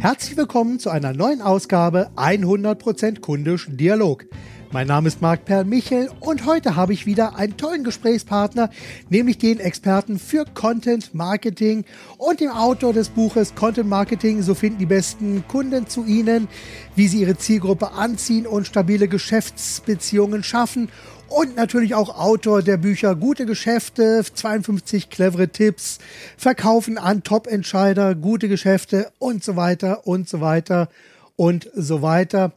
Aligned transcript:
Herzlich 0.00 0.38
willkommen 0.38 0.78
zu 0.78 0.88
einer 0.88 1.12
neuen 1.12 1.42
Ausgabe 1.42 2.10
100% 2.16 3.20
kundisch 3.20 3.66
Dialog. 3.68 4.24
Mein 4.72 4.86
Name 4.86 5.08
ist 5.08 5.20
Marc 5.20 5.44
Perl 5.44 5.66
Michel 5.66 6.08
und 6.20 6.46
heute 6.46 6.74
habe 6.74 6.94
ich 6.94 7.04
wieder 7.04 7.36
einen 7.36 7.58
tollen 7.58 7.84
Gesprächspartner, 7.84 8.70
nämlich 9.10 9.36
den 9.36 9.60
Experten 9.60 10.18
für 10.18 10.46
Content 10.54 11.12
Marketing 11.12 11.84
und 12.16 12.40
dem 12.40 12.48
Autor 12.48 12.94
des 12.94 13.10
Buches 13.10 13.54
Content 13.54 13.90
Marketing. 13.90 14.40
So 14.40 14.54
finden 14.54 14.78
die 14.78 14.86
besten 14.86 15.44
Kunden 15.48 15.86
zu 15.86 16.06
Ihnen, 16.06 16.48
wie 16.96 17.06
Sie 17.06 17.20
Ihre 17.20 17.36
Zielgruppe 17.36 17.92
anziehen 17.92 18.46
und 18.46 18.66
stabile 18.66 19.06
Geschäftsbeziehungen 19.06 20.42
schaffen 20.42 20.88
und 21.30 21.56
natürlich 21.56 21.94
auch 21.94 22.18
Autor 22.18 22.62
der 22.62 22.76
Bücher 22.76 23.14
Gute 23.14 23.46
Geschäfte, 23.46 24.22
52 24.22 25.10
clevere 25.10 25.48
Tipps, 25.48 25.98
Verkaufen 26.36 26.98
an 26.98 27.22
Top-Entscheider, 27.22 28.14
gute 28.14 28.48
Geschäfte 28.48 29.10
und 29.18 29.42
so 29.44 29.56
weiter 29.56 30.06
und 30.06 30.28
so 30.28 30.40
weiter 30.40 30.88
und 31.36 31.70
so 31.74 32.02
weiter. 32.02 32.52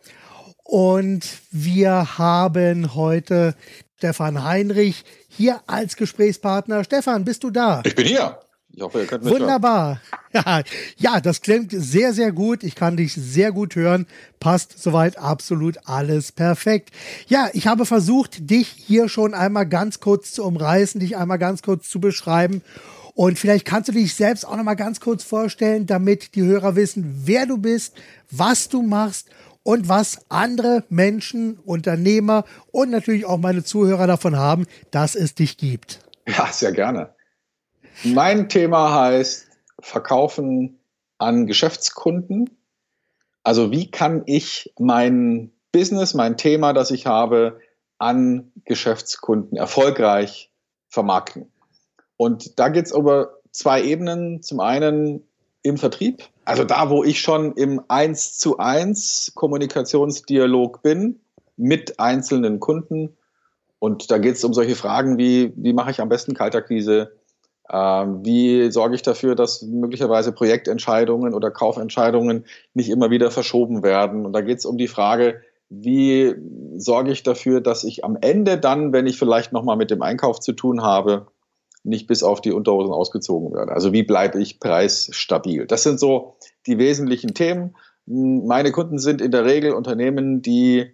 Und 0.64 1.26
wir 1.52 2.18
haben 2.18 2.96
heute 2.96 3.56
Stefan 3.98 4.44
Heinrich 4.44 5.06
hier 5.30 5.62
als 5.68 5.96
Gesprächspartner. 5.96 6.84
Stefan, 6.84 7.24
bist 7.24 7.44
du 7.44 7.52
da? 7.52 7.82
Ich 7.86 7.96
bin 7.96 8.06
hier. 8.06 8.40
Ich 8.76 8.82
hoffe, 8.82 9.02
ihr 9.02 9.06
könnt 9.06 9.24
mich 9.24 9.34
Wunderbar. 9.34 10.02
Ja, 10.36 10.64
ja, 10.98 11.22
das 11.22 11.42
klingt 11.42 11.72
sehr, 11.72 12.12
sehr 12.12 12.32
gut. 12.32 12.64
Ich 12.64 12.74
kann 12.74 12.98
dich 12.98 13.14
sehr 13.14 13.52
gut 13.52 13.76
hören. 13.76 14.08
Passt 14.40 14.82
soweit 14.82 15.20
absolut 15.20 15.78
alles 15.86 16.32
perfekt. 16.32 16.90
Ja, 17.28 17.52
ich 17.54 17.68
habe 17.68 17.86
versucht, 17.86 18.50
dich 18.50 18.68
hier 18.68 19.10
schon 19.10 19.36
einmal 19.36 19.68
ganz 19.68 20.00
kurz 20.00 20.32
zu 20.32 20.44
umreißen, 20.44 21.00
dich 21.00 21.18
einmal 21.18 21.38
ganz 21.38 21.62
kurz 21.62 21.88
zu 21.88 22.00
beschreiben. 22.00 22.64
Und 23.14 23.38
vielleicht 23.38 23.66
kannst 23.66 23.90
du 23.90 23.92
dich 23.92 24.16
selbst 24.16 24.44
auch 24.44 24.56
noch 24.56 24.64
mal 24.64 24.74
ganz 24.74 25.00
kurz 25.00 25.24
vorstellen, 25.24 25.86
damit 25.86 26.34
die 26.34 26.42
Hörer 26.42 26.76
wissen, 26.76 27.22
wer 27.26 27.46
du 27.46 27.60
bist, 27.60 27.94
was 28.32 28.70
du 28.70 28.82
machst 28.82 29.30
und 29.62 29.88
was 29.88 30.18
andere 30.30 30.84
Menschen, 30.90 31.60
Unternehmer 31.64 32.44
und 32.72 32.90
natürlich 32.90 33.26
auch 33.26 33.38
meine 33.38 33.64
Zuhörer 33.64 34.08
davon 34.08 34.36
haben, 34.36 34.66
dass 34.90 35.14
es 35.14 35.36
dich 35.36 35.58
gibt. 35.58 36.00
Ja, 36.28 36.48
sehr 36.52 36.72
gerne. 36.72 37.14
Mein 38.04 38.50
Thema 38.50 38.94
heißt 38.94 39.48
Verkaufen 39.80 40.80
an 41.18 41.46
Geschäftskunden. 41.46 42.50
Also 43.44 43.72
wie 43.72 43.92
kann 43.92 44.24
ich 44.26 44.74
mein 44.80 45.52
Business, 45.72 46.14
mein 46.14 46.38
Thema, 46.38 46.74
das 46.74 46.92
ich 46.92 47.06
habe, 47.06 47.60
an 47.98 48.52
Geschäftskunden 48.66 49.58
erfolgreich 49.58 50.52
vermarkten? 50.90 51.52
Und 52.18 52.60
da 52.60 52.70
geht 52.70 52.86
es 52.86 52.94
über 52.94 53.40
zwei 53.52 53.84
Ebenen. 53.84 54.42
Zum 54.42 54.60
einen 54.60 55.24
im 55.62 55.78
Vertrieb, 55.78 56.24
also 56.46 56.66
da, 56.66 56.90
wo 56.90 57.04
ich 57.04 57.22
schon 57.22 57.54
im 57.54 57.82
1 57.88 58.38
zu 58.38 58.58
1 58.58 59.32
Kommunikationsdialog 59.34 60.82
bin 60.82 61.22
mit 61.56 62.00
einzelnen 62.00 62.60
Kunden. 62.60 63.16
Und 63.80 64.12
da 64.12 64.18
geht 64.18 64.36
es 64.36 64.44
um 64.44 64.54
solche 64.54 64.76
Fragen 64.76 65.18
wie, 65.18 65.54
wie 65.56 65.74
mache 65.74 65.92
ich 65.92 66.02
am 66.02 66.10
besten 66.10 66.34
Kaltakquise? 66.34 67.14
Ähm, 67.72 68.26
wie 68.26 68.72
sorge 68.72 68.96
ich 68.96 69.02
dafür, 69.02 69.36
dass 69.36 69.62
möglicherweise 69.62 70.32
Projektentscheidungen 70.32 71.34
oder 71.34 71.50
Kaufentscheidungen 71.50 72.46
nicht 72.74 72.90
immer 72.90 73.10
wieder 73.10 73.32
verschoben 73.32 73.84
werden? 73.84 74.26
Und 74.26 74.34
da 74.34 74.42
geht 74.42 74.60
es 74.60 74.66
um 74.66 74.78
die 74.78 74.88
Frage, 74.88 75.42
wie 75.70 76.36
sorge 76.76 77.12
ich 77.12 77.24
dafür, 77.24 77.62
dass 77.62 77.84
ich 77.84 78.04
am 78.04 78.18
Ende 78.20 78.58
dann, 78.58 78.94
wenn 78.94 79.08
ich 79.08 79.18
vielleicht 79.18 79.54
nochmal 79.54 79.78
mit 79.78 79.92
dem 79.92 80.02
Einkauf 80.02 80.40
zu 80.40 80.54
tun 80.54 80.84
habe, 80.84 81.28
nicht 81.84 82.08
bis 82.08 82.24
auf 82.24 82.42
die 82.42 82.52
Unterhosen 82.52 82.94
ausgezogen 82.94 83.54
werde. 83.54 83.72
Also 83.72 83.92
wie 83.92 84.04
bleibe 84.04 84.42
ich 84.42 84.60
preisstabil? 84.60 85.66
Das 85.66 85.84
sind 85.84 86.00
so 86.00 86.36
die 86.66 86.78
wesentlichen 86.78 87.34
Themen. 87.34 87.76
Meine 88.06 88.72
Kunden 88.72 89.00
sind 89.00 89.22
in 89.22 89.32
der 89.32 89.46
Regel 89.46 89.74
Unternehmen, 89.74 90.42
die 90.42 90.94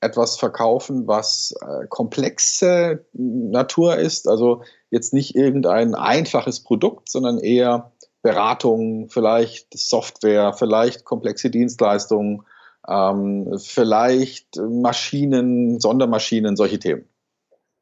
etwas 0.00 0.36
verkaufen, 0.36 1.08
was 1.08 1.54
äh, 1.60 1.86
komplexe 1.88 3.04
Natur 3.12 3.96
ist. 3.96 4.28
Also 4.28 4.62
jetzt 4.90 5.12
nicht 5.12 5.34
irgendein 5.34 5.94
einfaches 5.94 6.60
Produkt, 6.60 7.10
sondern 7.10 7.38
eher 7.38 7.92
Beratung, 8.22 9.08
vielleicht 9.10 9.78
Software, 9.78 10.52
vielleicht 10.52 11.04
komplexe 11.04 11.50
Dienstleistungen, 11.50 12.42
ähm, 12.88 13.58
vielleicht 13.58 14.56
Maschinen, 14.56 15.80
Sondermaschinen, 15.80 16.56
solche 16.56 16.78
Themen. 16.78 17.04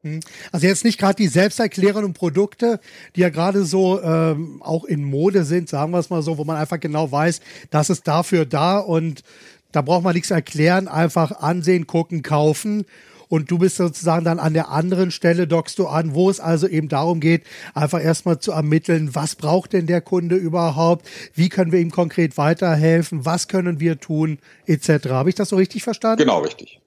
Hm. 0.01 0.19
Also 0.51 0.67
jetzt 0.67 0.83
nicht 0.83 0.99
gerade 0.99 1.15
die 1.15 1.27
selbsterklärenden 1.27 2.13
Produkte, 2.13 2.79
die 3.15 3.21
ja 3.21 3.29
gerade 3.29 3.65
so 3.65 4.01
ähm, 4.01 4.61
auch 4.61 4.85
in 4.85 5.03
Mode 5.03 5.43
sind, 5.43 5.69
sagen 5.69 5.91
wir 5.91 5.99
es 5.99 6.09
mal 6.09 6.21
so, 6.21 6.37
wo 6.37 6.43
man 6.43 6.57
einfach 6.57 6.79
genau 6.79 7.11
weiß, 7.11 7.41
das 7.71 7.89
ist 7.89 8.07
dafür 8.07 8.45
da 8.45 8.77
und 8.77 9.23
da 9.71 9.81
braucht 9.81 10.03
man 10.03 10.13
nichts 10.13 10.31
erklären, 10.31 10.87
einfach 10.87 11.31
ansehen, 11.41 11.87
gucken, 11.87 12.21
kaufen. 12.21 12.85
Und 13.29 13.51
du 13.51 13.57
bist 13.57 13.75
sozusagen 13.75 14.25
dann 14.25 14.39
an 14.39 14.53
der 14.53 14.69
anderen 14.69 15.11
Stelle, 15.11 15.47
dockst 15.47 15.79
du 15.79 15.87
an, 15.87 16.13
wo 16.13 16.29
es 16.29 16.39
also 16.39 16.67
eben 16.67 16.87
darum 16.87 17.19
geht, 17.19 17.43
einfach 17.73 18.03
erstmal 18.03 18.39
zu 18.39 18.51
ermitteln, 18.51 19.15
was 19.15 19.35
braucht 19.35 19.73
denn 19.73 19.87
der 19.87 20.01
Kunde 20.01 20.35
überhaupt, 20.35 21.07
wie 21.33 21.49
können 21.49 21.71
wir 21.71 21.79
ihm 21.79 21.91
konkret 21.91 22.37
weiterhelfen, 22.37 23.25
was 23.25 23.47
können 23.47 23.79
wir 23.79 23.99
tun, 23.99 24.39
etc. 24.65 25.09
Habe 25.09 25.29
ich 25.29 25.35
das 25.35 25.49
so 25.49 25.55
richtig 25.55 25.83
verstanden? 25.83 26.19
Genau, 26.19 26.39
richtig. 26.39 26.79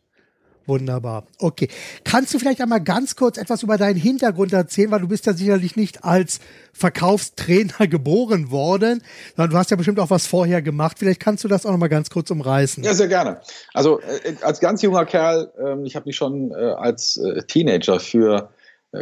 Wunderbar. 0.66 1.24
Okay. 1.38 1.68
Kannst 2.04 2.32
du 2.34 2.38
vielleicht 2.38 2.60
einmal 2.60 2.80
ganz 2.80 3.16
kurz 3.16 3.38
etwas 3.38 3.62
über 3.62 3.76
deinen 3.76 3.96
Hintergrund 3.96 4.52
erzählen, 4.52 4.90
weil 4.90 5.00
du 5.00 5.08
bist 5.08 5.26
ja 5.26 5.32
sicherlich 5.32 5.74
nicht 5.74 6.04
als 6.04 6.40
Verkaufstrainer 6.72 7.86
geboren 7.88 8.50
worden, 8.50 9.02
sondern 9.36 9.50
du 9.50 9.56
hast 9.56 9.70
ja 9.70 9.76
bestimmt 9.76 9.98
auch 10.00 10.10
was 10.10 10.26
vorher 10.26 10.62
gemacht. 10.62 10.98
Vielleicht 10.98 11.20
kannst 11.20 11.44
du 11.44 11.48
das 11.48 11.66
auch 11.66 11.72
noch 11.72 11.78
mal 11.78 11.88
ganz 11.88 12.10
kurz 12.10 12.30
umreißen. 12.30 12.84
Ja, 12.84 12.94
sehr 12.94 13.08
gerne. 13.08 13.40
Also 13.74 14.00
äh, 14.00 14.34
als 14.42 14.60
ganz 14.60 14.82
junger 14.82 15.06
Kerl, 15.06 15.50
äh, 15.58 15.86
ich 15.86 15.96
habe 15.96 16.06
mich 16.06 16.16
schon 16.16 16.52
äh, 16.52 16.54
als 16.54 17.16
äh, 17.16 17.42
Teenager 17.42 17.98
für 17.98 18.50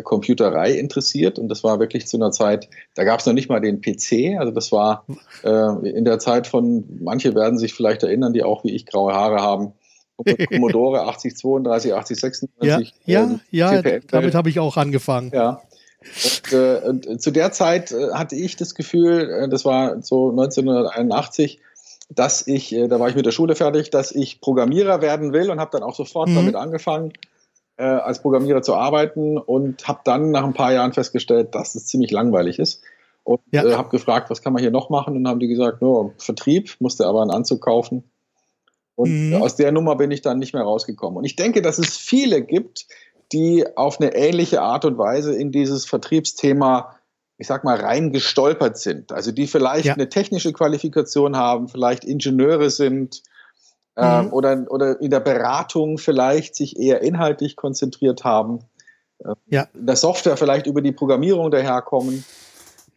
Computerei 0.05 0.73
interessiert 0.73 1.39
und 1.39 1.49
das 1.49 1.65
war 1.65 1.81
wirklich 1.81 2.07
zu 2.07 2.19
einer 2.19 2.31
Zeit, 2.31 2.69
da 2.95 3.05
gab 3.05 3.21
es 3.21 3.27
noch 3.27 3.33
nicht 3.33 3.49
mal 3.49 3.59
den 3.59 3.81
PC, 3.81 4.39
also 4.39 4.53
das 4.53 4.71
war 4.71 5.07
in 5.43 6.05
der 6.05 6.19
Zeit 6.19 6.47
von, 6.47 6.85
manche 7.01 7.35
werden 7.35 7.59
sich 7.59 7.73
vielleicht 7.73 8.03
erinnern, 8.03 8.35
die 8.35 8.43
auch 8.43 8.65
wie 8.65 8.75
ich 8.77 8.85
graue 8.85 9.15
Haare 9.15 9.39
haben, 9.39 9.73
Commodore 10.25 11.03
8032, 11.03 11.95
8036. 11.95 12.95
Ja, 13.05 13.25
äh, 13.25 13.39
ja, 13.51 13.81
ja 13.83 14.01
damit 14.11 14.35
habe 14.35 14.49
ich 14.49 14.59
auch 14.59 14.77
angefangen. 14.77 15.31
Ja. 15.33 15.63
Und, 16.01 16.53
äh, 16.53 16.81
und, 16.85 17.23
zu 17.23 17.31
der 17.31 17.53
Zeit 17.53 17.93
äh, 17.93 18.13
hatte 18.13 18.37
ich 18.37 18.57
das 18.57 18.75
Gefühl, 18.75 19.31
äh, 19.31 19.49
das 19.49 19.65
war 19.65 20.01
so 20.03 20.31
1981, 20.31 21.61
dass 22.09 22.47
ich, 22.47 22.75
äh, 22.75 22.89
da 22.89 23.01
war 23.01 23.09
ich 23.09 23.17
mit 23.17 23.27
der 23.27 23.33
Schule 23.33 23.55
fertig, 23.55 23.91
dass 23.91 24.13
ich 24.13 24.41
Programmierer 24.41 25.03
werden 25.03 25.33
will 25.33 25.51
und 25.51 25.61
habe 25.61 25.71
dann 25.73 25.83
auch 25.83 25.95
sofort 25.95 26.29
mhm. 26.29 26.37
damit 26.37 26.55
angefangen, 26.55 27.13
äh, 27.77 27.85
als 27.85 28.23
Programmierer 28.23 28.63
zu 28.63 28.75
arbeiten 28.75 29.39
und 29.39 29.87
habe 29.87 30.01
dann 30.05 30.31
nach 30.31 30.45
ein 30.45 30.55
paar 30.55 30.73
Jahren 30.73 30.93
festgestellt, 30.93 31.55
dass 31.55 31.75
es 31.75 31.87
ziemlich 31.87 32.11
langweilig 32.11 32.59
ist. 32.59 32.83
Und 33.25 33.41
ja. 33.51 33.77
habe 33.77 33.91
gefragt, 33.91 34.31
was 34.31 34.41
kann 34.41 34.55
man 34.55 34.63
hier 34.63 34.71
noch 34.71 34.89
machen? 34.89 35.17
Und 35.17 35.29
haben 35.29 35.41
die 35.41 35.49
gesagt, 35.49 35.83
no, 35.83 36.15
Vertrieb, 36.17 36.77
musste 36.81 37.07
aber 37.07 37.21
einen 37.21 37.31
Anzug 37.31 37.61
kaufen. 37.61 38.05
Und 38.99 39.29
mhm. 39.29 39.43
aus 39.43 39.55
der 39.55 39.71
Nummer 39.71 39.95
bin 39.95 40.11
ich 40.11 40.23
dann 40.23 40.41
nicht 40.41 40.55
mehr 40.55 40.65
rausgekommen. 40.65 41.19
Und 41.19 41.25
ich 41.25 41.37
denke, 41.37 41.63
dass 41.63 41.79
es 41.79 41.97
viele 41.97 42.43
gibt, 42.43 42.89
die 43.31 43.65
auf 43.77 44.01
eine 44.01 44.13
ähnliche 44.17 44.61
Art 44.61 44.85
und 44.85 44.99
Weise 44.99 45.37
in 45.37 45.53
dieses 45.53 45.85
Vertriebsthema, 45.85 46.97
ich 47.37 47.47
sag 47.47 47.63
mal, 47.63 47.79
reingestolpert 47.79 48.77
sind. 48.77 49.13
Also 49.13 49.31
die 49.31 49.47
vielleicht 49.47 49.85
ja. 49.85 49.95
eine 49.95 50.09
technische 50.09 50.53
Qualifikation 50.53 51.37
haben, 51.37 51.69
vielleicht 51.69 52.05
Ingenieure 52.05 52.71
sind 52.71 53.23
äh, 53.95 54.23
mhm. 54.23 54.33
oder, 54.33 54.67
oder 54.69 55.01
in 55.01 55.11
der 55.11 55.21
Beratung 55.21 55.99
vielleicht 55.99 56.57
sich 56.57 56.77
eher 56.77 57.01
inhaltlich 57.01 57.55
konzentriert 57.55 58.25
haben. 58.25 58.65
Äh, 59.21 59.35
ja. 59.47 59.69
In 59.75 59.87
der 59.87 59.95
Software 59.95 60.37
vielleicht 60.37 60.67
über 60.67 60.83
die 60.83 60.91
Programmierung 60.91 61.53
daherkommen. 61.53 62.25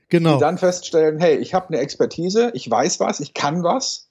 Genau. 0.09 0.33
Die 0.33 0.39
dann 0.39 0.57
feststellen, 0.57 1.19
hey, 1.19 1.37
ich 1.37 1.53
habe 1.53 1.67
eine 1.67 1.77
Expertise, 1.77 2.49
ich 2.55 2.67
weiß 2.67 2.99
was, 2.99 3.19
ich 3.19 3.35
kann 3.35 3.61
was 3.61 4.10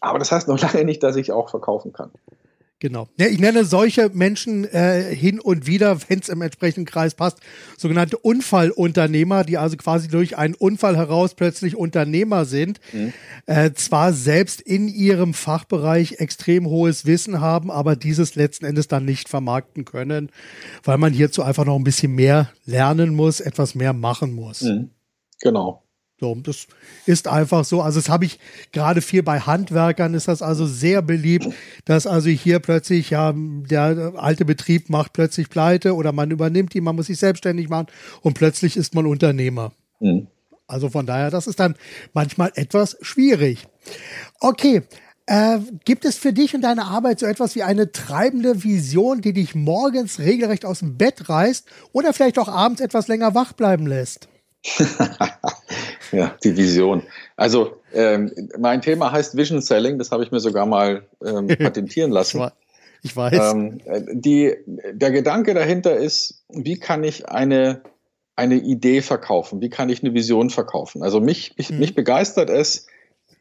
aber 0.00 0.18
das 0.18 0.32
heißt 0.32 0.48
noch 0.48 0.60
lange 0.62 0.84
nicht, 0.84 1.02
dass 1.02 1.16
ich 1.16 1.32
auch 1.32 1.50
verkaufen 1.50 1.92
kann. 1.92 2.10
Genau. 2.80 3.08
Ja, 3.18 3.26
ich 3.26 3.40
nenne 3.40 3.64
solche 3.64 4.08
Menschen 4.10 4.64
äh, 4.64 5.12
hin 5.12 5.40
und 5.40 5.66
wieder, 5.66 5.98
wenn 6.08 6.20
es 6.20 6.28
im 6.28 6.42
entsprechenden 6.42 6.86
Kreis 6.86 7.14
passt, 7.14 7.38
sogenannte 7.76 8.16
Unfallunternehmer, 8.18 9.42
die 9.42 9.58
also 9.58 9.76
quasi 9.76 10.06
durch 10.06 10.38
einen 10.38 10.54
Unfall 10.54 10.96
heraus 10.96 11.34
plötzlich 11.34 11.74
Unternehmer 11.74 12.44
sind, 12.44 12.78
mhm. 12.92 13.12
äh, 13.46 13.72
zwar 13.72 14.12
selbst 14.12 14.60
in 14.60 14.86
ihrem 14.86 15.34
Fachbereich 15.34 16.20
extrem 16.20 16.66
hohes 16.66 17.04
Wissen 17.04 17.40
haben, 17.40 17.72
aber 17.72 17.96
dieses 17.96 18.36
letzten 18.36 18.64
Endes 18.64 18.86
dann 18.86 19.04
nicht 19.04 19.28
vermarkten 19.28 19.84
können, 19.84 20.30
weil 20.84 20.98
man 20.98 21.12
hierzu 21.12 21.42
einfach 21.42 21.64
noch 21.64 21.76
ein 21.76 21.84
bisschen 21.84 22.14
mehr 22.14 22.52
lernen 22.64 23.12
muss, 23.12 23.40
etwas 23.40 23.74
mehr 23.74 23.92
machen 23.92 24.32
muss. 24.34 24.62
Mhm. 24.62 24.90
Genau. 25.40 25.82
So, 26.20 26.34
das 26.34 26.66
ist 27.06 27.28
einfach 27.28 27.64
so. 27.64 27.80
Also 27.80 28.00
das 28.00 28.08
habe 28.08 28.24
ich 28.24 28.40
gerade 28.72 29.02
viel 29.02 29.22
bei 29.22 29.38
Handwerkern 29.38 30.14
ist 30.14 30.26
das 30.26 30.42
also 30.42 30.66
sehr 30.66 31.00
beliebt, 31.00 31.48
dass 31.84 32.08
also 32.08 32.28
hier 32.28 32.58
plötzlich 32.58 33.10
ja 33.10 33.32
der 33.36 34.14
alte 34.16 34.44
Betrieb 34.44 34.90
macht 34.90 35.12
plötzlich 35.12 35.48
pleite 35.48 35.94
oder 35.94 36.10
man 36.12 36.32
übernimmt 36.32 36.74
die, 36.74 36.80
man 36.80 36.96
muss 36.96 37.06
sich 37.06 37.18
selbstständig 37.18 37.68
machen 37.68 37.86
und 38.20 38.34
plötzlich 38.34 38.76
ist 38.76 38.96
man 38.96 39.06
Unternehmer. 39.06 39.72
Mhm. 40.00 40.26
Also 40.66 40.90
von 40.90 41.06
daher, 41.06 41.30
das 41.30 41.46
ist 41.46 41.60
dann 41.60 41.76
manchmal 42.12 42.50
etwas 42.56 42.98
schwierig. 43.00 43.68
Okay, 44.40 44.82
äh, 45.26 45.58
gibt 45.84 46.04
es 46.04 46.16
für 46.16 46.32
dich 46.32 46.54
und 46.54 46.62
deine 46.62 46.84
Arbeit 46.84 47.20
so 47.20 47.26
etwas 47.26 47.54
wie 47.54 47.62
eine 47.62 47.92
treibende 47.92 48.64
Vision, 48.64 49.20
die 49.20 49.32
dich 49.32 49.54
morgens 49.54 50.18
regelrecht 50.18 50.64
aus 50.64 50.80
dem 50.80 50.98
Bett 50.98 51.28
reißt 51.28 51.66
oder 51.92 52.12
vielleicht 52.12 52.38
auch 52.38 52.48
abends 52.48 52.80
etwas 52.80 53.06
länger 53.06 53.34
wach 53.34 53.52
bleiben 53.52 53.86
lässt? 53.86 54.28
ja, 56.12 56.36
die 56.42 56.56
Vision. 56.56 57.02
Also 57.36 57.76
ähm, 57.92 58.32
mein 58.58 58.82
Thema 58.82 59.12
heißt 59.12 59.36
Vision 59.36 59.60
Selling, 59.60 59.98
das 59.98 60.10
habe 60.10 60.24
ich 60.24 60.30
mir 60.30 60.40
sogar 60.40 60.66
mal 60.66 61.06
ähm, 61.24 61.46
patentieren 61.58 62.10
lassen. 62.10 62.50
ich 63.02 63.16
weiß. 63.16 63.54
Ähm, 63.54 63.80
die, 64.12 64.56
der 64.66 65.10
Gedanke 65.10 65.54
dahinter 65.54 65.96
ist, 65.96 66.44
wie 66.48 66.78
kann 66.78 67.04
ich 67.04 67.28
eine, 67.28 67.82
eine 68.36 68.56
Idee 68.56 69.02
verkaufen? 69.02 69.60
Wie 69.60 69.70
kann 69.70 69.88
ich 69.88 70.02
eine 70.02 70.14
Vision 70.14 70.50
verkaufen? 70.50 71.02
Also 71.02 71.20
mich, 71.20 71.56
mich, 71.56 71.70
mhm. 71.70 71.78
mich 71.78 71.94
begeistert 71.94 72.50
es, 72.50 72.86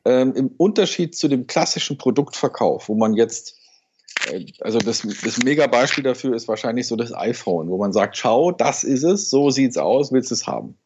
ähm, 0.06 0.34
im 0.36 0.48
Unterschied 0.58 1.16
zu 1.16 1.28
dem 1.28 1.48
klassischen 1.48 1.98
Produktverkauf, 1.98 2.88
wo 2.88 2.96
man 2.96 3.14
jetzt 3.14 3.58
äh, 4.32 4.46
also 4.62 4.80
das, 4.80 5.02
das 5.24 5.38
Mega-Beispiel 5.40 6.04
dafür 6.04 6.36
ist 6.36 6.48
wahrscheinlich 6.48 6.88
so 6.88 6.96
das 6.96 7.14
iPhone, 7.14 7.70
wo 7.70 7.78
man 7.78 7.92
sagt, 7.92 8.18
schau, 8.18 8.52
das 8.52 8.84
ist 8.84 9.04
es, 9.04 9.30
so 9.30 9.50
sieht 9.50 9.72
es 9.72 9.78
aus, 9.78 10.12
willst 10.12 10.32
du 10.32 10.36
es 10.36 10.48
haben? 10.48 10.78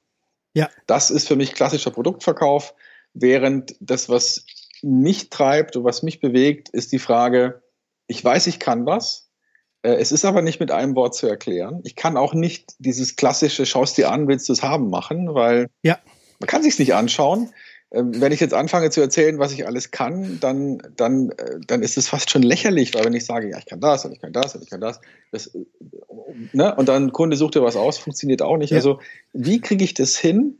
Ja. 0.53 0.69
Das 0.87 1.11
ist 1.11 1.27
für 1.27 1.35
mich 1.35 1.53
klassischer 1.53 1.91
Produktverkauf, 1.91 2.73
während 3.13 3.75
das, 3.79 4.09
was 4.09 4.45
mich 4.81 5.29
treibt 5.29 5.75
und 5.75 5.83
was 5.83 6.03
mich 6.03 6.19
bewegt, 6.19 6.69
ist 6.69 6.91
die 6.91 6.99
Frage, 6.99 7.61
ich 8.07 8.23
weiß, 8.23 8.47
ich 8.47 8.59
kann 8.59 8.85
was, 8.85 9.31
äh, 9.83 9.93
es 9.93 10.11
ist 10.11 10.25
aber 10.25 10.41
nicht 10.41 10.59
mit 10.59 10.71
einem 10.71 10.95
Wort 10.95 11.15
zu 11.15 11.27
erklären. 11.27 11.81
Ich 11.83 11.95
kann 11.95 12.17
auch 12.17 12.33
nicht 12.33 12.73
dieses 12.79 13.15
klassische, 13.15 13.65
schaust 13.65 13.97
dir 13.97 14.11
an, 14.11 14.27
willst 14.27 14.49
du 14.49 14.53
es 14.53 14.63
haben 14.63 14.89
machen, 14.89 15.33
weil 15.33 15.67
ja. 15.83 15.99
man 16.39 16.47
kann 16.47 16.63
sich 16.63 16.77
nicht 16.79 16.93
anschauen. 16.93 17.51
Ähm, 17.93 18.21
wenn 18.21 18.31
ich 18.31 18.39
jetzt 18.39 18.53
anfange 18.53 18.89
zu 18.89 19.01
erzählen, 19.01 19.37
was 19.37 19.51
ich 19.51 19.67
alles 19.67 19.91
kann, 19.91 20.39
dann, 20.39 20.81
dann, 20.95 21.29
äh, 21.31 21.59
dann 21.67 21.83
ist 21.83 21.97
es 21.97 22.07
fast 22.07 22.29
schon 22.29 22.41
lächerlich, 22.41 22.93
weil 22.93 23.03
wenn 23.03 23.13
ich 23.13 23.25
sage, 23.25 23.49
ja, 23.49 23.57
ich 23.57 23.65
kann 23.65 23.81
das 23.81 24.05
und 24.05 24.13
ich 24.13 24.21
kann 24.21 24.31
das 24.31 24.55
und 24.55 24.63
ich 24.63 24.69
kann 24.69 24.79
das, 24.79 25.01
das 25.31 25.47
äh, 25.47 25.65
ne? 26.53 26.73
und 26.75 26.87
dann 26.87 27.11
Kunde 27.11 27.35
sucht 27.35 27.55
dir 27.55 27.63
was 27.63 27.75
aus, 27.75 27.97
funktioniert 27.97 28.41
auch 28.41 28.57
nicht. 28.57 28.69
Ja. 28.69 28.77
Also 28.77 28.99
wie 29.33 29.59
kriege 29.59 29.83
ich 29.83 29.93
das 29.93 30.17
hin, 30.17 30.57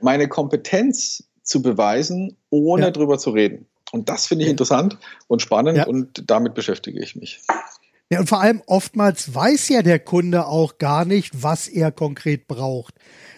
meine 0.00 0.28
Kompetenz 0.28 1.24
zu 1.42 1.62
beweisen, 1.62 2.36
ohne 2.50 2.84
ja. 2.84 2.90
drüber 2.90 3.18
zu 3.18 3.30
reden? 3.30 3.66
Und 3.92 4.08
das 4.08 4.26
finde 4.26 4.44
ich 4.44 4.50
interessant 4.50 4.98
und 5.28 5.40
spannend 5.40 5.86
und 5.86 6.28
damit 6.28 6.54
beschäftige 6.54 7.00
ich 7.00 7.16
mich. 7.16 7.40
Ja, 8.10 8.20
und 8.20 8.28
vor 8.28 8.40
allem 8.40 8.62
oftmals 8.66 9.34
weiß 9.34 9.68
ja 9.70 9.82
der 9.82 9.98
Kunde 9.98 10.46
auch 10.46 10.78
gar 10.78 11.04
nicht, 11.04 11.42
was 11.42 11.68
er 11.68 11.90
konkret 11.90 12.46
braucht 12.46 12.94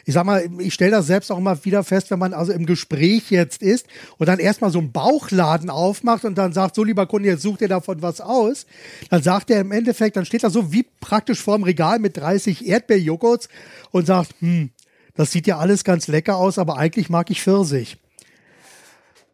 ich 0.09 0.15
sag 0.15 0.25
mal, 0.25 0.49
ich 0.61 0.73
stelle 0.73 0.93
das 0.93 1.09
selbst 1.09 1.33
auch 1.33 1.39
immer 1.39 1.65
wieder 1.65 1.83
fest, 1.83 2.13
wenn 2.13 2.21
man 2.21 2.33
also 2.33 2.53
im 2.53 2.65
Gespräch 2.65 3.31
jetzt 3.31 3.61
ist 3.61 3.87
und 4.19 4.29
dann 4.29 4.39
erstmal 4.39 4.71
so 4.71 4.79
einen 4.79 4.93
Bauchladen 4.93 5.69
aufmacht 5.69 6.25
und 6.25 6.39
dann 6.39 6.53
sagt, 6.53 6.77
so 6.77 6.85
lieber 6.85 7.07
Kunde, 7.07 7.29
jetzt 7.29 7.43
such 7.43 7.59
dir 7.59 7.67
davon 7.67 8.03
was 8.03 8.21
aus, 8.21 8.67
dann 9.11 9.25
sagt 9.25 9.51
er 9.51 9.61
im 9.61 9.73
Endeffekt, 9.73 10.17
dann 10.17 10.25
steht 10.25 10.45
er 10.45 10.51
so 10.51 10.73
wie 10.73 10.87
praktisch 11.01 11.43
vorm 11.43 11.65
Regal 11.65 11.99
mit 11.99 12.17
30 12.17 12.69
Erdbeerjoghurts 12.69 13.49
und 13.91 14.07
sagt, 14.07 14.37
hm, 14.39 14.71
das 15.17 15.33
sieht 15.33 15.49
ja 15.49 15.59
alles 15.59 15.83
ganz 15.83 16.07
lecker 16.07 16.37
aus, 16.37 16.57
aber 16.57 16.77
eigentlich 16.77 17.11
mag 17.11 17.29
ich 17.31 17.43
Pfirsich. 17.43 17.99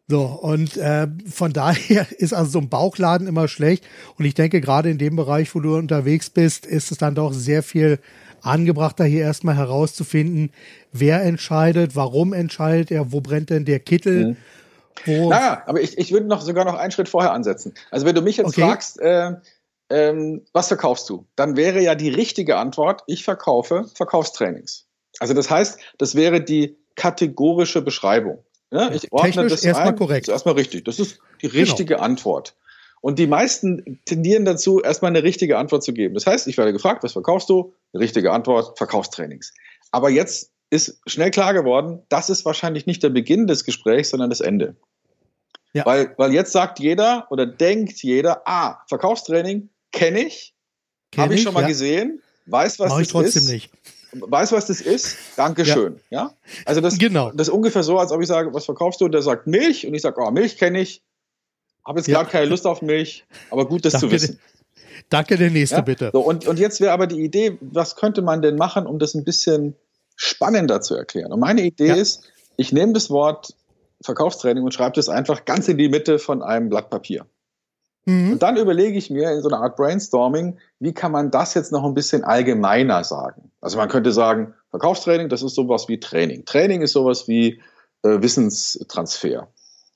So, 0.09 0.25
und 0.25 0.77
äh, 0.77 1.09
von 1.31 1.53
daher 1.55 2.07
ist 2.19 2.33
also 2.33 2.51
so 2.51 2.59
ein 2.59 2.69
Bauchladen 2.69 3.27
immer 3.27 3.49
schlecht. 3.49 3.85
Und 4.19 4.25
ich 4.25 4.35
denke, 4.35 4.61
gerade 4.61 4.91
in 4.91 4.99
dem 4.99 5.17
Bereich, 5.17 5.55
wo 5.55 5.61
du 5.61 5.77
unterwegs 5.77 6.31
bist, 6.31 6.67
ist 6.67 6.91
es 6.91 6.99
dann 6.99 7.15
doch 7.15 7.33
sehr 7.33 7.63
viel 7.63 7.99
angebrachter, 8.43 9.05
hier 9.05 9.23
erstmal 9.23 9.57
herauszufinden, 9.57 10.51
wer 10.93 11.23
entscheidet, 11.23 11.95
warum 11.95 12.33
entscheidet 12.33 12.91
er, 12.91 13.13
wo 13.13 13.21
brennt 13.21 13.51
denn 13.51 13.65
der 13.65 13.79
Kittel. 13.81 14.27
Mhm. 14.27 14.37
Wo 15.07 15.31
naja, 15.31 15.63
aber 15.67 15.81
ich, 15.81 15.97
ich 15.97 16.13
würde 16.13 16.27
noch 16.27 16.43
sogar 16.43 16.65
noch 16.65 16.75
einen 16.75 16.91
Schritt 16.91 17.09
vorher 17.09 17.33
ansetzen. 17.33 17.75
Also 17.91 18.05
wenn 18.05 18.15
du 18.15 18.23
mich 18.23 18.37
jetzt 18.37 18.49
okay. 18.49 18.63
fragst, 18.63 19.01
äh, 19.01 19.33
ähm, 19.91 20.43
was 20.53 20.69
verkaufst 20.69 21.09
du? 21.09 21.27
Dann 21.37 21.57
wäre 21.57 21.81
ja 21.81 21.95
die 21.95 22.11
richtige 22.11 22.57
Antwort, 22.57 23.03
ich 23.07 23.25
verkaufe 23.25 23.87
Verkaufstrainings. 23.95 24.87
Also 25.19 25.35
das 25.35 25.51
heißt, 25.51 25.79
das 25.99 26.15
wäre 26.15 26.41
die 26.41 26.77
kategorische 26.97 27.83
Beschreibung. 27.83 28.45
Ja, 28.73 28.91
ich 28.91 29.13
ordne 29.13 29.31
Technisch 29.31 29.53
das 29.53 29.65
erstmal 29.65 29.95
korrekt. 29.95 30.29
Das 30.29 30.33
ist 30.33 30.37
erstmal 30.37 30.55
richtig. 30.55 30.85
Das 30.87 30.99
ist 30.99 31.19
die 31.43 31.49
genau. 31.49 31.61
richtige 31.61 31.95
genau. 31.95 32.05
Antwort. 32.05 32.57
Und 33.03 33.19
die 33.19 33.27
meisten 33.27 34.01
tendieren 34.07 34.45
dazu, 34.45 34.81
erstmal 34.81 35.11
eine 35.11 35.23
richtige 35.23 35.59
Antwort 35.59 35.83
zu 35.83 35.93
geben. 35.93 36.15
Das 36.15 36.27
heißt, 36.27 36.47
ich 36.47 36.57
werde 36.57 36.73
gefragt, 36.73 37.03
was 37.03 37.13
verkaufst 37.13 37.51
du? 37.51 37.75
Richtige 37.93 38.33
Antwort, 38.33 38.79
Verkaufstrainings. 38.79 39.53
Aber 39.91 40.09
jetzt 40.09 40.53
ist 40.71 41.01
schnell 41.07 41.31
klar 41.31 41.53
geworden, 41.53 42.01
das 42.09 42.31
ist 42.31 42.45
wahrscheinlich 42.47 42.87
nicht 42.87 43.03
der 43.03 43.11
Beginn 43.11 43.47
des 43.47 43.65
Gesprächs, 43.65 44.11
sondern 44.11 44.31
das 44.31 44.41
Ende. 44.41 44.77
Ja. 45.75 45.85
Weil, 45.85 46.15
weil 46.17 46.33
jetzt 46.33 46.53
sagt 46.53 46.79
jeder 46.79 47.27
oder 47.31 47.45
denkt 47.45 48.03
jeder, 48.03 48.43
ah, 48.47 48.83
Verkaufstraining 48.89 49.69
kenne 49.91 50.21
ich, 50.21 50.55
habe 51.17 51.35
ich 51.35 51.43
schon 51.43 51.53
mal 51.53 51.63
ja. 51.63 51.69
gesehen, 51.69 52.23
weiß, 52.47 52.79
was 52.79 52.89
Mach 52.89 52.99
das 52.99 53.07
ich 53.07 53.13
trotzdem 53.13 53.43
ist. 53.43 53.51
Nicht. 53.51 53.71
Weiß, 54.13 54.53
was 54.53 54.67
das 54.67 54.81
ist? 54.81 55.17
Dankeschön. 55.37 56.01
Ja. 56.11 56.21
ja? 56.21 56.35
Also 56.67 56.81
das, 56.81 56.99
genau. 56.99 57.31
das 57.33 57.49
ist 57.49 57.55
ungefähr 57.55 57.83
so, 57.83 57.99
als 57.99 58.13
ob 58.13 58.21
ich 58.21 58.29
sage, 58.29 58.53
was 58.53 58.67
verkaufst 58.67 59.01
du? 59.01 59.07
Und 59.07 59.13
der 59.13 59.23
sagt 59.23 59.47
Milch 59.47 59.87
und 59.87 59.95
ich 59.95 60.03
sage, 60.03 60.21
oh, 60.21 60.31
Milch 60.31 60.59
kenne 60.59 60.81
ich. 60.81 61.03
Habe 61.85 61.99
jetzt 61.99 62.09
ja. 62.09 62.19
gerade 62.19 62.31
keine 62.31 62.47
Lust 62.47 62.67
auf 62.67 62.83
Milch, 62.83 63.25
aber 63.51 63.67
gut, 63.67 63.85
das 63.85 63.95
Danke, 63.95 64.07
zu 64.07 64.13
wissen. 64.13 64.39
Danke, 65.09 65.37
der 65.37 65.51
nächste 65.51 65.77
ja? 65.77 65.83
bitte. 65.83 66.11
So, 66.13 66.21
und, 66.21 66.47
und 66.47 66.59
jetzt 66.59 66.81
wäre 66.81 66.93
aber 66.93 67.07
die 67.07 67.23
Idee, 67.23 67.59
was 67.61 67.97
könnte 67.97 68.23
man 68.23 68.43
denn 68.43 68.57
machen, 68.57 68.87
um 68.87 68.99
das 68.99 69.15
ein 69.15 69.25
bisschen 69.25 69.75
spannender 70.15 70.81
zu 70.81 70.95
erklären? 70.95 71.33
Und 71.33 71.41
meine 71.41 71.63
Idee 71.63 71.93
ist, 71.93 72.31
ich 72.57 72.73
nehme 72.73 72.93
das 72.93 73.11
Wort 73.11 73.55
Verkaufstraining 74.03 74.65
und 74.65 74.75
schreibe 74.75 74.95
das 74.95 75.09
einfach 75.09 75.45
ganz 75.45 75.69
in 75.69 75.79
die 75.79 75.89
Mitte 75.89 76.19
von 76.19 76.43
einem 76.43 76.69
Blatt 76.69 76.91
Papier. 76.91 77.27
Mhm. 78.05 78.33
Und 78.33 78.43
dann 78.43 78.57
überlege 78.57 78.99
ich 78.99 79.11
mir 79.11 79.31
in 79.31 79.43
so 79.43 79.49
einer 79.49 79.61
Art 79.61 79.77
Brainstorming, 79.77 80.59
wie 80.81 80.93
kann 80.93 81.13
man 81.13 81.31
das 81.31 81.55
jetzt 81.55 81.73
noch 81.73 81.85
ein 81.85 81.95
bisschen 81.95 82.25
allgemeiner 82.25 83.05
sagen? 83.05 83.51
Also 83.61 83.79
man 83.79 83.89
könnte 83.89 84.13
sagen, 84.13 84.55
Verkaufstraining, 84.71 85.29
das 85.29 85.43
ist 85.43 85.55
sowas 85.55 85.89
wie 85.89 86.01
Training. 86.01 86.45
Training 86.45 86.83
ist 86.83 86.93
sowas 86.93 87.29
wie 87.29 87.61
äh, 88.03 88.21
Wissenstransfer. 88.21 89.49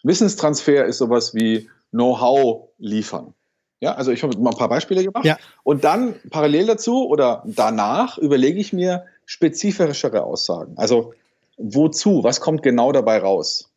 Wissenstransfer 0.02 0.84
ist 0.84 0.98
sowas 0.98 1.34
wie 1.34 1.68
Know-how 1.90 2.68
liefern. 2.78 3.34
Ja, 3.80 3.94
also 3.94 4.10
ich 4.10 4.22
habe 4.22 4.36
mal 4.38 4.50
ein 4.50 4.56
paar 4.56 4.68
Beispiele 4.68 5.02
gemacht. 5.02 5.24
Ja. 5.24 5.36
Und 5.62 5.84
dann 5.84 6.14
parallel 6.30 6.66
dazu 6.66 7.08
oder 7.08 7.42
danach 7.46 8.18
überlege 8.18 8.58
ich 8.58 8.72
mir 8.72 9.04
spezifischere 9.26 10.22
Aussagen. 10.22 10.74
Also 10.76 11.12
wozu? 11.58 12.22
Was 12.22 12.40
kommt 12.40 12.62
genau 12.62 12.92
dabei 12.92 13.18
raus? 13.18 13.70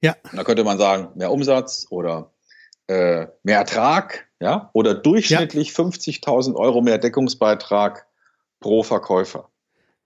Ja. 0.00 0.16
da 0.32 0.44
könnte 0.44 0.64
man 0.64 0.76
sagen, 0.76 1.08
mehr 1.14 1.32
Umsatz 1.32 1.86
oder 1.88 2.30
äh, 2.86 3.26
mehr 3.42 3.58
Ertrag, 3.58 4.26
ja, 4.40 4.70
oder 4.72 4.94
durchschnittlich 4.94 5.76
ja. 5.76 5.84
50.000 5.84 6.54
Euro 6.54 6.82
mehr 6.82 6.98
Deckungsbeitrag 6.98 8.06
pro 8.60 8.82
Verkäufer. 8.82 9.48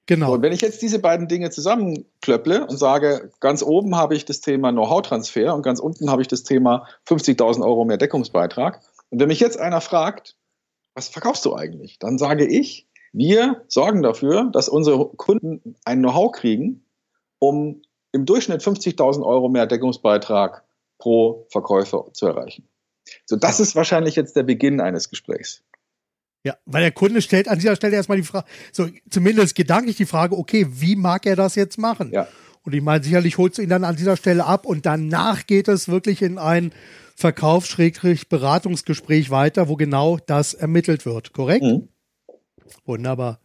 Genau. 0.07 0.35
Und 0.35 0.43
wenn 0.43 0.55
ich 0.55 0.63
jetzt 0.63 0.81
diese 0.81 1.01
beiden 1.01 1.29
Dinge 1.29 1.51
zusammenklöpple 1.51 2.67
und 2.67 2.79
sage, 2.79 3.31
ganz 3.41 3.63
oben 3.63 3.95
habe 3.95 4.15
ich 4.15 4.25
das 4.25 4.41
Thema 4.41 4.73
Know-how-Transfer 4.73 5.55
und 5.55 5.63
ganz 5.63 5.81
unten 5.81 6.11
habe 6.11 6.23
ich 6.23 6.29
das 6.29 6.45
Thema 6.45 6.87
50.000 7.07 7.63
Euro 7.63 7.85
mehr 7.85 7.99
Deckungsbeitrag. 7.99 8.81
Und 9.11 9.21
wenn 9.21 9.29
mich 9.29 9.41
jetzt 9.41 9.61
einer 9.61 9.83
fragt, 9.83 10.37
was 10.95 11.09
verkaufst 11.09 11.45
du 11.45 11.55
eigentlich? 11.55 11.99
Dann 11.99 12.17
sage 12.17 12.47
ich, 12.47 12.89
wir 13.13 13.63
sorgen 13.69 14.03
dafür, 14.03 14.51
dass 14.53 14.69
unsere 14.71 15.11
Kunden 15.11 15.77
ein 15.85 15.99
Know-how 15.99 16.33
kriegen, 16.33 16.87
um 17.39 17.83
im 18.13 18.25
Durchschnitt 18.25 18.63
50.000 18.63 19.25
Euro 19.25 19.51
mehr 19.51 19.67
Deckungsbeitrag 19.67 20.65
pro 20.99 21.47
Verkäufer 21.51 22.13
zu 22.13 22.27
erreichen. 22.27 22.69
So, 23.25 23.37
das 23.37 23.61
ist 23.61 23.77
wahrscheinlich 23.77 24.17
jetzt 24.17 24.37
der 24.37 24.43
Beginn 24.43 24.81
eines 24.81 25.09
Gesprächs. 25.09 25.63
Ja, 26.45 26.57
weil 26.67 26.83
der 26.83 26.93
Kunde 26.93 27.23
stellt 27.23 27.49
an 27.49 27.59
dieser 27.59 27.77
Stelle 27.77 27.97
erstmal 27.97 28.19
die 28.19 28.25
Frage, 28.25 28.47
so 28.73 28.89
zumindest 29.11 29.55
gedanklich 29.55 29.97
die 29.97 30.05
Frage, 30.07 30.37
okay, 30.37 30.67
wie 30.69 30.97
mag 30.97 31.25
er 31.27 31.37
das 31.37 31.55
jetzt 31.57 31.79
machen? 31.79 32.11
Ja. 32.13 32.29
Und 32.63 32.75
ich 32.75 32.83
meine, 32.83 33.03
sicherlich 33.03 33.39
holst 33.39 33.57
du 33.59 33.63
ihn 33.63 33.71
dann 33.71 33.85
an 33.85 33.97
dieser 33.97 34.17
Stelle 34.17 34.45
ab 34.45 34.67
und 34.67 34.87
danach 34.87 35.47
geht 35.47 35.69
es 35.69 35.89
wirklich 35.89 36.23
in 36.23 36.39
ein 36.39 36.73
Verkaufs-Beratungsgespräch 37.17 39.31
weiter, 39.31 39.69
wo 39.69 39.77
genau 39.77 40.19
das 40.19 40.55
ermittelt 40.55 41.07
wird, 41.07 41.33
korrekt? 41.33 41.65
Mhm. 41.65 41.89
Wunderbar. 42.85 43.41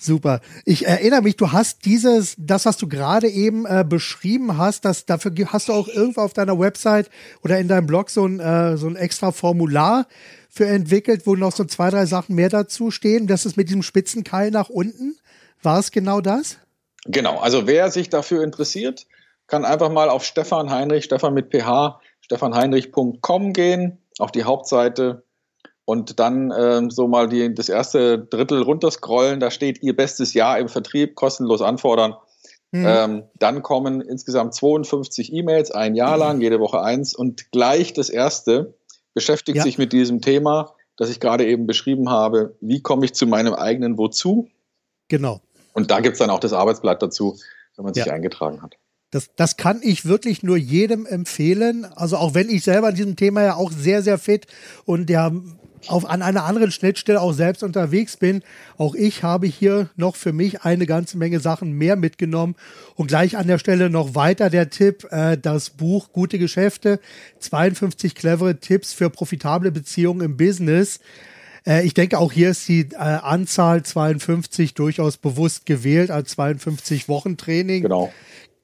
Super. 0.00 0.40
Ich 0.64 0.86
erinnere 0.86 1.22
mich, 1.22 1.34
du 1.36 1.50
hast 1.50 1.84
dieses, 1.84 2.36
das, 2.38 2.66
was 2.66 2.76
du 2.76 2.86
gerade 2.86 3.28
eben 3.28 3.66
äh, 3.66 3.84
beschrieben 3.86 4.56
hast, 4.56 4.84
das, 4.84 5.06
dafür 5.06 5.32
hast 5.46 5.68
du 5.68 5.72
auch 5.72 5.88
irgendwo 5.88 6.20
auf 6.20 6.32
deiner 6.32 6.56
Website 6.56 7.10
oder 7.42 7.58
in 7.58 7.66
deinem 7.66 7.88
Blog 7.88 8.08
so 8.08 8.24
ein, 8.24 8.38
äh, 8.38 8.76
so 8.76 8.86
ein 8.86 8.94
extra 8.94 9.32
Formular 9.32 10.06
für 10.48 10.66
entwickelt, 10.66 11.26
wo 11.26 11.34
noch 11.34 11.50
so 11.50 11.64
zwei, 11.64 11.90
drei 11.90 12.06
Sachen 12.06 12.36
mehr 12.36 12.48
dazu 12.48 12.92
stehen. 12.92 13.26
Das 13.26 13.44
ist 13.44 13.56
mit 13.56 13.68
diesem 13.68 13.82
spitzen 13.82 14.22
Keil 14.22 14.52
nach 14.52 14.68
unten. 14.68 15.18
War 15.64 15.80
es 15.80 15.90
genau 15.90 16.20
das? 16.20 16.58
Genau. 17.06 17.38
Also 17.38 17.66
wer 17.66 17.90
sich 17.90 18.08
dafür 18.08 18.44
interessiert, 18.44 19.06
kann 19.48 19.64
einfach 19.64 19.90
mal 19.90 20.10
auf 20.10 20.24
Stefan 20.24 20.70
Heinrich, 20.70 21.06
Stefan 21.06 21.34
mit 21.34 21.50
PH, 21.50 22.00
stefanheinrich.com 22.20 23.52
gehen, 23.52 23.98
auf 24.20 24.30
die 24.30 24.44
Hauptseite 24.44 25.24
und 25.88 26.20
dann 26.20 26.52
ähm, 26.54 26.90
so 26.90 27.08
mal 27.08 27.30
die, 27.30 27.54
das 27.54 27.70
erste 27.70 28.18
Drittel 28.18 28.60
runterscrollen. 28.60 29.40
Da 29.40 29.50
steht 29.50 29.82
Ihr 29.82 29.96
bestes 29.96 30.34
Jahr 30.34 30.58
im 30.58 30.68
Vertrieb, 30.68 31.14
kostenlos 31.14 31.62
anfordern. 31.62 32.14
Mhm. 32.72 32.84
Ähm, 32.86 33.22
dann 33.38 33.62
kommen 33.62 34.02
insgesamt 34.02 34.52
52 34.52 35.32
E-Mails, 35.32 35.70
ein 35.70 35.94
Jahr 35.94 36.16
mhm. 36.16 36.20
lang, 36.20 36.40
jede 36.42 36.60
Woche 36.60 36.82
eins. 36.82 37.14
Und 37.14 37.50
gleich 37.52 37.94
das 37.94 38.10
erste 38.10 38.74
beschäftigt 39.14 39.56
ja. 39.56 39.62
sich 39.62 39.78
mit 39.78 39.94
diesem 39.94 40.20
Thema, 40.20 40.74
das 40.98 41.08
ich 41.08 41.20
gerade 41.20 41.46
eben 41.46 41.66
beschrieben 41.66 42.10
habe. 42.10 42.54
Wie 42.60 42.82
komme 42.82 43.06
ich 43.06 43.14
zu 43.14 43.26
meinem 43.26 43.54
eigenen 43.54 43.96
Wozu? 43.96 44.46
Genau. 45.08 45.40
Und 45.72 45.90
da 45.90 46.00
gibt 46.00 46.16
es 46.16 46.18
dann 46.18 46.28
auch 46.28 46.40
das 46.40 46.52
Arbeitsblatt 46.52 47.02
dazu, 47.02 47.38
wenn 47.76 47.86
man 47.86 47.94
sich 47.94 48.04
ja. 48.04 48.12
eingetragen 48.12 48.60
hat. 48.60 48.76
Das, 49.10 49.30
das 49.36 49.56
kann 49.56 49.80
ich 49.82 50.04
wirklich 50.04 50.42
nur 50.42 50.58
jedem 50.58 51.06
empfehlen. 51.06 51.86
Also 51.94 52.18
auch 52.18 52.34
wenn 52.34 52.50
ich 52.50 52.62
selber 52.62 52.90
in 52.90 52.94
diesem 52.94 53.16
Thema 53.16 53.42
ja 53.42 53.54
auch 53.54 53.72
sehr, 53.72 54.02
sehr 54.02 54.18
fit 54.18 54.46
und 54.84 55.08
ja 55.08 55.32
auf, 55.86 56.08
an 56.08 56.22
einer 56.22 56.44
anderen 56.44 56.70
Schnittstelle 56.70 57.20
auch 57.20 57.32
selbst 57.32 57.62
unterwegs 57.62 58.16
bin. 58.16 58.42
Auch 58.76 58.94
ich 58.94 59.22
habe 59.22 59.46
hier 59.46 59.88
noch 59.96 60.16
für 60.16 60.32
mich 60.32 60.62
eine 60.62 60.86
ganze 60.86 61.18
Menge 61.18 61.40
Sachen 61.40 61.72
mehr 61.72 61.96
mitgenommen. 61.96 62.56
Und 62.94 63.06
gleich 63.08 63.36
an 63.36 63.46
der 63.46 63.58
Stelle 63.58 63.90
noch 63.90 64.14
weiter 64.14 64.50
der 64.50 64.70
Tipp, 64.70 65.06
äh, 65.10 65.38
das 65.38 65.70
Buch 65.70 66.12
Gute 66.12 66.38
Geschäfte, 66.38 67.00
52 67.38 68.14
clevere 68.14 68.58
Tipps 68.58 68.92
für 68.92 69.10
profitable 69.10 69.70
Beziehungen 69.70 70.22
im 70.22 70.36
Business. 70.36 71.00
Äh, 71.66 71.84
ich 71.84 71.94
denke, 71.94 72.18
auch 72.18 72.32
hier 72.32 72.50
ist 72.50 72.66
die 72.68 72.88
äh, 72.92 72.96
Anzahl 72.96 73.82
52 73.82 74.74
durchaus 74.74 75.16
bewusst 75.16 75.66
gewählt 75.66 76.10
als 76.10 76.30
52 76.30 77.08
Wochen 77.08 77.36
Training. 77.36 77.82
Genau 77.82 78.12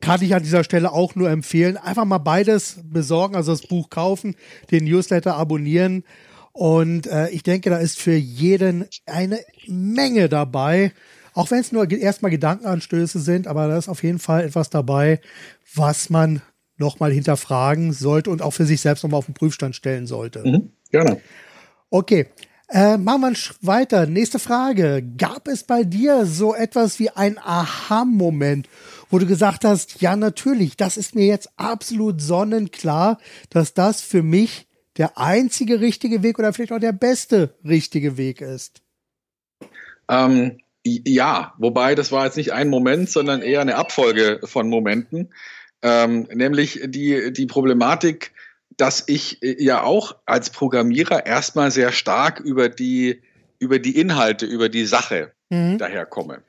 kann 0.04 0.23
ich 0.23 0.35
an 0.35 0.42
dieser 0.42 0.64
Stelle 0.64 0.92
auch 0.92 1.14
nur 1.14 1.30
empfehlen. 1.30 1.78
Einfach 1.78 2.04
mal 2.04 2.18
beides 2.18 2.78
besorgen, 2.85 3.37
also 3.37 3.52
das 3.52 3.62
Buch 3.62 3.88
kaufen, 3.88 4.37
den 4.71 4.85
Newsletter 4.85 5.35
abonnieren. 5.35 6.04
Und 6.54 7.08
äh, 7.08 7.30
ich 7.30 7.42
denke, 7.42 7.68
da 7.68 7.78
ist 7.78 7.99
für 7.99 8.14
jeden 8.14 8.87
eine 9.06 9.40
Menge 9.66 10.28
dabei. 10.28 10.92
Auch 11.32 11.50
wenn 11.50 11.58
es 11.58 11.73
nur 11.73 11.90
erstmal 11.90 12.30
Gedankenanstöße 12.30 13.18
sind, 13.18 13.49
aber 13.49 13.66
da 13.66 13.76
ist 13.76 13.88
auf 13.88 14.04
jeden 14.04 14.20
Fall 14.20 14.44
etwas 14.44 14.70
dabei, 14.70 15.20
was 15.75 16.11
man 16.11 16.42
nochmal 16.76 17.11
hinterfragen 17.11 17.92
sollte 17.92 18.30
und 18.30 18.40
auch 18.40 18.52
für 18.52 18.66
sich 18.66 18.80
selbst 18.80 19.02
nochmal 19.02 19.18
auf 19.18 19.26
den 19.26 19.34
Prüfstand 19.34 19.75
stellen 19.75 20.06
sollte. 20.06 20.44
Mhm, 20.44 20.70
gerne. 20.90 21.20
Okay. 21.90 22.26
Äh, 22.68 22.99
machen 22.99 23.23
wir 23.23 23.37
weiter. 23.61 24.06
Nächste 24.06 24.38
Frage. 24.38 25.02
Gab 25.18 25.49
es 25.49 25.64
bei 25.64 25.82
dir 25.82 26.25
so 26.25 26.54
etwas 26.54 27.00
wie 27.00 27.11
ein 27.11 27.37
Aha-Moment, 27.38 28.68
wo 29.11 29.18
du 29.18 29.26
gesagt 29.26 29.64
hast, 29.64 30.00
ja 30.00 30.14
natürlich, 30.14 30.76
das 30.76 30.96
ist 30.96 31.16
mir 31.16 31.26
jetzt 31.26 31.50
absolut 31.56 32.23
sonnenklar, 32.23 33.18
dass 33.50 33.75
das 33.75 34.00
für 34.00 34.23
mich 34.23 34.68
der 34.96 35.18
einzige 35.18 35.80
richtige 35.80 36.22
Weg 36.22 36.38
oder 36.38 36.52
vielleicht 36.52 36.72
auch 36.72 36.78
der 36.78 36.92
beste 36.92 37.54
richtige 37.64 38.16
Weg 38.16 38.40
ist? 38.40 38.82
Ähm, 40.08 40.58
ja, 40.84 41.54
wobei 41.58 41.94
das 41.94 42.12
war 42.12 42.26
jetzt 42.26 42.36
nicht 42.36 42.52
ein 42.52 42.68
Moment, 42.68 43.08
sondern 43.08 43.42
eher 43.42 43.60
eine 43.60 43.76
Abfolge 43.76 44.40
von 44.44 44.68
Momenten. 44.68 45.32
Ähm, 45.82 46.28
nämlich 46.32 46.80
die, 46.84 47.32
die 47.32 47.46
Problematik, 47.46 48.32
dass 48.76 49.04
ich 49.06 49.42
äh, 49.42 49.62
ja 49.62 49.82
auch 49.82 50.16
als 50.26 50.50
Programmierer 50.50 51.26
erstmal 51.26 51.70
sehr 51.70 51.92
stark 51.92 52.40
über 52.40 52.68
die, 52.68 53.22
über 53.58 53.78
die 53.78 53.98
Inhalte, 53.98 54.46
über 54.46 54.68
die 54.68 54.84
Sache 54.84 55.32
mhm. 55.50 55.78
daherkomme. 55.78 56.42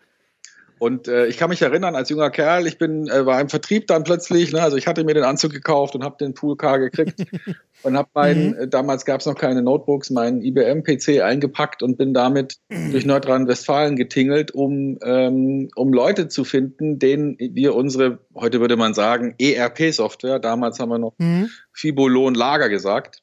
Und 0.79 1.07
äh, 1.07 1.27
ich 1.27 1.37
kann 1.37 1.49
mich 1.49 1.61
erinnern, 1.61 1.95
als 1.95 2.09
junger 2.09 2.29
Kerl, 2.29 2.67
ich 2.67 2.77
bin, 2.77 3.07
äh, 3.07 3.25
war 3.25 3.39
im 3.39 3.49
Vertrieb 3.49 3.87
dann 3.87 4.03
plötzlich, 4.03 4.51
ne, 4.51 4.61
also 4.61 4.75
ich 4.75 4.87
hatte 4.87 5.03
mir 5.03 5.13
den 5.13 5.23
Anzug 5.23 5.51
gekauft 5.51 5.95
und 5.95 6.03
habe 6.03 6.17
den 6.19 6.33
Poolcar 6.33 6.79
gekriegt 6.79 7.25
und 7.83 7.97
habe 7.97 8.09
meinen, 8.13 8.49
mhm. 8.49 8.59
äh, 8.59 8.67
damals 8.67 9.05
gab 9.05 9.21
es 9.21 9.25
noch 9.25 9.35
keine 9.35 9.61
Notebooks, 9.61 10.09
meinen 10.09 10.41
IBM-PC 10.41 11.21
eingepackt 11.21 11.81
und 11.81 11.97
bin 11.97 12.13
damit 12.13 12.57
mhm. 12.69 12.91
durch 12.91 13.05
Nordrhein-Westfalen 13.05 13.95
getingelt, 13.95 14.51
um, 14.51 14.97
ähm, 15.03 15.69
um 15.75 15.93
Leute 15.93 16.27
zu 16.27 16.43
finden, 16.43 16.99
denen 16.99 17.37
wir 17.39 17.73
unsere, 17.75 18.19
heute 18.35 18.59
würde 18.59 18.75
man 18.75 18.93
sagen, 18.93 19.35
ERP-Software, 19.39 20.39
damals 20.39 20.79
haben 20.79 20.89
wir 20.89 20.99
noch 20.99 21.13
mhm. 21.17 21.49
Fibolon 21.71 22.35
Lager 22.35 22.69
gesagt, 22.69 23.21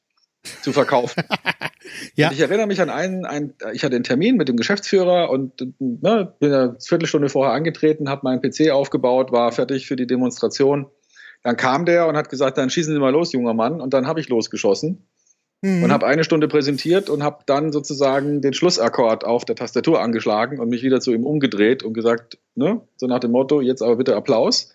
zu 0.61 0.73
verkaufen. 0.73 1.23
ja. 2.15 2.27
Und 2.27 2.33
ich 2.33 2.41
erinnere 2.41 2.67
mich 2.67 2.81
an 2.81 2.89
einen, 2.89 3.25
einen, 3.25 3.53
ich 3.73 3.83
hatte 3.83 3.95
einen 3.95 4.03
Termin 4.03 4.35
mit 4.35 4.49
dem 4.49 4.57
Geschäftsführer 4.57 5.29
und 5.29 5.61
ne, 5.79 6.33
bin 6.39 6.53
eine 6.53 6.75
Viertelstunde 6.79 7.29
vorher 7.29 7.53
angetreten, 7.53 8.09
habe 8.09 8.21
meinen 8.23 8.41
PC 8.41 8.71
aufgebaut, 8.71 9.31
war 9.31 9.51
fertig 9.51 9.87
für 9.87 9.95
die 9.95 10.07
Demonstration. 10.07 10.87
Dann 11.43 11.57
kam 11.57 11.85
der 11.85 12.07
und 12.07 12.15
hat 12.15 12.29
gesagt, 12.29 12.57
dann 12.57 12.69
schießen 12.69 12.93
Sie 12.93 12.99
mal 12.99 13.11
los, 13.11 13.33
junger 13.33 13.53
Mann. 13.53 13.81
Und 13.81 13.93
dann 13.93 14.07
habe 14.07 14.19
ich 14.19 14.29
losgeschossen 14.29 15.05
mhm. 15.63 15.83
und 15.83 15.91
habe 15.91 16.05
eine 16.05 16.23
Stunde 16.23 16.47
präsentiert 16.47 17.09
und 17.09 17.23
habe 17.23 17.43
dann 17.45 17.71
sozusagen 17.71 18.41
den 18.41 18.53
Schlussakkord 18.53 19.25
auf 19.25 19.45
der 19.45 19.55
Tastatur 19.55 20.01
angeschlagen 20.01 20.59
und 20.59 20.69
mich 20.69 20.83
wieder 20.83 21.01
zu 21.01 21.13
ihm 21.13 21.25
umgedreht 21.25 21.83
und 21.83 21.93
gesagt, 21.93 22.37
ne, 22.55 22.81
so 22.97 23.07
nach 23.07 23.19
dem 23.19 23.31
Motto, 23.31 23.61
jetzt 23.61 23.81
aber 23.81 23.95
bitte 23.95 24.15
Applaus. 24.15 24.73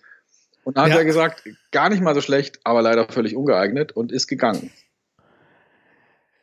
Und 0.63 0.77
dann 0.77 0.87
ja. 0.87 0.93
hat 0.93 0.99
er 0.99 1.05
gesagt, 1.05 1.43
gar 1.71 1.89
nicht 1.89 2.01
mal 2.01 2.13
so 2.13 2.21
schlecht, 2.21 2.59
aber 2.63 2.81
leider 2.81 3.07
völlig 3.07 3.35
ungeeignet 3.35 3.91
und 3.93 4.11
ist 4.11 4.27
gegangen. 4.27 4.71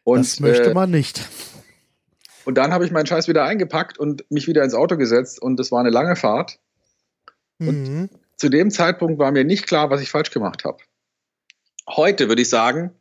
Und, 0.06 0.20
das 0.20 0.38
möchte 0.38 0.70
äh, 0.70 0.75
man 0.75 0.88
nicht. 0.88 1.28
Und 2.44 2.56
dann 2.56 2.72
habe 2.72 2.84
ich 2.84 2.92
meinen 2.92 3.06
Scheiß 3.06 3.26
wieder 3.26 3.44
eingepackt 3.44 3.98
und 3.98 4.25
mich 4.30 4.46
wieder 4.46 4.62
ins 4.62 4.72
Auto 4.72 4.96
gesetzt 4.96 5.42
und 5.42 5.58
es 5.58 5.72
war 5.72 5.80
eine 5.80 5.90
lange 5.90 6.14
Fahrt. 6.14 6.60
Und 7.58 7.82
mhm. 7.82 8.10
zu 8.36 8.48
dem 8.48 8.70
Zeitpunkt 8.70 9.18
war 9.18 9.32
mir 9.32 9.42
nicht 9.42 9.66
klar, 9.66 9.90
was 9.90 10.00
ich 10.00 10.10
falsch 10.10 10.30
gemacht 10.30 10.64
habe. 10.64 10.78
Heute 11.88 12.28
würde 12.28 12.42
ich 12.42 12.48
sagen, 12.48 12.92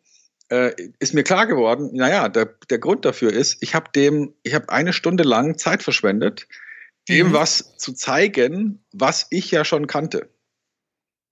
äh, 0.50 0.72
ist 0.98 1.14
mir 1.14 1.24
klar 1.24 1.46
geworden, 1.46 1.92
naja, 1.94 2.28
der, 2.28 2.56
der 2.72 2.80
Grund 2.80 3.06
dafür 3.06 3.32
ist, 3.32 3.62
ich 3.62 3.76
habe 3.76 3.92
dem, 3.94 4.34
ich 4.42 4.56
habe 4.56 4.70
eine 4.70 4.92
Stunde 4.92 5.24
lang 5.24 5.60
Zeit 5.60 5.84
verschwendet, 5.84 6.48
dem 7.08 7.28
mhm. 7.28 7.34
was 7.34 7.78
zu 7.78 7.94
zeigen, 7.94 8.84
was 8.94 9.28
ich 9.30 9.52
ja 9.52 9.64
schon 9.64 9.86
kannte. 9.86 10.28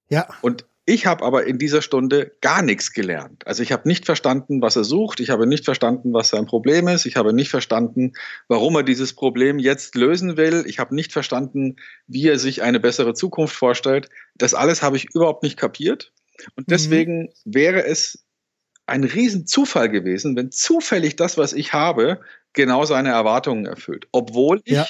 Ja. 0.09 0.27
Und 0.43 0.67
ich 0.85 1.05
habe 1.05 1.23
aber 1.23 1.45
in 1.45 1.57
dieser 1.57 1.81
Stunde 1.81 2.35
gar 2.41 2.61
nichts 2.61 2.91
gelernt. 2.91 3.47
Also 3.47 3.63
ich 3.63 3.71
habe 3.71 3.87
nicht 3.87 4.05
verstanden, 4.05 4.61
was 4.61 4.75
er 4.75 4.83
sucht. 4.83 5.21
Ich 5.21 5.29
habe 5.29 5.47
nicht 5.47 5.63
verstanden, 5.63 6.13
was 6.13 6.29
sein 6.29 6.45
Problem 6.45 6.89
ist. 6.89 7.05
Ich 7.05 7.15
habe 7.15 7.31
nicht 7.31 7.49
verstanden, 7.49 8.13
warum 8.49 8.75
er 8.75 8.83
dieses 8.83 9.13
Problem 9.13 9.59
jetzt 9.59 9.95
lösen 9.95 10.35
will. 10.35 10.65
Ich 10.67 10.79
habe 10.79 10.93
nicht 10.93 11.13
verstanden, 11.13 11.77
wie 12.07 12.27
er 12.27 12.37
sich 12.37 12.63
eine 12.63 12.81
bessere 12.81 13.13
Zukunft 13.13 13.55
vorstellt. 13.55 14.09
Das 14.35 14.53
alles 14.53 14.81
habe 14.83 14.97
ich 14.97 15.07
überhaupt 15.13 15.43
nicht 15.43 15.57
kapiert. 15.57 16.11
Und 16.55 16.67
mhm. 16.67 16.71
deswegen 16.71 17.21
mhm. 17.21 17.29
wäre 17.45 17.85
es 17.85 18.25
ein 18.85 19.05
Riesenzufall 19.05 19.89
gewesen, 19.89 20.35
wenn 20.35 20.51
zufällig 20.51 21.15
das, 21.15 21.37
was 21.37 21.53
ich 21.53 21.71
habe, 21.71 22.19
genau 22.51 22.83
seine 22.83 23.09
Erwartungen 23.09 23.65
erfüllt. 23.65 24.07
Obwohl 24.11 24.61
ich 24.65 24.73
ja. 24.73 24.87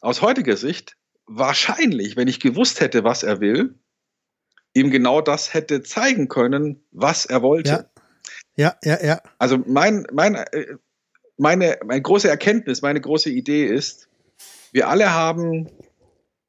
aus 0.00 0.20
heutiger 0.20 0.56
Sicht 0.56 0.96
wahrscheinlich, 1.26 2.16
wenn 2.16 2.26
ich 2.26 2.40
gewusst 2.40 2.80
hätte, 2.80 3.04
was 3.04 3.22
er 3.22 3.40
will, 3.40 3.76
ihm 4.74 4.90
genau 4.90 5.20
das 5.20 5.54
hätte 5.54 5.82
zeigen 5.82 6.28
können, 6.28 6.84
was 6.90 7.26
er 7.26 7.42
wollte. 7.42 7.90
Ja, 8.56 8.76
ja, 8.82 8.98
ja. 8.98 9.04
ja. 9.04 9.22
Also 9.38 9.58
mein, 9.66 10.06
mein, 10.12 10.34
äh, 10.34 10.76
meine, 11.36 11.78
meine 11.84 12.02
große 12.02 12.28
Erkenntnis, 12.28 12.82
meine 12.82 13.00
große 13.00 13.30
Idee 13.30 13.66
ist, 13.66 14.08
wir 14.72 14.88
alle 14.88 15.12
haben 15.12 15.68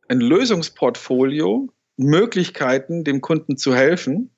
ein 0.07 0.19
Lösungsportfolio, 0.19 1.69
Möglichkeiten, 1.97 3.03
dem 3.03 3.21
Kunden 3.21 3.57
zu 3.57 3.75
helfen, 3.75 4.31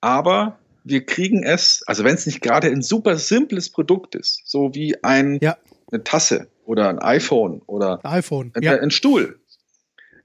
aber 0.00 0.58
wir 0.84 1.04
kriegen 1.04 1.42
es, 1.42 1.82
also 1.86 2.04
wenn 2.04 2.14
es 2.14 2.26
nicht 2.26 2.40
gerade 2.40 2.68
ein 2.68 2.80
super 2.80 3.16
simples 3.16 3.70
Produkt 3.70 4.14
ist, 4.14 4.42
so 4.46 4.72
wie 4.74 5.02
ein, 5.02 5.38
ja. 5.42 5.56
eine 5.90 6.04
Tasse 6.04 6.48
oder 6.64 6.88
ein 6.88 7.00
iPhone 7.00 7.60
oder 7.66 8.00
iPhone, 8.04 8.52
ein, 8.54 8.62
ja. 8.62 8.78
ein 8.78 8.92
Stuhl, 8.92 9.40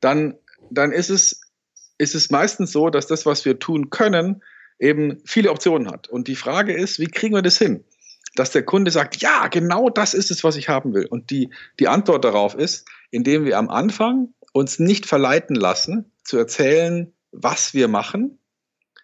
dann, 0.01 0.35
dann 0.69 0.91
ist 0.91 1.09
es 1.09 1.40
ist 2.01 2.15
es 2.15 2.31
meistens 2.31 2.71
so, 2.71 2.89
dass 2.89 3.05
das, 3.05 3.27
was 3.27 3.45
wir 3.45 3.59
tun 3.59 3.91
können, 3.91 4.41
eben 4.79 5.21
viele 5.23 5.51
Optionen 5.51 5.89
hat. 5.89 6.09
Und 6.09 6.27
die 6.27 6.35
Frage 6.35 6.73
ist, 6.73 6.97
wie 6.97 7.05
kriegen 7.05 7.35
wir 7.35 7.43
das 7.43 7.59
hin? 7.59 7.83
Dass 8.35 8.49
der 8.49 8.63
Kunde 8.63 8.89
sagt, 8.89 9.17
ja, 9.21 9.47
genau 9.49 9.89
das 9.89 10.15
ist 10.15 10.31
es, 10.31 10.43
was 10.43 10.55
ich 10.55 10.67
haben 10.67 10.95
will. 10.95 11.05
Und 11.05 11.29
die, 11.29 11.51
die 11.79 11.87
Antwort 11.87 12.25
darauf 12.25 12.55
ist, 12.55 12.87
indem 13.11 13.45
wir 13.45 13.59
am 13.59 13.69
Anfang 13.69 14.33
uns 14.51 14.79
nicht 14.79 15.05
verleiten 15.05 15.55
lassen, 15.55 16.11
zu 16.23 16.37
erzählen, 16.37 17.13
was 17.31 17.75
wir 17.75 17.87
machen, 17.87 18.39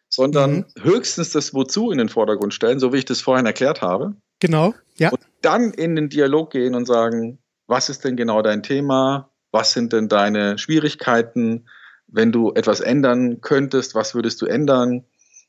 sondern 0.09 0.65
mhm. 0.75 0.83
höchstens 0.83 1.31
das 1.31 1.53
Wozu 1.53 1.91
in 1.91 1.99
den 1.99 2.09
Vordergrund 2.09 2.55
stellen, 2.55 2.79
so 2.79 2.93
wie 2.93 2.97
ich 2.97 3.05
das 3.05 3.21
vorhin 3.21 3.45
erklärt 3.45 3.83
habe. 3.83 4.15
Genau, 4.39 4.73
ja. 4.97 5.09
Und 5.09 5.21
dann 5.41 5.71
in 5.71 5.95
den 5.95 6.09
Dialog 6.09 6.51
gehen 6.51 6.73
und 6.73 6.87
sagen, 6.87 7.37
was 7.67 7.89
ist 7.89 8.03
denn 8.05 8.15
genau 8.15 8.41
dein 8.41 8.63
Thema? 8.63 9.29
Was 9.51 9.73
sind 9.73 9.93
denn 9.93 10.07
deine 10.09 10.57
Schwierigkeiten? 10.57 11.67
Wenn 12.07 12.31
du 12.31 12.53
etwas 12.53 12.79
ändern 12.79 13.41
könntest, 13.41 13.95
was 13.95 14.15
würdest 14.15 14.41
du 14.41 14.45
ändern? 14.45 15.05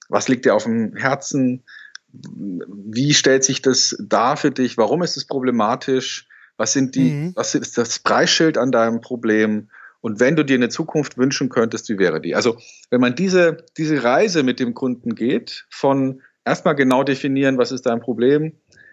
Was 0.08 0.28
liegt 0.28 0.44
dir 0.44 0.54
auf 0.54 0.64
dem 0.64 0.96
Herzen? 0.96 1.64
Wie 2.12 3.14
stellt 3.14 3.44
sich 3.44 3.62
das 3.62 3.96
dar 4.00 4.36
für 4.36 4.50
dich? 4.50 4.76
Warum 4.76 5.02
ist 5.02 5.16
es 5.16 5.26
problematisch? 5.26 6.26
Was 6.56 6.72
sind 6.72 6.94
die, 6.94 7.10
mhm. 7.10 7.32
was 7.36 7.54
ist 7.54 7.78
das 7.78 8.00
Preisschild 8.00 8.58
an 8.58 8.72
deinem 8.72 9.00
Problem? 9.00 9.68
Und 10.00 10.20
wenn 10.20 10.36
du 10.36 10.44
dir 10.44 10.56
eine 10.56 10.68
Zukunft 10.68 11.18
wünschen 11.18 11.48
könntest, 11.48 11.88
wie 11.88 11.98
wäre 11.98 12.20
die? 12.20 12.34
Also, 12.34 12.58
wenn 12.90 13.00
man 13.00 13.14
diese, 13.14 13.64
diese 13.76 14.02
Reise 14.02 14.42
mit 14.42 14.60
dem 14.60 14.74
Kunden 14.74 15.14
geht, 15.14 15.66
von 15.70 16.22
erstmal 16.44 16.74
genau 16.74 17.02
definieren, 17.02 17.58
was 17.58 17.72
ist 17.72 17.86
dein 17.86 18.00
Problem? 18.00 18.52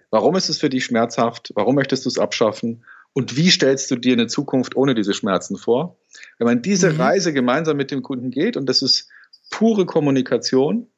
Warum 0.09 0.35
ist 0.35 0.49
es 0.49 0.59
für 0.59 0.69
dich 0.69 0.85
schmerzhaft? 0.85 1.51
Warum 1.55 1.75
möchtest 1.75 2.05
du 2.05 2.09
es 2.09 2.19
abschaffen? 2.19 2.83
Und 3.17 3.37
wie 3.37 3.49
stellst 3.49 3.89
du 3.89 3.95
dir 3.95 4.11
eine 4.11 4.27
Zukunft 4.27 4.75
ohne 4.75 4.93
diese 4.93 5.13
Schmerzen 5.13 5.55
vor? 5.55 5.97
Wenn 6.37 6.47
man 6.47 6.61
diese 6.61 6.91
mhm. 6.91 6.99
Reise 6.99 7.31
gemeinsam 7.31 7.77
mit 7.77 7.89
dem 7.89 8.03
Kunden 8.03 8.29
geht 8.29 8.57
und 8.57 8.67
das 8.67 8.81
ist 8.81 9.07
pure 9.49 9.85
Kommunikation. 9.85 10.91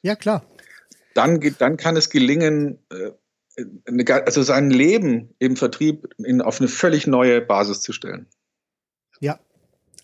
Ja, 0.00 0.14
klar. 0.14 0.44
Dann, 1.14 1.40
dann 1.58 1.76
kann 1.76 1.96
es 1.96 2.10
gelingen, 2.10 2.78
äh, 2.90 4.04
also 4.06 4.44
sein 4.44 4.70
Leben 4.70 5.34
im 5.40 5.56
Vertrieb 5.56 6.08
in, 6.18 6.42
auf 6.42 6.60
eine 6.60 6.68
völlig 6.68 7.08
neue 7.08 7.40
Basis 7.40 7.80
zu 7.80 7.92
stellen. 7.92 8.28
Ja, 9.18 9.40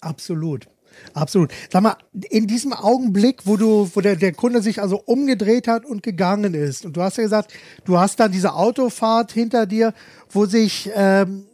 absolut. 0.01 0.67
Absolut. 1.15 1.53
Sag 1.73 1.83
mal, 1.83 1.97
in 2.31 2.49
diesem 2.49 2.73
Augenblick, 2.73 3.47
wo 3.47 3.57
du, 3.57 3.89
wo 3.95 4.01
der, 4.01 4.17
der 4.17 4.33
Kunde 4.33 4.61
sich 4.61 4.83
also 4.83 5.01
umgedreht 5.07 5.69
hat 5.69 5.85
und 5.85 6.03
gegangen 6.03 6.55
ist, 6.55 6.85
und 6.85 6.97
du 6.97 7.03
hast 7.03 7.17
ja 7.17 7.23
gesagt, 7.23 7.53
du 7.85 7.97
hast 7.97 8.19
dann 8.19 8.33
diese 8.33 8.55
Autofahrt 8.55 9.31
hinter 9.31 9.67
dir, 9.67 9.95
wo 10.31 10.47
sich, 10.47 10.91
ähm, 10.97 11.47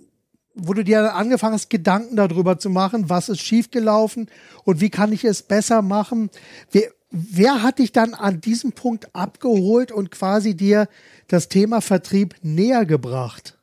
wo 0.57 0.73
du 0.73 0.83
dir 0.83 1.15
angefangen 1.15 1.55
hast, 1.55 1.71
Gedanken 1.71 2.17
darüber 2.17 2.59
zu 2.59 2.71
machen, 2.71 3.09
was 3.09 3.29
ist 3.29 3.43
schiefgelaufen 3.43 4.29
und 4.65 4.81
wie 4.81 4.91
kann 4.91 5.13
ich 5.13 5.25
es 5.25 5.43
besser 5.43 5.83
machen. 5.83 6.31
Wer, 6.73 6.91
wer 7.11 7.63
hat 7.63 7.79
dich 7.79 7.93
dann 7.93 8.15
an 8.15 8.41
diesem 8.41 8.73
Punkt 8.73 9.15
abgeholt 9.15 9.93
und 9.93 10.11
quasi 10.11 10.57
dir 10.57 10.89
das 11.29 11.49
Thema 11.49 11.81
Vertrieb 11.81 12.35
näher 12.43 12.87
gebracht? 12.87 13.59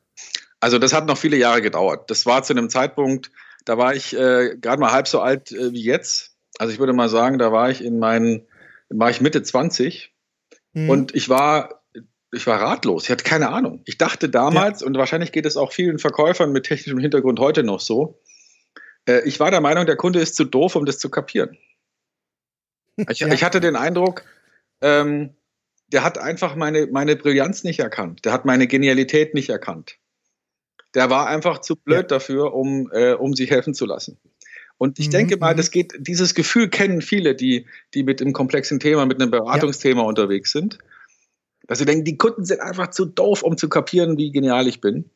Also 0.60 0.78
das 0.78 0.92
hat 0.92 1.06
noch 1.06 1.18
viele 1.18 1.36
Jahre 1.36 1.60
gedauert. 1.60 2.10
Das 2.10 2.24
war 2.24 2.42
zu 2.42 2.54
einem 2.54 2.70
Zeitpunkt, 2.70 3.30
da 3.64 3.76
war 3.76 3.94
ich 3.94 4.16
äh, 4.16 4.56
gerade 4.60 4.80
mal 4.80 4.92
halb 4.92 5.08
so 5.08 5.20
alt 5.20 5.52
äh, 5.52 5.72
wie 5.72 5.82
jetzt. 5.82 6.36
Also 6.58 6.72
ich 6.72 6.78
würde 6.78 6.92
mal 6.92 7.08
sagen, 7.08 7.38
da 7.38 7.52
war 7.52 7.70
ich 7.70 7.84
in 7.84 7.98
meinen, 7.98 8.46
war 8.88 9.10
ich 9.10 9.20
Mitte 9.20 9.42
20 9.42 10.14
mhm. 10.72 10.88
und 10.88 11.14
ich 11.14 11.28
war, 11.28 11.83
ich 12.34 12.46
war 12.46 12.60
ratlos. 12.60 13.04
Ich 13.04 13.10
hatte 13.10 13.24
keine 13.24 13.50
Ahnung. 13.50 13.82
Ich 13.84 13.98
dachte 13.98 14.28
damals, 14.28 14.80
ja. 14.80 14.86
und 14.86 14.96
wahrscheinlich 14.96 15.32
geht 15.32 15.46
es 15.46 15.56
auch 15.56 15.72
vielen 15.72 15.98
Verkäufern 15.98 16.52
mit 16.52 16.64
technischem 16.64 16.98
Hintergrund 16.98 17.38
heute 17.40 17.62
noch 17.62 17.80
so, 17.80 18.20
äh, 19.08 19.22
ich 19.26 19.40
war 19.40 19.50
der 19.50 19.60
Meinung, 19.60 19.86
der 19.86 19.96
Kunde 19.96 20.20
ist 20.20 20.34
zu 20.36 20.44
doof, 20.44 20.76
um 20.76 20.84
das 20.84 20.98
zu 20.98 21.10
kapieren. 21.10 21.56
Ich, 23.08 23.18
ja. 23.18 23.26
ich 23.26 23.42
hatte 23.42 23.60
den 23.60 23.74
Eindruck, 23.74 24.22
ähm, 24.80 25.34
der 25.88 26.04
hat 26.04 26.16
einfach 26.16 26.54
meine, 26.54 26.86
meine 26.86 27.16
Brillanz 27.16 27.64
nicht 27.64 27.80
erkannt. 27.80 28.24
Der 28.24 28.32
hat 28.32 28.44
meine 28.44 28.68
Genialität 28.68 29.34
nicht 29.34 29.50
erkannt 29.50 29.98
der 30.94 31.10
war 31.10 31.26
einfach 31.26 31.60
zu 31.60 31.76
blöd 31.76 32.02
ja. 32.02 32.02
dafür, 32.02 32.54
um, 32.54 32.90
äh, 32.92 33.12
um 33.12 33.34
sich 33.34 33.50
helfen 33.50 33.74
zu 33.74 33.84
lassen. 33.84 34.18
Und 34.78 34.98
ich 34.98 35.08
mhm, 35.08 35.12
denke 35.12 35.36
mal, 35.36 35.52
mhm. 35.52 35.58
das 35.58 35.70
geht, 35.70 35.92
dieses 35.98 36.34
Gefühl 36.34 36.68
kennen 36.68 37.02
viele, 37.02 37.34
die, 37.34 37.66
die 37.94 38.02
mit 38.02 38.20
einem 38.20 38.32
komplexen 38.32 38.80
Thema, 38.80 39.06
mit 39.06 39.20
einem 39.20 39.30
Beratungsthema 39.30 40.02
unterwegs 40.02 40.52
sind. 40.52 40.78
Dass 41.66 41.78
sie 41.78 41.84
denken, 41.84 42.04
die 42.04 42.18
Kunden 42.18 42.44
sind 42.44 42.60
einfach 42.60 42.90
zu 42.90 43.04
doof, 43.04 43.42
um 43.42 43.56
zu 43.56 43.68
kapieren, 43.68 44.16
wie 44.16 44.32
genial 44.32 44.68
ich 44.68 44.80
bin. 44.80 45.10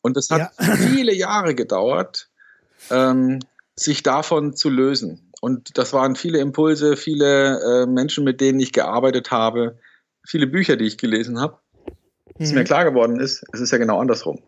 Und 0.00 0.16
es 0.16 0.30
hat 0.30 0.52
ja. 0.58 0.76
viele 0.76 1.14
Jahre 1.14 1.54
gedauert, 1.54 2.28
ähm, 2.90 3.40
sich 3.74 4.02
davon 4.02 4.54
zu 4.54 4.70
lösen. 4.70 5.32
Und 5.40 5.78
das 5.78 5.92
waren 5.92 6.16
viele 6.16 6.38
Impulse, 6.38 6.96
viele 6.96 7.60
äh, 7.60 7.86
Menschen, 7.86 8.24
mit 8.24 8.40
denen 8.40 8.58
ich 8.60 8.72
gearbeitet 8.72 9.30
habe, 9.30 9.78
viele 10.26 10.46
Bücher, 10.46 10.76
die 10.76 10.84
ich 10.84 10.98
gelesen 10.98 11.40
habe. 11.40 11.58
Dass 12.38 12.50
mhm. 12.50 12.58
mir 12.58 12.64
klar 12.64 12.84
geworden 12.84 13.20
ist, 13.20 13.44
es 13.52 13.60
ist 13.60 13.70
ja 13.70 13.78
genau 13.78 14.00
andersrum. 14.00 14.42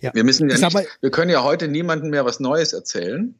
Ja. 0.00 0.14
Wir 0.14 0.24
müssen 0.24 0.48
ja 0.48 0.56
nicht, 0.56 0.98
wir 1.00 1.10
können 1.10 1.30
ja 1.30 1.42
heute 1.42 1.68
niemandem 1.68 2.10
mehr 2.10 2.24
was 2.24 2.40
Neues 2.40 2.72
erzählen. 2.72 3.34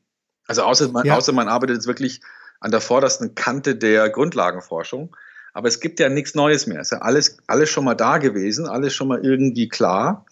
Also 0.46 0.62
außer 0.62 0.88
man, 0.88 1.06
ja. 1.06 1.16
außer 1.16 1.32
man 1.32 1.48
arbeitet 1.48 1.76
jetzt 1.76 1.86
wirklich 1.86 2.20
an 2.60 2.70
der 2.70 2.80
vordersten 2.80 3.34
Kante 3.34 3.76
der 3.76 4.10
Grundlagenforschung. 4.10 5.14
Aber 5.58 5.66
es 5.66 5.80
gibt 5.80 5.98
ja 5.98 6.08
nichts 6.08 6.36
Neues 6.36 6.68
mehr. 6.68 6.78
Es 6.78 6.86
ist 6.86 6.90
ja 6.92 6.98
alles, 6.98 7.38
alles 7.48 7.68
schon 7.68 7.84
mal 7.84 7.96
da 7.96 8.18
gewesen, 8.18 8.68
alles 8.68 8.94
schon 8.94 9.08
mal 9.08 9.24
irgendwie 9.24 9.66
klar. 9.66 10.24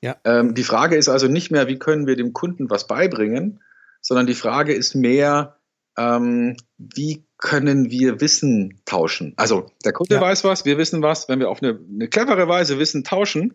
Ja. 0.00 0.16
Ähm, 0.24 0.56
die 0.56 0.64
Frage 0.64 0.96
ist 0.96 1.08
also 1.08 1.28
nicht 1.28 1.52
mehr, 1.52 1.68
wie 1.68 1.78
können 1.78 2.08
wir 2.08 2.16
dem 2.16 2.32
Kunden 2.32 2.68
was 2.68 2.88
beibringen, 2.88 3.60
sondern 4.00 4.26
die 4.26 4.34
Frage 4.34 4.74
ist 4.74 4.96
mehr, 4.96 5.54
ähm, 5.96 6.56
wie 6.78 7.24
können 7.38 7.92
wir 7.92 8.20
Wissen 8.20 8.80
tauschen? 8.86 9.34
Also 9.36 9.70
der 9.84 9.92
Kunde 9.92 10.16
ja. 10.16 10.20
weiß 10.20 10.42
was, 10.42 10.64
wir 10.64 10.78
wissen 10.78 11.00
was. 11.00 11.28
Wenn 11.28 11.38
wir 11.38 11.48
auf 11.48 11.62
eine, 11.62 11.78
eine 11.88 12.08
clevere 12.08 12.48
Weise 12.48 12.80
Wissen 12.80 13.04
tauschen, 13.04 13.54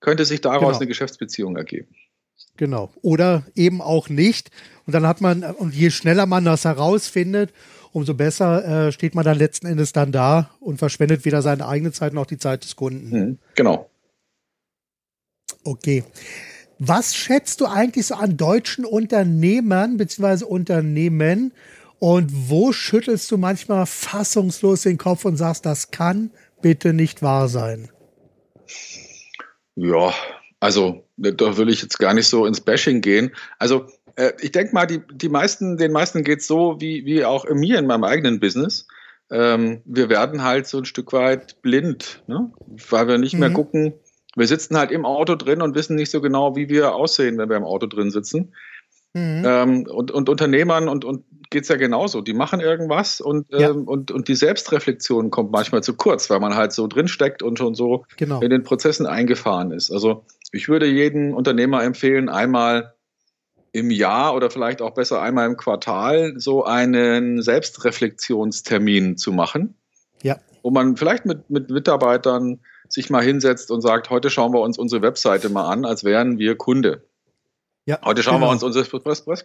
könnte 0.00 0.24
sich 0.24 0.40
daraus 0.40 0.60
genau. 0.60 0.78
eine 0.78 0.86
Geschäftsbeziehung 0.88 1.56
ergeben. 1.56 1.94
Genau. 2.56 2.90
Oder 3.02 3.44
eben 3.54 3.80
auch 3.80 4.08
nicht. 4.08 4.50
Und 4.86 4.92
dann 4.92 5.06
hat 5.06 5.20
man, 5.20 5.44
und 5.44 5.72
je 5.72 5.90
schneller 5.90 6.26
man 6.26 6.44
das 6.44 6.64
herausfindet, 6.64 7.52
umso 7.92 8.14
besser 8.14 8.88
äh, 8.88 8.92
steht 8.92 9.14
man 9.14 9.24
dann 9.24 9.38
letzten 9.38 9.66
Endes 9.66 9.92
dann 9.92 10.12
da 10.12 10.50
und 10.60 10.78
verschwendet 10.78 11.24
weder 11.24 11.42
seine 11.42 11.66
eigene 11.66 11.92
Zeit 11.92 12.12
noch 12.12 12.26
die 12.26 12.38
Zeit 12.38 12.64
des 12.64 12.76
Kunden. 12.76 13.10
Mhm, 13.10 13.38
genau. 13.54 13.90
Okay. 15.64 16.04
Was 16.78 17.16
schätzt 17.16 17.60
du 17.60 17.66
eigentlich 17.66 18.06
so 18.06 18.14
an 18.14 18.36
deutschen 18.36 18.84
Unternehmern 18.84 19.96
bzw. 19.96 20.44
Unternehmen 20.44 21.52
und 21.98 22.30
wo 22.48 22.72
schüttelst 22.72 23.30
du 23.30 23.36
manchmal 23.36 23.86
fassungslos 23.86 24.82
den 24.82 24.98
Kopf 24.98 25.24
und 25.24 25.36
sagst, 25.36 25.66
das 25.66 25.90
kann 25.90 26.30
bitte 26.62 26.92
nicht 26.92 27.22
wahr 27.22 27.48
sein? 27.48 27.88
Ja, 29.74 30.14
also 30.60 31.04
da 31.16 31.56
will 31.56 31.68
ich 31.68 31.82
jetzt 31.82 31.98
gar 31.98 32.14
nicht 32.14 32.28
so 32.28 32.46
ins 32.46 32.60
Bashing 32.60 33.00
gehen. 33.00 33.34
Also 33.58 33.86
äh, 34.18 34.32
ich 34.40 34.52
denke 34.52 34.74
mal, 34.74 34.86
die, 34.86 35.00
die 35.12 35.28
meisten, 35.28 35.76
den 35.76 35.92
meisten 35.92 36.24
geht 36.24 36.40
es 36.40 36.46
so 36.46 36.80
wie, 36.80 37.06
wie 37.06 37.24
auch 37.24 37.48
mir 37.48 37.78
in 37.78 37.86
meinem 37.86 38.04
eigenen 38.04 38.40
Business. 38.40 38.86
Ähm, 39.30 39.82
wir 39.84 40.08
werden 40.08 40.42
halt 40.42 40.66
so 40.66 40.78
ein 40.78 40.84
Stück 40.84 41.12
weit 41.12 41.62
blind, 41.62 42.22
ne? 42.26 42.50
weil 42.90 43.06
wir 43.06 43.18
nicht 43.18 43.34
mhm. 43.34 43.40
mehr 43.40 43.50
gucken. 43.50 43.94
Wir 44.34 44.46
sitzen 44.46 44.76
halt 44.76 44.90
im 44.90 45.04
Auto 45.04 45.36
drin 45.36 45.62
und 45.62 45.74
wissen 45.74 45.96
nicht 45.96 46.10
so 46.10 46.20
genau, 46.20 46.56
wie 46.56 46.68
wir 46.68 46.94
aussehen, 46.94 47.38
wenn 47.38 47.48
wir 47.48 47.56
im 47.56 47.64
Auto 47.64 47.86
drin 47.86 48.10
sitzen. 48.10 48.54
Mhm. 49.14 49.42
Ähm, 49.46 49.86
und, 49.88 50.10
und 50.10 50.28
Unternehmern 50.28 50.88
und, 50.88 51.04
und 51.04 51.24
geht 51.50 51.62
es 51.62 51.68
ja 51.68 51.76
genauso. 51.76 52.20
Die 52.20 52.34
machen 52.34 52.60
irgendwas 52.60 53.20
und, 53.20 53.46
ja. 53.50 53.70
ähm, 53.70 53.86
und, 53.86 54.10
und 54.10 54.28
die 54.28 54.34
Selbstreflexion 54.34 55.30
kommt 55.30 55.52
manchmal 55.52 55.82
zu 55.82 55.94
kurz, 55.94 56.28
weil 56.28 56.40
man 56.40 56.56
halt 56.56 56.72
so 56.72 56.86
drinsteckt 56.88 57.42
und 57.42 57.58
schon 57.58 57.74
so 57.74 58.04
genau. 58.16 58.40
in 58.40 58.50
den 58.50 58.64
Prozessen 58.64 59.06
eingefahren 59.06 59.70
ist. 59.70 59.90
Also 59.90 60.24
ich 60.52 60.68
würde 60.68 60.86
jedem 60.86 61.34
Unternehmer 61.34 61.84
empfehlen, 61.84 62.28
einmal 62.28 62.94
im 63.78 63.90
Jahr 63.90 64.34
oder 64.34 64.50
vielleicht 64.50 64.82
auch 64.82 64.94
besser 64.94 65.22
einmal 65.22 65.46
im 65.46 65.56
Quartal 65.56 66.34
so 66.36 66.64
einen 66.64 67.42
Selbstreflexionstermin 67.42 69.16
zu 69.16 69.32
machen. 69.32 69.74
Ja. 70.22 70.38
Wo 70.62 70.70
man 70.70 70.96
vielleicht 70.96 71.24
mit, 71.24 71.48
mit 71.50 71.70
Mitarbeitern 71.70 72.60
sich 72.88 73.10
mal 73.10 73.22
hinsetzt 73.22 73.70
und 73.70 73.80
sagt, 73.80 74.10
heute 74.10 74.30
schauen 74.30 74.52
wir 74.52 74.60
uns 74.60 74.78
unsere 74.78 75.02
Webseite 75.02 75.48
mal 75.48 75.68
an, 75.68 75.84
als 75.84 76.04
wären 76.04 76.38
wir 76.38 76.56
Kunde. 76.56 77.02
Ja, 77.88 78.00
Heute 78.04 78.22
schauen 78.22 78.34
genau. 78.34 78.48
wir 78.48 78.52
uns 78.52 78.62
unsere 78.62 78.84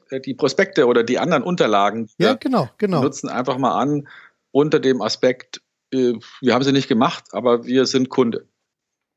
äh, 0.10 0.19
die 0.19 0.34
Prospekte 0.34 0.86
oder 0.88 1.04
die 1.04 1.17
anderen 1.17 1.43
Unterlagen 1.43 2.10
ja, 2.17 2.34
genau, 2.34 2.69
genau. 2.78 3.02
nutzen 3.02 3.30
einfach 3.30 3.58
mal 3.58 3.80
an 3.80 4.10
unter 4.52 4.82
dem 4.82 5.02
Aspekt, 5.02 5.62
äh, 5.93 6.15
wir 6.41 6.54
haben 6.54 6.63
sie 6.63 6.74
nicht 6.74 6.89
gemacht, 6.89 7.24
aber 7.32 7.63
wir 7.63 7.86
sind 7.86 8.10
Kunde. 8.10 8.46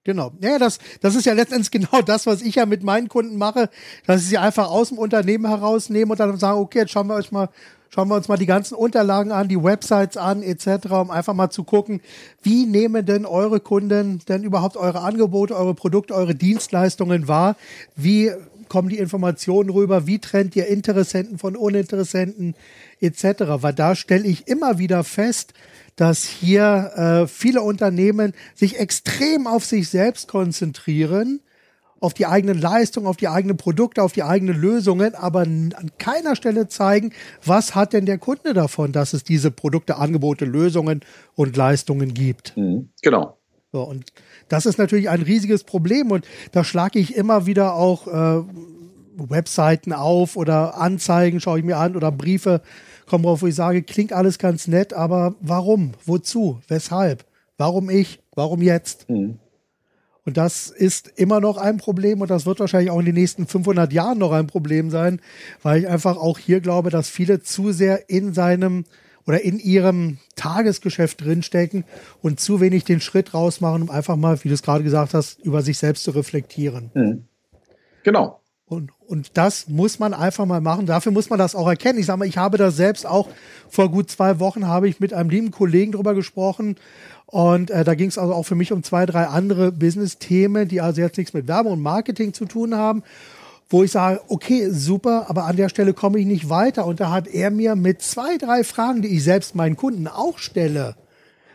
Genau. 0.06 0.30
Ja, 0.40 0.56
das, 0.60 0.78
das 1.00 1.16
ist 1.16 1.26
ja 1.26 1.32
letztendlich 1.32 1.70
genau 1.72 2.00
das, 2.00 2.26
was 2.26 2.40
ich 2.40 2.54
ja 2.54 2.64
mit 2.64 2.84
meinen 2.84 3.08
Kunden 3.08 3.36
mache, 3.36 3.68
dass 4.06 4.22
ich 4.22 4.28
sie 4.28 4.38
einfach 4.38 4.70
aus 4.70 4.90
dem 4.90 4.98
Unternehmen 4.98 5.48
herausnehme 5.48 6.12
und 6.12 6.20
dann 6.20 6.38
sagen, 6.38 6.60
okay, 6.60 6.78
jetzt 6.78 6.92
schauen 6.92 7.08
wir 7.08 7.16
euch 7.16 7.32
mal, 7.32 7.48
schauen 7.90 8.06
wir 8.06 8.14
uns 8.14 8.28
mal 8.28 8.36
die 8.36 8.46
ganzen 8.46 8.76
Unterlagen 8.76 9.32
an, 9.32 9.48
die 9.48 9.60
Websites 9.60 10.16
an, 10.16 10.44
etc., 10.44 10.92
um 10.92 11.10
einfach 11.10 11.34
mal 11.34 11.50
zu 11.50 11.64
gucken, 11.64 12.00
wie 12.40 12.66
nehmen 12.66 13.04
denn 13.04 13.26
eure 13.26 13.58
Kunden 13.58 14.20
denn 14.28 14.44
überhaupt 14.44 14.76
eure 14.76 15.00
Angebote, 15.00 15.56
eure 15.56 15.74
Produkte, 15.74 16.14
eure 16.14 16.36
Dienstleistungen 16.36 17.26
wahr? 17.26 17.56
Wie 17.96 18.30
kommen 18.68 18.88
die 18.88 18.98
Informationen 18.98 19.70
rüber, 19.70 20.06
wie 20.06 20.18
trennt 20.18 20.56
ihr 20.56 20.66
Interessenten 20.66 21.38
von 21.38 21.56
Uninteressenten 21.56 22.54
etc. 23.00 23.24
Weil 23.60 23.74
da 23.74 23.94
stelle 23.94 24.26
ich 24.26 24.48
immer 24.48 24.78
wieder 24.78 25.04
fest, 25.04 25.52
dass 25.96 26.24
hier 26.24 26.92
äh, 26.96 27.26
viele 27.26 27.62
Unternehmen 27.62 28.32
sich 28.54 28.78
extrem 28.78 29.46
auf 29.46 29.64
sich 29.64 29.88
selbst 29.88 30.28
konzentrieren, 30.28 31.40
auf 32.00 32.12
die 32.12 32.26
eigenen 32.26 32.60
Leistungen, 32.60 33.06
auf 33.06 33.16
die 33.16 33.28
eigenen 33.28 33.56
Produkte, 33.56 34.02
auf 34.02 34.12
die 34.12 34.22
eigenen 34.22 34.60
Lösungen, 34.60 35.14
aber 35.14 35.40
an 35.40 35.72
keiner 35.98 36.36
Stelle 36.36 36.68
zeigen, 36.68 37.12
was 37.44 37.74
hat 37.74 37.94
denn 37.94 38.06
der 38.06 38.18
Kunde 38.18 38.52
davon, 38.52 38.92
dass 38.92 39.14
es 39.14 39.24
diese 39.24 39.50
Produkte, 39.50 39.96
Angebote, 39.96 40.44
Lösungen 40.44 41.00
und 41.34 41.56
Leistungen 41.56 42.12
gibt. 42.12 42.56
Mhm, 42.56 42.90
genau. 43.02 43.38
So, 43.76 43.82
und 43.82 44.06
das 44.48 44.64
ist 44.64 44.78
natürlich 44.78 45.10
ein 45.10 45.20
riesiges 45.20 45.62
Problem 45.62 46.10
und 46.10 46.26
da 46.52 46.64
schlage 46.64 46.98
ich 46.98 47.14
immer 47.14 47.44
wieder 47.44 47.74
auch 47.74 48.06
äh, 48.06 48.42
Webseiten 49.18 49.92
auf 49.92 50.38
oder 50.38 50.78
Anzeigen 50.78 51.40
schaue 51.40 51.58
ich 51.58 51.64
mir 51.66 51.76
an 51.76 51.94
oder 51.94 52.10
Briefe 52.10 52.62
kommen 53.04 53.24
drauf, 53.24 53.42
wo 53.42 53.46
ich 53.46 53.54
sage, 53.54 53.82
klingt 53.82 54.14
alles 54.14 54.38
ganz 54.38 54.66
nett, 54.66 54.94
aber 54.94 55.34
warum? 55.42 55.92
Wozu? 56.06 56.58
Weshalb? 56.68 57.26
Warum 57.58 57.90
ich? 57.90 58.20
Warum 58.34 58.62
jetzt? 58.62 59.10
Mhm. 59.10 59.40
Und 60.24 60.38
das 60.38 60.70
ist 60.70 61.12
immer 61.16 61.40
noch 61.40 61.58
ein 61.58 61.76
Problem 61.76 62.22
und 62.22 62.30
das 62.30 62.46
wird 62.46 62.60
wahrscheinlich 62.60 62.90
auch 62.90 63.00
in 63.00 63.04
den 63.04 63.14
nächsten 63.14 63.46
500 63.46 63.92
Jahren 63.92 64.16
noch 64.16 64.32
ein 64.32 64.46
Problem 64.46 64.88
sein, 64.88 65.20
weil 65.62 65.80
ich 65.80 65.88
einfach 65.88 66.16
auch 66.16 66.38
hier 66.38 66.60
glaube, 66.60 66.88
dass 66.88 67.10
viele 67.10 67.42
zu 67.42 67.72
sehr 67.72 68.08
in 68.08 68.32
seinem 68.32 68.86
oder 69.26 69.42
in 69.42 69.58
ihrem 69.58 70.18
Tagesgeschäft 70.36 71.20
drinstecken 71.20 71.84
und 72.22 72.40
zu 72.40 72.60
wenig 72.60 72.84
den 72.84 73.00
Schritt 73.00 73.34
rausmachen, 73.34 73.82
um 73.82 73.90
einfach 73.90 74.16
mal, 74.16 74.42
wie 74.44 74.48
du 74.48 74.54
es 74.54 74.62
gerade 74.62 74.84
gesagt 74.84 75.14
hast, 75.14 75.40
über 75.40 75.62
sich 75.62 75.78
selbst 75.78 76.04
zu 76.04 76.12
reflektieren. 76.12 76.90
Mhm. 76.94 77.24
Genau. 78.04 78.40
Und, 78.68 78.90
und 79.06 79.36
das 79.36 79.68
muss 79.68 80.00
man 80.00 80.12
einfach 80.12 80.44
mal 80.44 80.60
machen. 80.60 80.86
Dafür 80.86 81.12
muss 81.12 81.30
man 81.30 81.38
das 81.38 81.54
auch 81.54 81.68
erkennen. 81.68 82.00
Ich 82.00 82.06
sage 82.06 82.18
mal, 82.18 82.26
ich 82.26 82.36
habe 82.36 82.58
das 82.58 82.76
selbst 82.76 83.06
auch 83.06 83.28
vor 83.68 83.90
gut 83.90 84.10
zwei 84.10 84.40
Wochen 84.40 84.66
habe 84.66 84.88
ich 84.88 84.98
mit 84.98 85.12
einem 85.12 85.30
lieben 85.30 85.52
Kollegen 85.52 85.92
drüber 85.92 86.14
gesprochen. 86.14 86.76
Und 87.26 87.70
äh, 87.70 87.84
da 87.84 87.94
ging 87.94 88.08
es 88.08 88.18
also 88.18 88.34
auch 88.34 88.42
für 88.42 88.56
mich 88.56 88.72
um 88.72 88.82
zwei, 88.82 89.06
drei 89.06 89.26
andere 89.26 89.70
Business-Themen, 89.70 90.66
die 90.66 90.80
also 90.80 91.00
jetzt 91.00 91.16
nichts 91.16 91.32
mit 91.32 91.46
Werbung 91.46 91.74
und 91.74 91.82
Marketing 91.82 92.32
zu 92.32 92.44
tun 92.44 92.74
haben, 92.74 93.04
wo 93.68 93.82
ich 93.82 93.90
sage, 93.90 94.20
okay, 94.28 94.70
super, 94.70 95.26
aber 95.28 95.44
an 95.44 95.56
der 95.56 95.68
Stelle 95.68 95.92
komme 95.92 96.18
ich 96.18 96.26
nicht 96.26 96.48
weiter. 96.48 96.86
Und 96.86 97.00
da 97.00 97.10
hat 97.10 97.26
er 97.26 97.50
mir 97.50 97.74
mit 97.74 98.00
zwei, 98.00 98.38
drei 98.38 98.62
Fragen, 98.62 99.02
die 99.02 99.08
ich 99.08 99.24
selbst 99.24 99.54
meinen 99.54 99.76
Kunden 99.76 100.06
auch 100.06 100.38
stelle, 100.38 100.94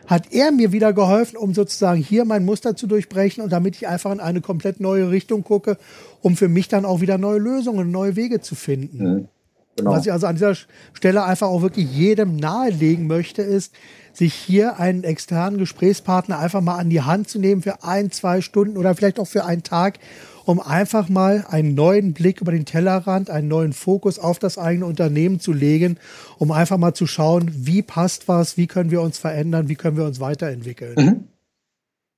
hat 0.06 0.32
er 0.32 0.52
mir 0.52 0.72
wieder 0.72 0.92
geholfen, 0.92 1.36
um 1.36 1.54
sozusagen 1.54 2.02
hier 2.02 2.24
mein 2.24 2.44
Muster 2.44 2.76
zu 2.76 2.86
durchbrechen 2.86 3.42
und 3.42 3.50
damit 3.50 3.76
ich 3.76 3.88
einfach 3.88 4.12
in 4.12 4.20
eine 4.20 4.40
komplett 4.40 4.80
neue 4.80 5.10
Richtung 5.10 5.44
gucke, 5.44 5.78
um 6.20 6.36
für 6.36 6.48
mich 6.48 6.68
dann 6.68 6.84
auch 6.84 7.00
wieder 7.00 7.18
neue 7.18 7.38
Lösungen, 7.38 7.90
neue 7.90 8.16
Wege 8.16 8.40
zu 8.40 8.54
finden. 8.54 8.98
Mhm. 8.98 9.28
Genau. 9.76 9.92
Was 9.92 10.04
ich 10.04 10.12
also 10.12 10.26
an 10.26 10.34
dieser 10.34 10.54
Stelle 10.92 11.24
einfach 11.24 11.48
auch 11.48 11.62
wirklich 11.62 11.90
jedem 11.90 12.36
nahelegen 12.36 13.06
möchte, 13.06 13.40
ist, 13.40 13.72
sich 14.12 14.34
hier 14.34 14.78
einen 14.78 15.02
externen 15.02 15.58
Gesprächspartner 15.58 16.38
einfach 16.38 16.60
mal 16.60 16.76
an 16.76 16.90
die 16.90 17.00
Hand 17.00 17.30
zu 17.30 17.38
nehmen 17.38 17.62
für 17.62 17.82
ein, 17.82 18.10
zwei 18.10 18.42
Stunden 18.42 18.76
oder 18.76 18.94
vielleicht 18.94 19.18
auch 19.18 19.26
für 19.26 19.46
einen 19.46 19.62
Tag, 19.62 19.98
um 20.44 20.60
einfach 20.60 21.08
mal 21.08 21.46
einen 21.48 21.74
neuen 21.74 22.12
Blick 22.12 22.40
über 22.40 22.52
den 22.52 22.64
Tellerrand, 22.64 23.30
einen 23.30 23.48
neuen 23.48 23.72
Fokus 23.72 24.18
auf 24.18 24.38
das 24.38 24.58
eigene 24.58 24.86
Unternehmen 24.86 25.40
zu 25.40 25.52
legen, 25.52 25.98
um 26.38 26.52
einfach 26.52 26.78
mal 26.78 26.94
zu 26.94 27.06
schauen, 27.06 27.50
wie 27.52 27.82
passt 27.82 28.28
was, 28.28 28.56
wie 28.56 28.66
können 28.66 28.90
wir 28.90 29.02
uns 29.02 29.18
verändern, 29.18 29.68
wie 29.68 29.76
können 29.76 29.96
wir 29.96 30.04
uns 30.04 30.20
weiterentwickeln. 30.20 30.94
Mhm. 30.96 31.28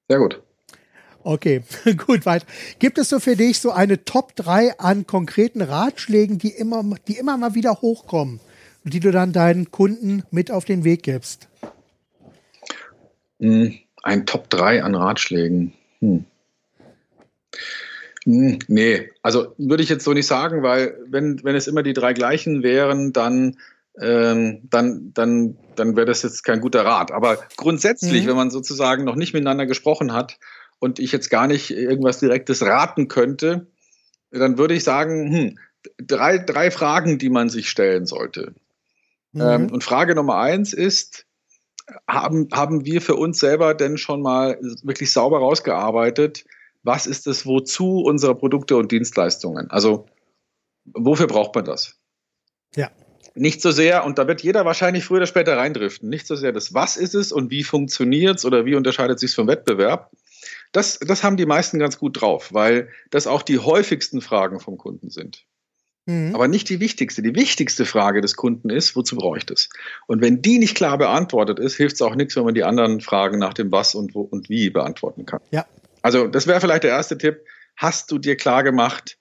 Sehr 0.09 0.19
gut. 0.19 0.43
Okay, 1.23 1.63
gut, 2.07 2.27
weiter. 2.27 2.47
Gibt 2.79 2.99
es 2.99 3.09
so 3.09 3.19
für 3.19 3.35
dich 3.35 3.59
so 3.59 3.71
eine 3.71 4.05
Top 4.05 4.37
3 4.37 4.79
an 4.79 5.07
konkreten 5.07 5.63
Ratschlägen, 5.63 6.39
die 6.39 6.51
immer, 6.51 6.85
die 7.09 7.17
immer 7.17 7.39
mal 7.39 7.55
wieder 7.55 7.81
hochkommen 7.81 8.41
und 8.85 8.93
die 8.93 9.01
du 9.01 9.11
dann 9.11 9.33
deinen 9.33 9.71
Kunden 9.71 10.23
mit 10.31 10.51
auf 10.51 10.67
den 10.67 10.85
Weg 10.85 11.03
gibst? 11.03 11.49
Hm, 13.41 13.75
ein 14.03 14.27
Top 14.27 14.51
3 14.51 14.83
an 14.83 14.95
Ratschlägen. 14.95 15.73
Hm. 16.01 16.27
Hm, 18.25 18.59
nee, 18.69 19.11
also 19.23 19.55
würde 19.59 19.83
ich 19.83 19.89
jetzt 19.89 20.05
so 20.05 20.13
nicht 20.13 20.27
sagen, 20.27 20.63
weil 20.63 20.99
wenn, 21.09 21.43
wenn 21.45 21.57
es 21.57 21.67
immer 21.67 21.83
die 21.83 21.93
drei 21.93 22.13
gleichen 22.13 22.63
wären, 22.63 23.13
dann, 23.13 23.57
ähm, 24.01 24.63
dann, 24.71 25.13
dann, 25.15 25.57
dann 25.77 25.97
wäre 25.97 26.07
das 26.07 26.23
jetzt 26.23 26.43
kein 26.43 26.61
guter 26.61 26.85
Rat. 26.85 27.13
Aber 27.13 27.39
grundsätzlich, 27.57 28.25
mhm. 28.25 28.29
wenn 28.29 28.37
man 28.37 28.51
sozusagen 28.51 29.05
noch 29.05 29.17
nicht 29.17 29.35
miteinander 29.35 29.67
gesprochen 29.67 30.13
hat, 30.13 30.39
und 30.85 30.99
ich 30.99 31.13
jetzt 31.13 31.31
gar 31.31 31.47
nicht 31.47 31.71
irgendwas 31.71 32.21
Direktes 32.21 32.61
raten 32.61 33.09
könnte, 33.09 33.67
dann 34.31 34.59
würde 34.59 34.75
ich 34.75 34.85
sagen, 34.85 35.33
hm, 35.33 35.59
drei, 35.97 36.37
drei 36.37 36.71
Fragen, 36.71 37.19
die 37.19 37.31
man 37.31 37.49
sich 37.49 37.71
stellen 37.71 38.05
sollte. 38.05 38.55
Mhm. 39.33 39.41
Ähm, 39.41 39.73
und 39.73 39.83
Frage 39.83 40.15
Nummer 40.15 40.37
eins 40.37 40.75
ist, 40.75 41.25
haben, 42.07 42.49
haben 42.53 42.85
wir 42.85 43.01
für 43.01 43.15
uns 43.15 43.39
selber 43.39 43.73
denn 43.73 43.97
schon 43.97 44.21
mal 44.21 44.59
wirklich 44.83 45.11
sauber 45.11 45.39
rausgearbeitet, 45.39 46.45
was 46.85 47.07
ist 47.07 47.27
das 47.27 47.47
Wozu 47.47 48.03
unserer 48.03 48.35
Produkte 48.35 48.77
und 48.77 48.93
Dienstleistungen? 48.93 49.71
Also, 49.71 50.07
wofür 50.85 51.27
braucht 51.27 51.55
man 51.55 51.65
das? 51.65 51.99
Ja. 52.77 52.91
Nicht 53.35 53.63
so 53.63 53.73
sehr, 53.73 54.05
und 54.05 54.19
da 54.19 54.29
wird 54.29 54.43
jeder 54.43 54.65
wahrscheinlich 54.65 55.05
früher 55.05 55.17
oder 55.17 55.27
später 55.27 55.57
reindriften, 55.57 56.09
nicht 56.09 56.27
so 56.27 56.37
sehr 56.37 56.53
das 56.53 56.73
Was 56.73 56.97
ist 56.97 57.15
es 57.15 57.33
und 57.33 57.51
wie 57.51 57.65
funktioniert 57.65 58.39
es 58.39 58.45
oder 58.45 58.65
wie 58.65 58.77
unterscheidet 58.77 59.17
es 59.17 59.23
sich 59.23 59.35
vom 59.35 59.49
Wettbewerb, 59.49 60.11
das, 60.71 60.99
das 61.01 61.25
haben 61.25 61.37
die 61.37 61.47
meisten 61.47 61.79
ganz 61.79 61.99
gut 61.99 62.21
drauf, 62.21 62.53
weil 62.53 62.91
das 63.11 63.27
auch 63.27 63.43
die 63.43 63.59
häufigsten 63.59 64.21
Fragen 64.21 64.61
vom 64.61 64.77
Kunden 64.77 65.11
sind. 65.11 65.47
Mhm. 66.07 66.35
Aber 66.35 66.49
nicht 66.49 66.69
die 66.69 66.81
wichtigste. 66.81 67.23
Die 67.23 67.35
wichtigste 67.35 67.87
Frage 67.87 68.21
des 68.21 68.37
Kunden 68.37 68.71
ist, 68.71 68.95
wozu 68.95 69.17
brauche 69.17 69.39
ich 69.39 69.47
das? 69.47 69.69
Und 70.07 70.21
wenn 70.21 70.43
die 70.43 70.59
nicht 70.59 70.75
klar 70.75 70.99
beantwortet 70.99 71.59
ist, 71.59 71.77
hilft 71.77 71.95
es 71.95 72.03
auch 72.03 72.15
nichts, 72.15 72.37
wenn 72.37 72.45
man 72.45 72.55
die 72.55 72.65
anderen 72.65 73.01
Fragen 73.01 73.39
nach 73.39 73.55
dem 73.55 73.73
Was 73.73 73.95
und 73.95 74.15
wo 74.15 74.21
und 74.21 74.49
wie 74.49 74.71
beantworten 74.71 75.25
kann. 75.27 75.41
Ja. 75.51 75.65
Also 76.05 76.27
das 76.27 76.47
wäre 76.47 76.61
vielleicht 76.61 76.85
der 76.85 76.91
erste 76.91 77.17
Tipp. 77.17 77.47
Hast 77.77 78.11
du 78.11 78.19
dir 78.19 78.37
klar 78.37 78.63
gemacht, 78.63 79.19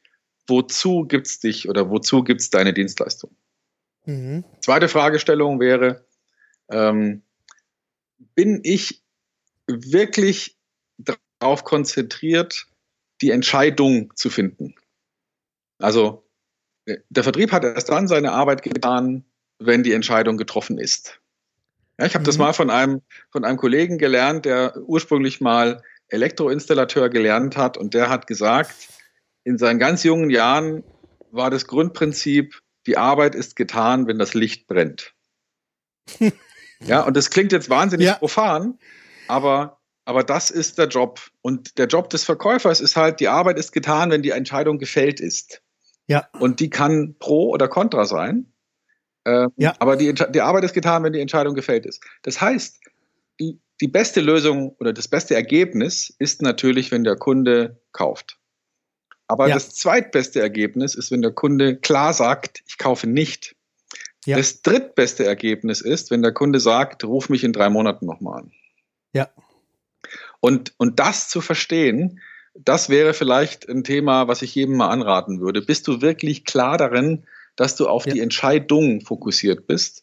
wozu 0.48 1.06
gibt 1.08 1.28
es 1.28 1.40
dich 1.40 1.70
oder 1.70 1.90
wozu 1.90 2.26
gibt 2.26 2.42
es 2.42 2.50
deine 2.50 2.74
Dienstleistung? 2.74 3.34
Mhm. 4.06 4.44
Zweite 4.60 4.90
Fragestellung 4.90 5.62
wäre, 5.62 6.06
ähm, 6.70 7.24
bin 8.36 8.60
ich 8.64 9.02
wirklich 9.66 10.58
darauf 10.98 11.64
konzentriert, 11.64 12.66
die 13.22 13.32
Entscheidung 13.32 14.14
zu 14.18 14.30
finden. 14.30 14.76
Also 15.80 16.28
der 16.86 17.24
Vertrieb 17.24 17.54
hat 17.54 17.64
erst 17.64 17.88
dann 17.88 18.10
seine 18.10 18.34
Arbeit 18.34 18.62
getan, 18.62 19.24
wenn 19.58 19.84
die 19.84 19.94
Entscheidung 19.94 20.36
getroffen 20.36 20.78
ist. 20.78 21.22
Ja, 21.98 22.08
ich 22.08 22.14
habe 22.14 22.24
mhm. 22.24 22.26
das 22.26 22.38
mal 22.38 22.52
von 22.52 22.70
einem, 22.70 23.02
von 23.32 23.46
einem 23.46 23.58
Kollegen 23.58 23.98
gelernt, 23.98 24.44
der 24.44 24.76
ursprünglich 24.86 25.40
mal 25.40 25.82
Elektroinstallateur 26.14 27.10
gelernt 27.10 27.58
hat 27.58 27.78
und 27.78 27.94
der 27.94 28.10
hat 28.10 28.28
gesagt, 28.28 28.76
in 29.44 29.58
seinen 29.58 29.80
ganz 29.80 30.04
jungen 30.04 30.30
Jahren 30.30 30.84
war 31.32 31.50
das 31.50 31.68
Grundprinzip, 31.68 32.62
die 32.86 32.98
Arbeit 32.98 33.36
ist 33.36 33.56
getan, 33.56 34.08
wenn 34.08 34.20
das 34.20 34.34
Licht 34.34 34.68
brennt. 34.68 35.14
ja, 36.86 37.02
und 37.02 37.18
das 37.18 37.30
klingt 37.30 37.52
jetzt 37.52 37.70
wahnsinnig 37.70 38.08
ja. 38.08 38.14
profan, 38.16 38.78
aber 39.28 39.80
aber 40.06 40.24
das 40.24 40.52
ist 40.52 40.78
der 40.78 40.88
Job. 40.88 41.22
Und 41.42 41.78
der 41.78 41.88
Job 41.88 42.10
des 42.10 42.26
Verkäufers 42.26 42.82
ist 42.82 42.96
halt, 42.96 43.20
die 43.20 43.30
Arbeit 43.30 43.58
ist 43.58 43.72
getan, 43.72 44.12
wenn 44.12 44.22
die 44.22 44.32
Entscheidung 44.32 44.78
gefällt 44.78 45.22
ist. 45.22 45.62
Ja. 46.08 46.28
Und 46.40 46.60
die 46.60 46.70
kann 46.70 47.16
pro 47.20 47.50
oder 47.52 47.70
contra 47.70 48.06
sein. 48.06 48.54
Ähm, 49.26 49.52
ja. 49.56 49.74
Aber 49.80 49.96
die, 49.96 50.14
die 50.14 50.42
Arbeit 50.42 50.66
ist 50.66 50.74
getan, 50.74 51.04
wenn 51.04 51.14
die 51.14 51.22
Entscheidung 51.22 51.56
gefällt 51.56 51.86
ist. 51.86 52.04
Das 52.24 52.42
heißt, 52.42 52.82
die, 53.40 53.62
die 53.82 53.88
beste 53.88 54.22
Lösung 54.22 54.76
oder 54.80 54.94
das 54.94 55.08
beste 55.08 55.36
Ergebnis 55.36 56.14
ist 56.20 56.42
natürlich, 56.42 56.92
wenn 56.92 57.04
der 57.04 57.16
Kunde 57.16 57.82
kauft. 57.92 58.38
Aber 59.28 59.48
ja. 59.48 59.56
das 59.56 59.74
zweitbeste 59.74 60.42
Ergebnis 60.42 60.96
ist, 60.96 61.12
wenn 61.12 61.22
der 61.22 61.32
Kunde 61.32 61.78
klar 61.78 62.14
sagt, 62.14 62.62
ich 62.68 62.78
kaufe 62.78 63.08
nicht. 63.08 63.56
Ja. 64.26 64.38
Das 64.38 64.62
drittbeste 64.62 65.26
Ergebnis 65.26 65.82
ist, 65.82 66.12
wenn 66.12 66.22
der 66.22 66.34
Kunde 66.34 66.60
sagt, 66.60 67.04
ruf 67.04 67.30
mich 67.30 67.44
in 67.44 67.54
drei 67.54 67.70
Monaten 67.70 68.06
nochmal 68.06 68.42
an. 68.42 68.52
Ja. 69.14 69.30
Und, 70.40 70.74
und 70.78 71.00
das 71.00 71.30
zu 71.30 71.42
verstehen, 71.42 72.22
das 72.54 72.90
wäre 72.90 73.14
vielleicht 73.14 73.68
ein 73.68 73.84
Thema, 73.84 74.28
was 74.28 74.42
ich 74.42 74.54
jedem 74.54 74.78
mal 74.78 74.90
anraten 74.90 75.40
würde. 75.42 75.62
Bist 75.62 75.88
du 75.88 76.02
wirklich 76.02 76.46
klar 76.46 76.78
darin, 76.78 77.26
dass 77.56 77.76
du 77.76 77.88
auf 77.88 78.06
ja. 78.06 78.14
die 78.14 78.20
Entscheidung 78.20 79.02
fokussiert 79.02 79.68
bist? 79.68 80.03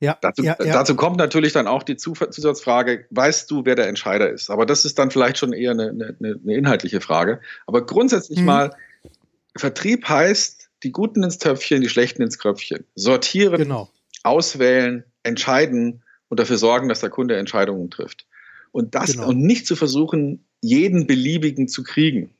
Ja, 0.00 0.18
dazu, 0.20 0.42
ja, 0.42 0.56
ja. 0.62 0.72
dazu 0.74 0.94
kommt 0.94 1.16
natürlich 1.16 1.54
dann 1.54 1.66
auch 1.66 1.82
die 1.82 1.96
Zusatzfrage, 1.96 3.06
weißt 3.10 3.50
du, 3.50 3.64
wer 3.64 3.76
der 3.76 3.88
Entscheider 3.88 4.28
ist? 4.30 4.50
Aber 4.50 4.66
das 4.66 4.84
ist 4.84 4.98
dann 4.98 5.10
vielleicht 5.10 5.38
schon 5.38 5.54
eher 5.54 5.70
eine, 5.70 5.88
eine, 5.88 6.16
eine 6.20 6.54
inhaltliche 6.54 7.00
Frage. 7.00 7.40
Aber 7.66 7.86
grundsätzlich 7.86 8.40
mhm. 8.40 8.44
mal, 8.44 8.76
Vertrieb 9.56 10.06
heißt, 10.06 10.68
die 10.82 10.92
Guten 10.92 11.22
ins 11.22 11.38
Töpfchen, 11.38 11.80
die 11.80 11.88
Schlechten 11.88 12.22
ins 12.22 12.38
Kröpfchen. 12.38 12.84
Sortieren, 12.94 13.56
genau. 13.56 13.90
auswählen, 14.22 15.04
entscheiden 15.22 16.02
und 16.28 16.40
dafür 16.40 16.58
sorgen, 16.58 16.88
dass 16.88 17.00
der 17.00 17.10
Kunde 17.10 17.36
Entscheidungen 17.36 17.90
trifft. 17.90 18.26
Und 18.72 18.94
das 18.94 19.12
genau. 19.12 19.28
und 19.28 19.40
nicht 19.40 19.66
zu 19.66 19.76
versuchen, 19.76 20.46
jeden 20.60 21.06
beliebigen 21.06 21.68
zu 21.68 21.82
kriegen. 21.82 22.34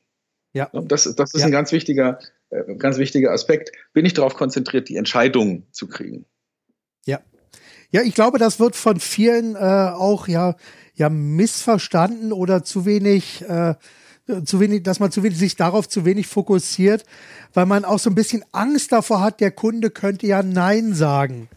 Ja. 0.53 0.69
Das, 0.73 1.03
das 1.15 1.33
ist 1.33 1.43
ein 1.43 1.51
ganz 1.51 1.71
wichtiger, 1.71 2.19
äh, 2.49 2.75
ganz 2.75 2.97
wichtiger 2.97 3.31
Aspekt. 3.31 3.71
Bin 3.93 4.05
ich 4.05 4.13
darauf 4.13 4.35
konzentriert, 4.35 4.89
die 4.89 4.97
Entscheidung 4.97 5.65
zu 5.71 5.87
kriegen. 5.87 6.25
Ja. 7.05 7.21
Ja, 7.91 8.01
ich 8.01 8.13
glaube, 8.13 8.37
das 8.37 8.59
wird 8.59 8.75
von 8.75 8.99
vielen 8.99 9.55
äh, 9.55 9.59
auch 9.59 10.27
ja, 10.27 10.55
ja 10.95 11.09
missverstanden 11.09 12.33
oder 12.33 12.63
zu 12.63 12.85
wenig, 12.85 13.43
äh, 13.47 13.75
zu 14.43 14.59
wenig, 14.59 14.83
dass 14.83 14.99
man 14.99 15.11
zu 15.11 15.23
wenig, 15.23 15.37
sich 15.37 15.55
darauf 15.55 15.87
zu 15.87 16.03
wenig 16.03 16.27
fokussiert, 16.27 17.05
weil 17.53 17.65
man 17.65 17.85
auch 17.85 17.99
so 17.99 18.09
ein 18.09 18.15
bisschen 18.15 18.43
Angst 18.51 18.91
davor 18.91 19.21
hat, 19.21 19.39
der 19.39 19.51
Kunde 19.51 19.89
könnte 19.89 20.27
ja 20.27 20.43
Nein 20.43 20.93
sagen. 20.93 21.47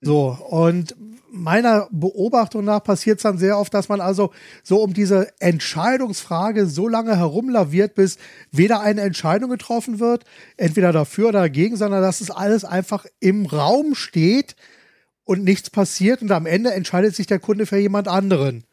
So, 0.00 0.38
und 0.48 0.96
meiner 1.30 1.88
Beobachtung 1.90 2.64
nach 2.64 2.82
passiert 2.82 3.18
es 3.18 3.24
dann 3.24 3.36
sehr 3.36 3.58
oft, 3.58 3.74
dass 3.74 3.90
man 3.90 4.00
also 4.00 4.30
so 4.62 4.82
um 4.82 4.94
diese 4.94 5.28
Entscheidungsfrage 5.38 6.66
so 6.66 6.88
lange 6.88 7.16
herumlaviert, 7.16 7.94
bis 7.94 8.16
weder 8.52 8.80
eine 8.80 9.02
Entscheidung 9.02 9.50
getroffen 9.50 10.00
wird, 10.00 10.24
entweder 10.56 10.92
dafür 10.92 11.28
oder 11.28 11.40
dagegen, 11.40 11.76
sondern 11.76 12.00
dass 12.00 12.22
es 12.22 12.30
alles 12.30 12.64
einfach 12.64 13.04
im 13.20 13.44
Raum 13.44 13.94
steht 13.94 14.56
und 15.26 15.44
nichts 15.44 15.68
passiert 15.68 16.22
und 16.22 16.30
am 16.30 16.46
Ende 16.46 16.72
entscheidet 16.72 17.14
sich 17.14 17.26
der 17.26 17.40
Kunde 17.40 17.66
für 17.66 17.76
jemand 17.76 18.08
anderen, 18.08 18.64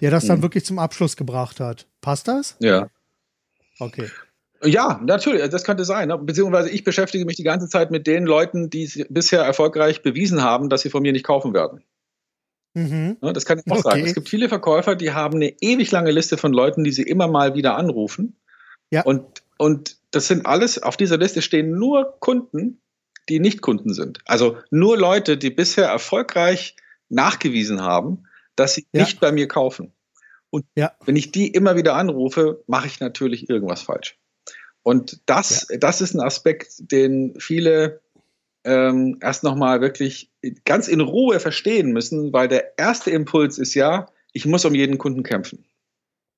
der 0.00 0.10
das 0.10 0.26
dann 0.26 0.38
mhm. 0.38 0.42
wirklich 0.42 0.64
zum 0.64 0.78
Abschluss 0.78 1.16
gebracht 1.16 1.60
hat. 1.60 1.86
Passt 2.00 2.28
das? 2.28 2.56
Ja. 2.60 2.88
Okay. 3.78 4.08
Ja, 4.64 5.00
natürlich, 5.04 5.48
das 5.50 5.64
könnte 5.64 5.84
sein. 5.84 6.08
Ne? 6.08 6.18
Beziehungsweise 6.18 6.70
ich 6.70 6.84
beschäftige 6.84 7.24
mich 7.24 7.36
die 7.36 7.44
ganze 7.44 7.68
Zeit 7.68 7.90
mit 7.90 8.06
den 8.06 8.24
Leuten, 8.24 8.70
die 8.70 9.06
bisher 9.08 9.42
erfolgreich 9.42 10.02
bewiesen 10.02 10.42
haben, 10.42 10.68
dass 10.68 10.82
sie 10.82 10.90
von 10.90 11.02
mir 11.02 11.12
nicht 11.12 11.24
kaufen 11.24 11.54
werden. 11.54 11.82
Mhm. 12.74 13.16
Ne, 13.20 13.32
das 13.32 13.44
kann 13.44 13.58
ich 13.58 13.70
auch 13.70 13.78
okay. 13.78 13.90
sagen. 13.90 14.04
Es 14.04 14.14
gibt 14.14 14.28
viele 14.28 14.48
Verkäufer, 14.48 14.94
die 14.94 15.12
haben 15.12 15.36
eine 15.36 15.54
ewig 15.60 15.90
lange 15.90 16.10
Liste 16.10 16.36
von 16.36 16.52
Leuten, 16.52 16.84
die 16.84 16.92
sie 16.92 17.02
immer 17.02 17.28
mal 17.28 17.54
wieder 17.54 17.76
anrufen. 17.76 18.36
Ja. 18.90 19.02
Und, 19.02 19.42
und 19.58 19.96
das 20.10 20.28
sind 20.28 20.46
alles, 20.46 20.82
auf 20.82 20.96
dieser 20.96 21.18
Liste 21.18 21.42
stehen 21.42 21.78
nur 21.78 22.16
Kunden, 22.20 22.80
die 23.28 23.40
nicht 23.40 23.60
Kunden 23.62 23.92
sind. 23.94 24.20
Also 24.24 24.58
nur 24.70 24.96
Leute, 24.96 25.36
die 25.36 25.50
bisher 25.50 25.86
erfolgreich 25.86 26.76
nachgewiesen 27.08 27.82
haben, 27.82 28.24
dass 28.56 28.74
sie 28.74 28.86
ja. 28.92 29.02
nicht 29.02 29.20
bei 29.20 29.32
mir 29.32 29.48
kaufen. 29.48 29.92
Und 30.50 30.64
ja. 30.76 30.92
wenn 31.04 31.16
ich 31.16 31.30
die 31.30 31.48
immer 31.48 31.76
wieder 31.76 31.94
anrufe, 31.94 32.62
mache 32.66 32.86
ich 32.86 33.00
natürlich 33.00 33.48
irgendwas 33.50 33.82
falsch. 33.82 34.18
Und 34.82 35.20
das, 35.26 35.66
ja. 35.70 35.76
das 35.78 36.00
ist 36.00 36.14
ein 36.14 36.20
Aspekt, 36.20 36.72
den 36.78 37.34
viele 37.38 38.00
ähm, 38.64 39.18
erst 39.20 39.44
nochmal 39.44 39.80
wirklich 39.80 40.30
ganz 40.64 40.88
in 40.88 41.00
Ruhe 41.00 41.40
verstehen 41.40 41.92
müssen, 41.92 42.32
weil 42.32 42.48
der 42.48 42.78
erste 42.78 43.10
Impuls 43.10 43.58
ist 43.58 43.74
ja, 43.74 44.10
ich 44.32 44.46
muss 44.46 44.64
um 44.64 44.74
jeden 44.74 44.98
Kunden 44.98 45.22
kämpfen. 45.22 45.64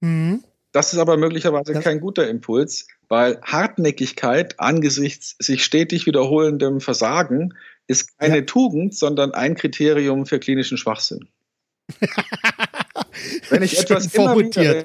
Mhm. 0.00 0.44
Das 0.72 0.92
ist 0.92 0.98
aber 0.98 1.16
möglicherweise 1.16 1.72
das 1.72 1.82
kein 1.82 2.00
guter 2.00 2.28
Impuls, 2.28 2.86
weil 3.08 3.40
Hartnäckigkeit 3.42 4.60
angesichts 4.60 5.36
sich 5.38 5.64
stetig 5.64 6.06
wiederholendem 6.06 6.80
Versagen 6.80 7.54
ist 7.86 8.16
keine 8.18 8.38
ja. 8.38 8.42
Tugend, 8.42 8.94
sondern 8.94 9.32
ein 9.32 9.56
Kriterium 9.56 10.26
für 10.26 10.38
klinischen 10.38 10.78
Schwachsinn. 10.78 11.28
wenn 13.48 13.62
ich 13.62 13.78
etwas 13.80 14.14
immer 14.14 14.38
wieder, 14.38 14.84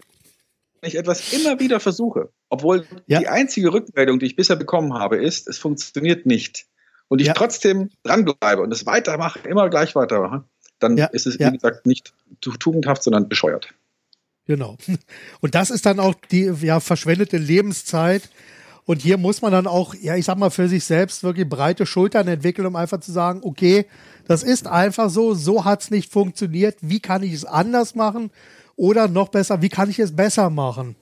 wenn 0.82 0.88
ich 0.88 0.96
etwas 0.96 1.34
immer 1.34 1.60
wieder 1.60 1.80
versuche, 1.80 2.30
obwohl 2.50 2.88
ja. 3.06 3.20
die 3.20 3.28
einzige 3.28 3.72
Rückmeldung, 3.72 4.18
die 4.18 4.26
ich 4.26 4.36
bisher 4.36 4.56
bekommen 4.56 4.96
habe, 4.96 5.18
ist, 5.18 5.48
es 5.48 5.60
funktioniert 5.60 6.26
nicht, 6.26 6.66
und 7.08 7.22
ich 7.22 7.28
ja. 7.28 7.34
trotzdem 7.34 7.92
dranbleibe 8.04 8.62
und 8.62 8.72
es 8.72 8.86
weitermache, 8.86 9.40
immer 9.48 9.70
gleich 9.70 9.96
weitermache, 9.96 10.44
dann 10.80 10.98
ist 10.98 11.28
es, 11.28 11.40
wie 11.40 11.52
gesagt, 11.52 11.86
nicht 11.86 12.14
tugendhaft, 12.42 13.04
sondern 13.04 13.30
bescheuert. 13.30 13.74
Genau. 14.48 14.78
Und 15.42 15.56
das 15.56 15.70
ist 15.70 15.86
dann 15.86 16.00
auch 16.00 16.16
die 16.32 16.52
ja, 16.62 16.80
verschwendete 16.80 17.38
Lebenszeit. 17.38 18.30
Und 18.86 19.02
hier 19.02 19.18
muss 19.18 19.42
man 19.42 19.52
dann 19.52 19.66
auch, 19.66 19.96
ja, 19.96 20.16
ich 20.16 20.26
sag 20.26 20.38
mal, 20.38 20.52
für 20.52 20.70
sich 20.70 20.84
selbst 20.84 21.24
wirklich 21.24 21.50
breite 21.50 21.86
Schultern 21.86 22.28
entwickeln, 22.28 22.68
um 22.68 22.76
einfach 22.76 23.00
zu 23.00 23.12
sagen, 23.12 23.42
okay, 23.44 23.88
das 24.28 24.44
ist 24.44 24.68
einfach 24.68 25.10
so, 25.10 25.34
so 25.34 25.66
hat 25.66 25.82
es 25.82 25.92
nicht 25.92 26.12
funktioniert, 26.12 26.78
wie 26.82 27.00
kann 27.00 27.24
ich 27.24 27.34
es 27.34 27.46
anders 27.46 27.96
machen? 27.96 28.30
Oder 28.76 29.08
noch 29.08 29.30
besser, 29.30 29.62
wie 29.62 29.70
kann 29.70 29.90
ich 29.90 30.00
es 30.00 30.16
besser 30.16 30.50
machen? 30.50 30.96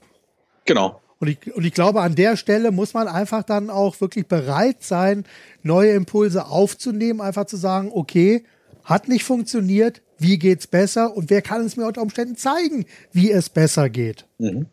Genau. 0.66 1.02
Und 1.20 1.28
ich, 1.30 1.56
und 1.56 1.66
ich 1.66 1.74
glaube, 1.74 2.02
an 2.02 2.16
der 2.16 2.38
Stelle 2.38 2.72
muss 2.72 2.94
man 2.94 3.08
einfach 3.08 3.44
dann 3.44 3.70
auch 3.70 4.00
wirklich 4.02 4.28
bereit 4.28 4.84
sein, 4.84 5.26
neue 5.62 5.92
Impulse 5.92 6.48
aufzunehmen, 6.48 7.22
einfach 7.22 7.46
zu 7.46 7.58
sagen, 7.58 7.92
okay, 7.94 8.44
hat 8.84 9.08
nicht 9.08 9.24
funktioniert, 9.24 10.02
wie 10.24 10.40
geht's 10.40 10.66
besser 10.66 11.16
und 11.16 11.30
wer 11.30 11.44
kann 11.44 11.64
es 11.64 11.78
mir 11.78 11.86
unter 11.86 12.02
Umständen 12.02 12.36
zeigen, 12.36 12.86
wie 13.12 13.32
es 13.32 13.50
besser 13.50 13.90
geht. 13.90 14.26
Mhm. 14.40 14.66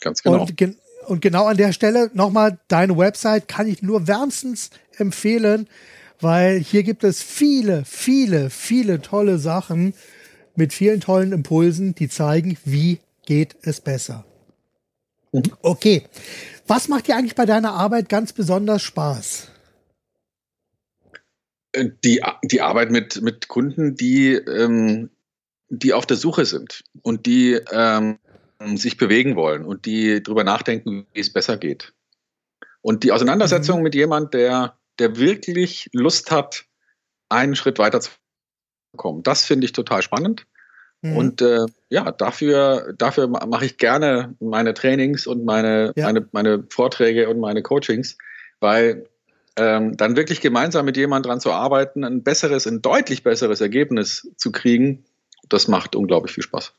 Ganz 0.00 0.22
genau. 0.22 0.40
Und, 0.40 0.56
ge 0.56 0.74
und, 1.06 1.20
genau 1.20 1.44
an 1.46 1.56
der 1.56 1.72
Stelle 1.72 2.10
nochmal, 2.14 2.58
deine 2.68 2.96
Website 2.96 3.46
kann 3.46 3.68
ich 3.68 3.82
nur 3.82 4.08
wärmstens 4.08 4.70
empfehlen, 4.96 5.68
weil 6.20 6.58
hier 6.58 6.82
gibt 6.82 7.04
es 7.04 7.22
viele, 7.22 7.84
viele, 7.84 8.50
viele 8.50 9.00
tolle 9.00 9.38
Sachen 9.38 9.94
mit 10.56 10.72
vielen 10.72 11.00
tollen 11.00 11.32
Impulsen, 11.32 11.94
die 11.94 12.08
zeigen, 12.08 12.56
wie 12.64 12.98
geht 13.24 13.56
es 13.62 13.80
besser. 13.80 14.24
Mhm. 15.32 15.42
Okay. 15.62 16.04
Was 16.66 16.88
macht 16.88 17.08
dir 17.08 17.16
eigentlich 17.16 17.34
bei 17.34 17.46
deiner 17.46 17.74
Arbeit 17.74 18.08
ganz 18.08 18.32
besonders 18.32 18.82
Spaß? 18.82 19.48
Äh, 21.72 21.90
die, 22.04 22.22
die 22.44 22.60
Arbeit 22.60 22.90
mit, 22.90 23.22
mit 23.22 23.48
Kunden, 23.48 23.94
die, 23.94 24.32
ähm, 24.32 25.10
die 25.68 25.92
auf 25.92 26.06
der 26.06 26.16
Suche 26.16 26.44
sind 26.44 26.84
und 27.02 27.26
die 27.26 27.60
ähm, 27.70 28.18
sich 28.74 28.96
bewegen 28.96 29.36
wollen 29.36 29.64
und 29.64 29.86
die 29.86 30.22
darüber 30.22 30.44
nachdenken, 30.44 31.06
wie 31.12 31.20
es 31.20 31.32
besser 31.32 31.56
geht. 31.56 31.92
Und 32.82 33.04
die 33.04 33.12
Auseinandersetzung 33.12 33.78
mhm. 33.78 33.84
mit 33.84 33.94
jemand, 33.94 34.34
der, 34.34 34.76
der 34.98 35.16
wirklich 35.16 35.88
Lust 35.92 36.30
hat, 36.30 36.64
einen 37.28 37.54
Schritt 37.54 37.78
weiter 37.78 38.00
zu 38.00 38.10
kommen, 38.96 39.22
das 39.22 39.44
finde 39.44 39.64
ich 39.64 39.72
total 39.72 40.02
spannend. 40.02 40.46
Mhm. 41.02 41.16
Und 41.16 41.42
äh, 41.42 41.66
ja, 41.88 42.10
dafür, 42.10 42.92
dafür 42.98 43.28
mache 43.28 43.64
ich 43.64 43.78
gerne 43.78 44.34
meine 44.40 44.74
Trainings 44.74 45.26
und 45.26 45.44
meine, 45.44 45.92
ja. 45.96 46.06
meine, 46.06 46.28
meine 46.32 46.64
Vorträge 46.68 47.28
und 47.28 47.38
meine 47.38 47.62
Coachings, 47.62 48.18
weil 48.58 49.08
ähm, 49.56 49.96
dann 49.96 50.16
wirklich 50.16 50.40
gemeinsam 50.40 50.84
mit 50.84 50.96
jemandem 50.96 51.30
dran 51.30 51.40
zu 51.40 51.52
arbeiten, 51.52 52.04
ein 52.04 52.22
besseres, 52.22 52.66
ein 52.66 52.82
deutlich 52.82 53.22
besseres 53.22 53.60
Ergebnis 53.60 54.30
zu 54.36 54.52
kriegen, 54.52 55.04
das 55.48 55.68
macht 55.68 55.96
unglaublich 55.96 56.34
viel 56.34 56.44
Spaß. 56.44 56.72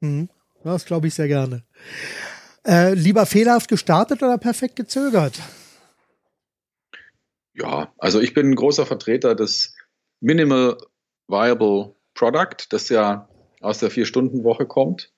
Mhm. 0.00 0.28
Das 0.62 0.84
glaube 0.84 1.06
ich 1.06 1.14
sehr 1.14 1.28
gerne. 1.28 1.64
Äh, 2.66 2.94
lieber 2.94 3.24
fehlerhaft 3.24 3.68
gestartet 3.68 4.22
oder 4.22 4.36
perfekt 4.36 4.76
gezögert? 4.76 5.40
Ja, 7.54 7.92
also 7.98 8.20
ich 8.20 8.34
bin 8.34 8.50
ein 8.50 8.54
großer 8.54 8.86
Vertreter 8.86 9.34
des 9.34 9.74
Minimal 10.20 10.76
Viable 11.28 11.94
Product, 12.14 12.66
das 12.70 12.88
ja 12.90 13.28
aus 13.60 13.78
der 13.78 13.90
Vier-Stunden-Woche 13.90 14.66
kommt, 14.66 15.12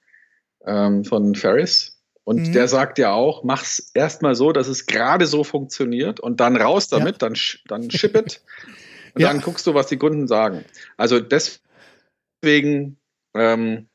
ähm, 0.64 1.04
von 1.04 1.34
Ferris. 1.34 1.91
Und 2.24 2.48
mhm. 2.48 2.52
der 2.52 2.68
sagt 2.68 2.98
ja 2.98 3.12
auch, 3.12 3.42
mach's 3.42 3.90
erstmal 3.94 4.34
so, 4.34 4.52
dass 4.52 4.68
es 4.68 4.86
gerade 4.86 5.26
so 5.26 5.42
funktioniert 5.42 6.20
und 6.20 6.40
dann 6.40 6.56
raus 6.56 6.88
damit, 6.88 7.20
ja. 7.20 7.28
dann, 7.28 7.36
dann 7.66 7.90
ship 7.90 8.16
it 8.16 8.42
und 9.14 9.22
ja. 9.22 9.28
dann 9.28 9.40
guckst 9.40 9.66
du, 9.66 9.74
was 9.74 9.88
die 9.88 9.96
Kunden 9.96 10.28
sagen. 10.28 10.64
Also 10.96 11.18
deswegen 11.18 12.96
ähm, 13.34 13.88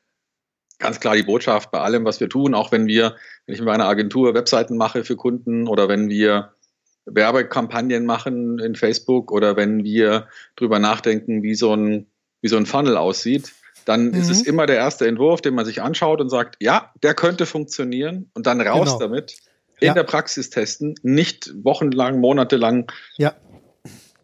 ganz 0.78 1.00
klar 1.00 1.16
die 1.16 1.22
Botschaft 1.22 1.70
bei 1.70 1.80
allem, 1.80 2.04
was 2.04 2.20
wir 2.20 2.28
tun, 2.28 2.54
auch 2.54 2.70
wenn 2.70 2.86
wir, 2.86 3.16
wenn 3.46 3.54
ich 3.54 3.60
mit 3.60 3.68
meiner 3.68 3.86
Agentur 3.86 4.34
Webseiten 4.34 4.76
mache 4.76 5.04
für 5.04 5.16
Kunden 5.16 5.66
oder 5.66 5.88
wenn 5.88 6.08
wir 6.08 6.52
Werbekampagnen 7.06 8.04
machen 8.04 8.58
in 8.58 8.74
Facebook 8.74 9.32
oder 9.32 9.56
wenn 9.56 9.84
wir 9.84 10.28
drüber 10.56 10.78
nachdenken, 10.78 11.42
wie 11.42 11.54
so 11.54 11.74
ein, 11.74 12.06
wie 12.42 12.48
so 12.48 12.56
ein 12.56 12.66
Funnel 12.66 12.96
aussieht, 12.96 13.52
dann 13.88 14.08
mhm. 14.08 14.14
ist 14.14 14.28
es 14.28 14.42
mhm. 14.42 14.50
immer 14.50 14.66
der 14.66 14.76
erste 14.76 15.06
Entwurf, 15.06 15.40
den 15.40 15.54
man 15.54 15.64
sich 15.64 15.80
anschaut 15.80 16.20
und 16.20 16.28
sagt, 16.28 16.56
ja, 16.60 16.92
der 17.02 17.14
könnte 17.14 17.46
funktionieren 17.46 18.30
und 18.34 18.46
dann 18.46 18.60
raus 18.60 18.84
genau. 18.84 18.98
damit, 18.98 19.38
in 19.80 19.86
ja. 19.86 19.94
der 19.94 20.02
Praxis 20.02 20.50
testen, 20.50 20.94
nicht 21.02 21.54
wochenlang, 21.64 22.20
monatelang 22.20 22.92
ja. 23.16 23.34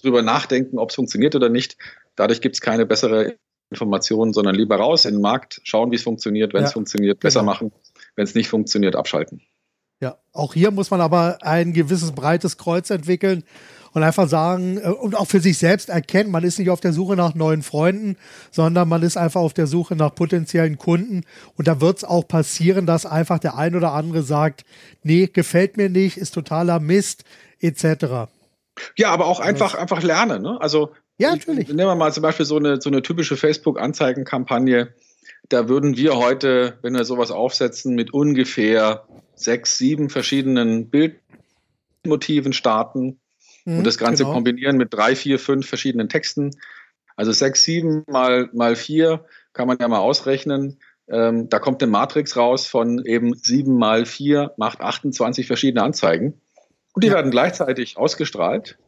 drüber 0.02 0.20
nachdenken, 0.20 0.78
ob 0.78 0.90
es 0.90 0.96
funktioniert 0.96 1.34
oder 1.34 1.48
nicht. 1.48 1.78
Dadurch 2.14 2.42
gibt 2.42 2.56
es 2.56 2.60
keine 2.60 2.84
bessere 2.84 3.36
Information, 3.70 4.34
sondern 4.34 4.54
lieber 4.54 4.76
raus 4.76 5.06
in 5.06 5.14
den 5.14 5.22
Markt, 5.22 5.62
schauen, 5.64 5.90
wie 5.90 5.96
es 5.96 6.02
funktioniert, 6.02 6.52
wenn 6.52 6.64
es 6.64 6.70
ja, 6.70 6.74
funktioniert, 6.74 7.20
besser 7.20 7.40
genau. 7.40 7.52
machen, 7.52 7.72
wenn 8.16 8.24
es 8.24 8.34
nicht 8.34 8.48
funktioniert, 8.48 8.96
abschalten. 8.96 9.40
Ja, 10.00 10.18
auch 10.32 10.52
hier 10.52 10.72
muss 10.72 10.90
man 10.90 11.00
aber 11.00 11.38
ein 11.40 11.72
gewisses 11.72 12.12
breites 12.12 12.58
Kreuz 12.58 12.90
entwickeln 12.90 13.44
und 13.94 14.02
einfach 14.02 14.28
sagen 14.28 14.78
äh, 14.78 14.88
und 14.88 15.14
auch 15.14 15.26
für 15.26 15.40
sich 15.40 15.56
selbst 15.56 15.88
erkennen, 15.88 16.30
man 16.30 16.44
ist 16.44 16.58
nicht 16.58 16.70
auf 16.70 16.80
der 16.80 16.92
Suche 16.92 17.16
nach 17.16 17.34
neuen 17.34 17.62
Freunden, 17.62 18.16
sondern 18.50 18.88
man 18.88 19.02
ist 19.02 19.16
einfach 19.16 19.40
auf 19.40 19.54
der 19.54 19.66
Suche 19.66 19.96
nach 19.96 20.14
potenziellen 20.14 20.76
Kunden. 20.76 21.22
Und 21.56 21.68
da 21.68 21.80
wird 21.80 21.98
es 21.98 22.04
auch 22.04 22.28
passieren, 22.28 22.86
dass 22.86 23.06
einfach 23.06 23.38
der 23.38 23.56
ein 23.56 23.74
oder 23.74 23.92
andere 23.92 24.22
sagt, 24.22 24.64
nee, 25.02 25.28
gefällt 25.32 25.76
mir 25.76 25.88
nicht, 25.88 26.18
ist 26.18 26.34
totaler 26.34 26.80
Mist, 26.80 27.24
etc. 27.60 28.28
Ja, 28.96 29.10
aber 29.10 29.26
auch 29.26 29.40
einfach, 29.40 29.74
einfach 29.74 30.02
lernen. 30.02 30.42
Ne? 30.42 30.60
Also 30.60 30.90
ja, 31.16 31.30
natürlich. 31.30 31.68
Nehmen 31.68 31.88
wir 31.88 31.94
mal 31.94 32.12
zum 32.12 32.24
Beispiel 32.24 32.44
so 32.44 32.56
eine, 32.56 32.80
so 32.80 32.90
eine 32.90 33.00
typische 33.00 33.36
Facebook-Anzeigenkampagne. 33.36 34.92
Da 35.48 35.68
würden 35.68 35.96
wir 35.96 36.16
heute, 36.16 36.78
wenn 36.82 36.94
wir 36.94 37.04
sowas 37.04 37.30
aufsetzen, 37.30 37.94
mit 37.94 38.12
ungefähr 38.12 39.04
sechs, 39.36 39.78
sieben 39.78 40.10
verschiedenen 40.10 40.90
Bildmotiven 40.90 42.52
starten 42.52 43.20
mhm, 43.64 43.78
und 43.78 43.86
das 43.86 43.98
Ganze 43.98 44.24
genau. 44.24 44.34
kombinieren 44.34 44.76
mit 44.76 44.92
drei, 44.92 45.16
vier, 45.16 45.38
fünf 45.38 45.66
verschiedenen 45.66 46.08
Texten. 46.08 46.50
Also 47.16 47.32
sechs, 47.32 47.64
sieben 47.64 48.04
mal, 48.08 48.48
mal 48.52 48.76
vier 48.76 49.24
kann 49.52 49.68
man 49.68 49.78
ja 49.80 49.88
mal 49.88 49.98
ausrechnen. 49.98 50.78
Ähm, 51.08 51.48
da 51.48 51.58
kommt 51.58 51.82
eine 51.82 51.92
Matrix 51.92 52.36
raus 52.36 52.66
von 52.66 53.04
eben 53.04 53.34
sieben 53.34 53.76
mal 53.76 54.06
vier 54.06 54.52
macht 54.56 54.80
28 54.80 55.46
verschiedene 55.46 55.82
Anzeigen. 55.82 56.40
Und 56.94 57.04
die 57.04 57.08
ja. 57.08 57.14
werden 57.14 57.30
gleichzeitig 57.30 57.96
ausgestrahlt 57.96 58.78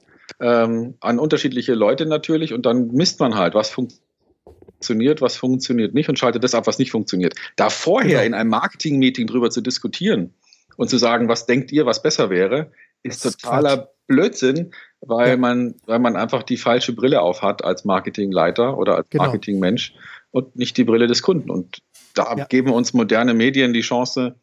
ähm, 0.40 0.94
an 1.00 1.18
unterschiedliche 1.18 1.74
Leute 1.74 2.06
natürlich. 2.06 2.52
Und 2.52 2.66
dann 2.66 2.88
misst 2.88 3.20
man 3.20 3.34
halt, 3.34 3.54
was 3.54 3.70
funktioniert, 3.70 5.20
was 5.20 5.36
funktioniert 5.36 5.94
nicht 5.94 6.08
und 6.08 6.18
schaltet 6.18 6.42
das 6.42 6.54
ab, 6.54 6.66
was 6.66 6.78
nicht 6.78 6.90
funktioniert. 6.90 7.34
Da 7.56 7.70
vorher 7.70 8.22
genau. 8.22 8.26
in 8.26 8.34
einem 8.34 8.50
Marketing-Meeting 8.50 9.26
drüber 9.26 9.50
zu 9.50 9.60
diskutieren 9.60 10.34
und 10.76 10.88
zu 10.88 10.98
sagen, 10.98 11.28
was 11.28 11.46
denkt 11.46 11.72
ihr, 11.72 11.86
was 11.86 12.02
besser 12.02 12.30
wäre, 12.30 12.70
ist 13.02 13.22
totaler 13.22 13.76
Quatsch. 13.76 13.88
Blödsinn, 14.06 14.72
weil 15.00 15.30
ja. 15.30 15.36
man, 15.36 15.74
weil 15.86 15.98
man 15.98 16.16
einfach 16.16 16.42
die 16.42 16.56
falsche 16.56 16.92
Brille 16.92 17.20
auf 17.20 17.42
hat 17.42 17.64
als 17.64 17.84
Marketingleiter 17.84 18.78
oder 18.78 18.96
als 18.96 19.10
genau. 19.10 19.24
Marketingmensch 19.24 19.94
und 20.30 20.56
nicht 20.56 20.76
die 20.76 20.84
Brille 20.84 21.06
des 21.06 21.22
Kunden. 21.22 21.50
Und 21.50 21.78
da 22.14 22.34
ja. 22.36 22.44
geben 22.44 22.70
uns 22.70 22.94
moderne 22.94 23.34
Medien 23.34 23.72
die 23.72 23.80
Chance, 23.80 24.36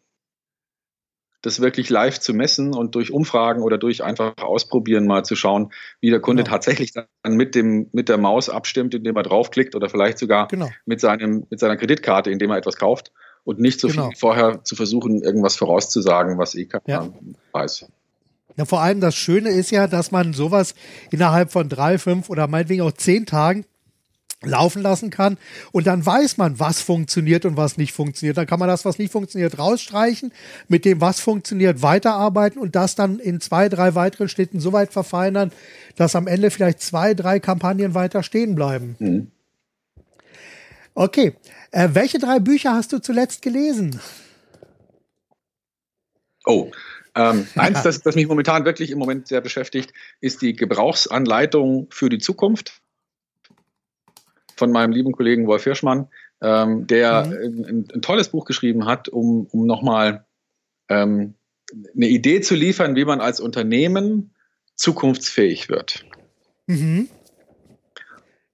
das 1.41 1.59
wirklich 1.59 1.89
live 1.89 2.19
zu 2.19 2.33
messen 2.33 2.73
und 2.73 2.95
durch 2.95 3.11
Umfragen 3.11 3.61
oder 3.61 3.77
durch 3.77 4.03
einfach 4.03 4.37
ausprobieren 4.37 5.05
mal 5.05 5.23
zu 5.23 5.35
schauen, 5.35 5.71
wie 5.99 6.09
der 6.09 6.21
Kunde 6.21 6.43
genau. 6.43 6.55
tatsächlich 6.55 6.93
dann 6.93 7.35
mit 7.35 7.53
dem 7.53 7.89
mit 7.91 8.07
der 8.09 8.17
Maus 8.17 8.49
abstimmt, 8.49 8.93
indem 8.95 9.15
er 9.17 9.23
draufklickt 9.23 9.75
oder 9.75 9.89
vielleicht 9.89 10.17
sogar 10.17 10.47
genau. 10.47 10.69
mit 10.85 11.01
seinem 11.01 11.45
mit 11.49 11.59
seiner 11.59 11.75
Kreditkarte, 11.75 12.31
indem 12.31 12.51
er 12.51 12.57
etwas 12.57 12.77
kauft 12.77 13.11
und 13.43 13.59
nicht 13.59 13.79
so 13.81 13.89
genau. 13.89 14.07
viel 14.07 14.17
vorher 14.17 14.63
zu 14.63 14.75
versuchen, 14.75 15.21
irgendwas 15.21 15.57
vorauszusagen, 15.57 16.37
was 16.37 16.55
eh 16.55 16.65
keiner 16.65 16.83
ja. 16.87 17.13
weiß. 17.51 17.87
Ja, 18.55 18.65
vor 18.65 18.81
allem 18.81 19.01
das 19.01 19.15
Schöne 19.15 19.49
ist 19.49 19.71
ja, 19.71 19.87
dass 19.87 20.11
man 20.11 20.33
sowas 20.33 20.75
innerhalb 21.11 21.51
von 21.51 21.69
drei, 21.69 21.97
fünf 21.97 22.29
oder 22.29 22.47
meinetwegen 22.47 22.81
auch 22.81 22.91
zehn 22.91 23.25
Tagen 23.25 23.65
laufen 24.45 24.81
lassen 24.81 25.09
kann 25.09 25.37
und 25.71 25.87
dann 25.87 26.05
weiß 26.05 26.37
man, 26.37 26.59
was 26.59 26.81
funktioniert 26.81 27.45
und 27.45 27.57
was 27.57 27.77
nicht 27.77 27.93
funktioniert. 27.93 28.37
Dann 28.37 28.47
kann 28.47 28.59
man 28.59 28.67
das, 28.67 28.85
was 28.85 28.99
nicht 28.99 29.11
funktioniert, 29.11 29.57
rausstreichen, 29.57 30.33
mit 30.67 30.85
dem, 30.85 31.01
was 31.01 31.19
funktioniert, 31.19 31.81
weiterarbeiten 31.81 32.59
und 32.61 32.75
das 32.75 32.95
dann 32.95 33.19
in 33.19 33.39
zwei, 33.41 33.69
drei 33.69 33.95
weiteren 33.95 34.29
Schritten 34.29 34.59
so 34.59 34.73
weit 34.73 34.91
verfeinern, 34.91 35.51
dass 35.95 36.15
am 36.15 36.27
Ende 36.27 36.51
vielleicht 36.51 36.81
zwei, 36.81 37.13
drei 37.13 37.39
Kampagnen 37.39 37.93
weiter 37.93 38.23
stehen 38.23 38.55
bleiben. 38.55 38.95
Mhm. 38.99 39.27
Okay. 40.95 41.33
Äh, 41.71 41.89
welche 41.93 42.19
drei 42.19 42.39
Bücher 42.39 42.73
hast 42.73 42.91
du 42.93 42.99
zuletzt 42.99 43.41
gelesen? 43.41 43.99
Oh, 46.45 46.69
ähm, 47.15 47.47
eins, 47.55 47.83
das, 47.83 48.01
das 48.01 48.15
mich 48.15 48.27
momentan 48.27 48.65
wirklich 48.65 48.91
im 48.91 48.99
Moment 48.99 49.27
sehr 49.27 49.41
beschäftigt, 49.41 49.93
ist 50.21 50.41
die 50.41 50.55
Gebrauchsanleitung 50.55 51.87
für 51.91 52.09
die 52.09 52.19
Zukunft 52.19 52.81
von 54.55 54.71
meinem 54.71 54.91
lieben 54.91 55.11
Kollegen 55.11 55.47
Wolf 55.47 55.63
Hirschmann, 55.63 56.07
ähm, 56.41 56.87
der 56.87 57.25
mhm. 57.25 57.65
ein, 57.65 57.89
ein, 57.93 58.01
tolles 58.01 58.29
Buch 58.29 58.45
geschrieben 58.45 58.85
hat, 58.85 59.09
um, 59.09 59.47
um 59.47 59.65
nochmal 59.65 60.25
ähm, 60.89 61.35
eine 61.95 62.07
Idee 62.07 62.41
zu 62.41 62.55
liefern, 62.55 62.95
wie 62.95 63.05
man 63.05 63.21
als 63.21 63.39
Unternehmen 63.39 64.33
zukunftsfähig 64.75 65.69
wird. 65.69 66.05
Mhm. 66.67 67.09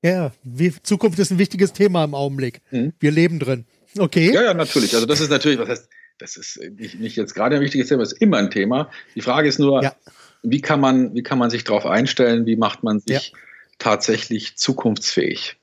Ja, 0.02 0.32
wie, 0.43 0.72
Zukunft 0.82 1.19
ist 1.19 1.32
ein 1.32 1.39
wichtiges 1.39 1.74
Thema 1.74 2.04
im 2.06 2.15
Augenblick. 2.15 2.62
Mhm. 2.72 2.93
Wir 3.00 3.12
leben 3.12 3.39
drin. 3.39 3.65
Okay. 3.98 4.32
Ja, 4.34 4.43
ja, 4.43 4.54
natürlich. 4.54 4.93
Also 4.93 5.06
das 5.06 5.19
ist 5.19 5.30
natürlich, 5.30 5.60
was 5.60 5.69
heißt, 5.69 5.89
das 6.19 6.38
ist 6.38 6.60
nicht, 6.77 6.99
nicht 6.99 7.15
jetzt 7.15 7.34
gerade 7.34 7.55
ein 7.55 7.62
wichtiges 7.62 7.88
Thema, 7.88 8.01
das 8.01 8.13
ist 8.13 8.21
immer 8.21 8.38
ein 8.38 8.51
Thema. 8.51 8.91
Die 9.15 9.21
Frage 9.21 9.47
ist 9.47 9.58
nur, 9.58 9.82
ja. 9.82 9.95
wie 10.43 10.62
kann 10.62 10.79
man, 10.79 11.15
wie 11.15 11.23
kann 11.23 11.39
man 11.39 11.49
sich 11.49 11.63
darauf 11.63 11.86
einstellen, 11.86 12.45
wie 12.45 12.58
macht 12.58 12.84
man 12.84 12.99
sich 12.99 13.32
ja. 13.32 13.39
tatsächlich 13.79 14.58
zukunftsfähig? 14.58 15.58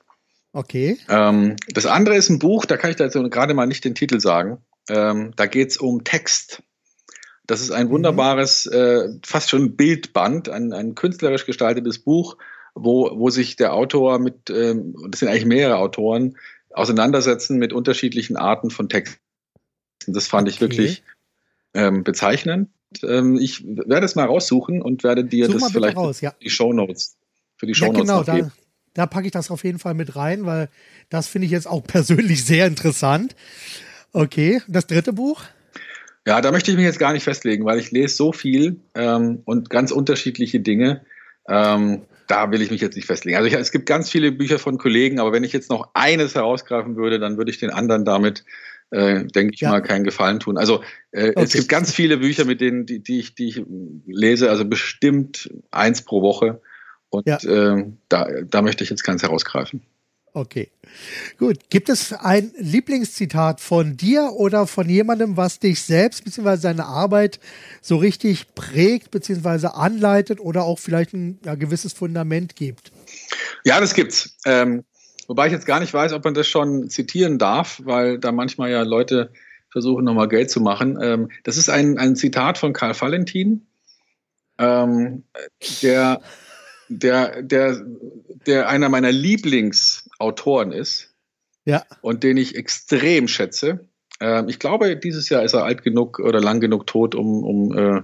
Okay. 0.51 0.97
Ähm, 1.07 1.55
das 1.69 1.85
andere 1.85 2.15
ist 2.15 2.29
ein 2.29 2.39
Buch, 2.39 2.65
da 2.65 2.77
kann 2.77 2.89
ich 2.89 2.95
da 2.95 3.07
gerade 3.07 3.53
mal 3.53 3.67
nicht 3.67 3.85
den 3.85 3.95
Titel 3.95 4.19
sagen. 4.19 4.57
Ähm, 4.89 5.31
da 5.35 5.45
geht 5.45 5.69
es 5.69 5.77
um 5.77 6.03
Text. 6.03 6.63
Das 7.45 7.61
ist 7.61 7.71
ein 7.71 7.87
mhm. 7.87 7.91
wunderbares, 7.91 8.65
äh, 8.65 9.09
fast 9.23 9.49
schon 9.49 9.75
Bildband, 9.75 10.49
ein, 10.49 10.73
ein 10.73 10.95
künstlerisch 10.95 11.45
gestaltetes 11.45 11.99
Buch, 11.99 12.37
wo, 12.73 13.11
wo 13.17 13.29
sich 13.29 13.55
der 13.55 13.73
Autor 13.73 14.19
mit, 14.19 14.49
ähm, 14.49 14.95
das 15.09 15.19
sind 15.19 15.29
eigentlich 15.29 15.45
mehrere 15.45 15.77
Autoren, 15.77 16.37
auseinandersetzen 16.71 17.57
mit 17.57 17.73
unterschiedlichen 17.73 18.37
Arten 18.37 18.69
von 18.69 18.89
Texten. 18.89 19.21
Das 20.05 20.27
fand 20.27 20.47
okay. 20.47 20.55
ich 20.55 20.61
wirklich 20.61 21.03
ähm, 21.73 22.03
bezeichnend. 22.03 22.69
Ähm, 23.03 23.37
ich 23.37 23.65
werde 23.65 24.05
es 24.05 24.15
mal 24.15 24.25
raussuchen 24.25 24.81
und 24.81 25.03
werde 25.03 25.25
dir 25.25 25.47
Such 25.47 25.59
das 25.59 25.71
vielleicht 25.71 25.97
raus, 25.97 26.21
ja. 26.21 26.33
die 26.41 26.49
Shownotes 26.49 27.17
für 27.57 27.65
die 27.65 27.75
Shownotes 27.75 28.07
ja, 28.07 28.21
genau, 28.21 28.37
geben. 28.37 28.51
Da, 28.93 29.03
da 29.03 29.05
packe 29.07 29.25
ich 29.25 29.31
das 29.31 29.51
auf 29.51 29.63
jeden 29.63 29.79
Fall 29.79 29.93
mit 29.93 30.15
rein, 30.15 30.45
weil 30.45 30.69
das 31.09 31.27
finde 31.27 31.45
ich 31.45 31.51
jetzt 31.51 31.67
auch 31.67 31.83
persönlich 31.87 32.45
sehr 32.45 32.67
interessant. 32.67 33.35
Okay, 34.13 34.61
das 34.67 34.87
dritte 34.87 35.13
Buch? 35.13 35.43
Ja, 36.25 36.41
da 36.41 36.51
möchte 36.51 36.71
ich 36.71 36.77
mich 36.77 36.85
jetzt 36.85 36.99
gar 36.99 37.13
nicht 37.13 37.23
festlegen, 37.23 37.65
weil 37.65 37.79
ich 37.79 37.91
lese 37.91 38.15
so 38.15 38.33
viel 38.33 38.81
ähm, 38.95 39.41
und 39.45 39.69
ganz 39.69 39.91
unterschiedliche 39.91 40.59
Dinge. 40.59 41.05
Ähm, 41.47 42.01
da 42.27 42.51
will 42.51 42.61
ich 42.61 42.69
mich 42.69 42.81
jetzt 42.81 42.95
nicht 42.95 43.05
festlegen. 43.05 43.37
Also 43.37 43.47
ich, 43.47 43.53
es 43.53 43.71
gibt 43.71 43.85
ganz 43.85 44.09
viele 44.09 44.33
Bücher 44.33 44.59
von 44.59 44.77
Kollegen, 44.77 45.19
aber 45.19 45.31
wenn 45.31 45.45
ich 45.45 45.53
jetzt 45.53 45.69
noch 45.69 45.89
eines 45.93 46.35
herausgreifen 46.35 46.97
würde, 46.97 47.19
dann 47.19 47.37
würde 47.37 47.51
ich 47.51 47.59
den 47.59 47.69
anderen 47.69 48.03
damit, 48.03 48.43
äh, 48.91 49.25
denke 49.25 49.53
ich 49.53 49.61
ja. 49.61 49.69
mal, 49.69 49.81
keinen 49.81 50.03
Gefallen 50.03 50.39
tun. 50.39 50.57
Also 50.57 50.83
äh, 51.11 51.29
okay. 51.29 51.43
es 51.43 51.53
gibt 51.53 51.69
ganz 51.69 51.93
viele 51.93 52.17
Bücher, 52.17 52.45
mit 52.45 52.61
denen, 52.61 52.85
die, 52.85 52.99
die, 52.99 53.19
ich, 53.19 53.35
die 53.35 53.49
ich 53.49 53.63
lese, 54.05 54.49
also 54.49 54.65
bestimmt 54.65 55.49
eins 55.71 56.01
pro 56.01 56.21
Woche. 56.21 56.61
Und 57.09 57.27
ja. 57.27 57.37
äh, 57.37 57.85
da, 58.09 58.27
da 58.49 58.61
möchte 58.61 58.83
ich 58.83 58.89
jetzt 58.89 59.03
keins 59.03 59.23
herausgreifen. 59.23 59.81
Okay. 60.33 60.69
Gut. 61.39 61.69
Gibt 61.71 61.89
es 61.89 62.13
ein 62.13 62.51
Lieblingszitat 62.59 63.59
von 63.59 63.97
dir 63.97 64.33
oder 64.35 64.67
von 64.67 64.87
jemandem, 64.87 65.35
was 65.35 65.57
dich 65.57 65.81
selbst 65.81 66.25
bzw. 66.25 66.61
deine 66.61 66.85
Arbeit 66.85 67.39
so 67.81 67.97
richtig 67.97 68.53
prägt 68.53 69.09
bzw. 69.09 69.67
anleitet 69.73 70.39
oder 70.39 70.63
auch 70.63 70.77
vielleicht 70.77 71.13
ein 71.13 71.39
ja, 71.43 71.55
gewisses 71.55 71.93
Fundament 71.93 72.55
gibt? 72.55 72.91
Ja, 73.63 73.79
das 73.79 73.95
gibt's. 73.95 74.37
Ähm, 74.45 74.83
wobei 75.27 75.47
ich 75.47 75.53
jetzt 75.53 75.65
gar 75.65 75.79
nicht 75.79 75.93
weiß, 75.93 76.13
ob 76.13 76.23
man 76.23 76.33
das 76.33 76.47
schon 76.47 76.89
zitieren 76.89 77.37
darf, 77.37 77.81
weil 77.83 78.19
da 78.19 78.31
manchmal 78.31 78.71
ja 78.71 78.81
Leute 78.83 79.31
versuchen, 79.69 80.05
nochmal 80.05 80.27
Geld 80.27 80.49
zu 80.49 80.61
machen. 80.61 80.97
Ähm, 81.01 81.29
das 81.43 81.57
ist 81.57 81.69
ein, 81.69 81.97
ein 81.97 82.15
Zitat 82.15 82.57
von 82.57 82.73
Karl 82.73 82.99
Valentin, 82.99 83.67
ähm, 84.57 85.23
der 85.81 86.21
der, 86.89 87.41
der, 87.41 87.85
der 88.45 88.69
einer 88.69 88.89
meiner 88.89 89.11
Lieblingsautoren 89.11 90.71
ist. 90.71 91.13
Ja. 91.65 91.83
Und 92.01 92.23
den 92.23 92.37
ich 92.37 92.55
extrem 92.55 93.27
schätze. 93.27 93.87
Ähm, 94.21 94.47
ich 94.47 94.59
glaube, 94.59 94.95
dieses 94.95 95.29
Jahr 95.29 95.43
ist 95.43 95.53
er 95.53 95.63
alt 95.63 95.83
genug 95.83 96.19
oder 96.19 96.39
lang 96.39 96.61
genug 96.61 96.87
tot, 96.87 97.13
um, 97.13 97.43
um, 97.43 97.77
äh, 97.77 98.01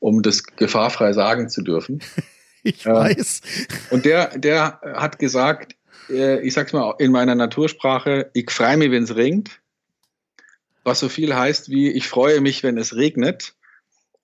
um 0.00 0.22
das 0.22 0.42
gefahrfrei 0.42 1.12
sagen 1.12 1.48
zu 1.48 1.62
dürfen. 1.62 2.00
ich 2.64 2.86
ähm, 2.86 2.94
weiß. 2.94 3.42
Und 3.90 4.04
der, 4.04 4.36
der 4.36 4.80
hat 4.82 5.18
gesagt, 5.18 5.76
äh, 6.10 6.40
ich 6.40 6.54
sag's 6.54 6.72
mal 6.72 6.94
in 6.98 7.12
meiner 7.12 7.34
Natursprache, 7.34 8.30
ich 8.34 8.50
freue 8.50 8.76
mich, 8.76 8.90
wenn 8.90 9.04
es 9.04 9.16
regnet. 9.16 9.60
Was 10.82 11.00
so 11.00 11.08
viel 11.08 11.34
heißt 11.34 11.70
wie, 11.70 11.90
ich 11.90 12.08
freue 12.08 12.40
mich, 12.40 12.62
wenn 12.62 12.76
es 12.76 12.94
regnet. 12.94 13.54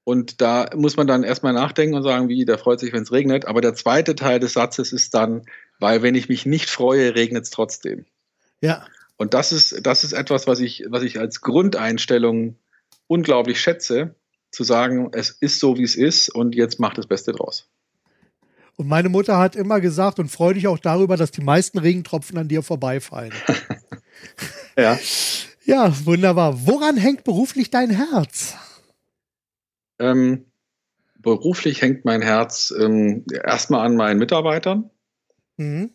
Und 0.04 0.40
da 0.40 0.70
muss 0.74 0.96
man 0.96 1.06
dann 1.06 1.22
erstmal 1.22 1.52
nachdenken 1.52 1.94
und 1.94 2.02
sagen, 2.02 2.28
wie, 2.28 2.44
der 2.44 2.58
freut 2.58 2.80
sich, 2.80 2.92
wenn 2.92 3.02
es 3.02 3.12
regnet. 3.12 3.46
Aber 3.46 3.60
der 3.60 3.74
zweite 3.74 4.14
Teil 4.14 4.40
des 4.40 4.54
Satzes 4.54 4.92
ist 4.92 5.14
dann, 5.14 5.46
weil 5.78 6.02
wenn 6.02 6.14
ich 6.14 6.28
mich 6.28 6.46
nicht 6.46 6.68
freue, 6.68 7.14
regnet 7.14 7.44
es 7.44 7.50
trotzdem. 7.50 8.04
Ja. 8.60 8.84
Und 9.16 9.34
das 9.34 9.52
ist, 9.52 9.86
das 9.86 10.04
ist 10.04 10.12
etwas, 10.12 10.46
was 10.46 10.60
ich, 10.60 10.84
was 10.88 11.02
ich 11.02 11.18
als 11.18 11.40
Grundeinstellung 11.40 12.56
unglaublich 13.06 13.60
schätze, 13.60 14.14
zu 14.50 14.64
sagen, 14.64 15.10
es 15.12 15.30
ist 15.30 15.60
so, 15.60 15.76
wie 15.78 15.84
es 15.84 15.94
ist 15.94 16.28
und 16.28 16.54
jetzt 16.54 16.80
macht 16.80 16.98
das 16.98 17.06
Beste 17.06 17.32
draus. 17.32 17.68
Und 18.80 18.88
meine 18.88 19.10
Mutter 19.10 19.36
hat 19.36 19.56
immer 19.56 19.78
gesagt 19.78 20.18
und 20.20 20.30
freue 20.30 20.54
dich 20.54 20.66
auch 20.66 20.78
darüber, 20.78 21.18
dass 21.18 21.30
die 21.30 21.42
meisten 21.42 21.76
Regentropfen 21.76 22.38
an 22.38 22.48
dir 22.48 22.62
vorbeifallen. 22.62 23.30
ja. 24.78 24.98
Ja, 25.66 25.92
wunderbar. 26.06 26.66
Woran 26.66 26.96
hängt 26.96 27.24
beruflich 27.24 27.68
dein 27.68 27.90
Herz? 27.90 28.54
Ähm, 29.98 30.46
beruflich 31.18 31.82
hängt 31.82 32.06
mein 32.06 32.22
Herz 32.22 32.72
ähm, 32.74 33.26
erstmal 33.44 33.84
an 33.84 33.96
meinen 33.96 34.18
Mitarbeitern, 34.18 34.88
mhm. 35.58 35.90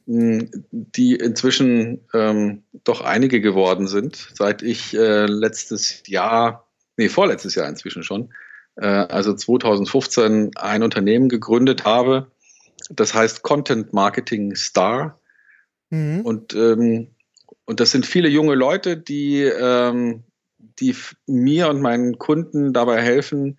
Die 0.69 1.15
inzwischen 1.15 2.02
ähm, 2.13 2.65
doch 2.84 3.02
einige 3.02 3.41
geworden 3.41 3.88
sind, 3.88 4.30
seit 4.36 4.62
ich 4.62 4.95
äh, 4.95 5.26
letztes 5.26 6.04
Jahr, 6.06 6.67
nee, 6.98 7.10
vorletztes 7.10 7.56
Jahr 7.56 7.67
inzwischen 7.67 8.04
schon, 8.04 8.30
äh, 8.76 8.86
also 8.86 9.34
2015 9.34 10.52
ein 10.56 10.84
Unternehmen 10.84 11.30
gegründet 11.30 11.84
habe. 11.84 12.28
Das 12.89 13.13
heißt 13.13 13.41
Content 13.43 13.93
Marketing 13.93 14.56
Star. 14.56 15.19
Mhm. 15.89 16.21
Und, 16.21 16.54
ähm, 16.54 17.08
und 17.65 17.80
das 17.80 17.91
sind 17.91 18.06
viele 18.06 18.30
junge 18.30 18.56
Leute, 18.56 18.98
die, 18.98 19.41
ähm, 19.41 20.24
die 20.80 20.95
mir 21.26 21.69
und 21.69 21.82
meinen 21.82 22.17
Kunden 22.17 22.74
dabei 22.74 23.02
helfen, 23.02 23.58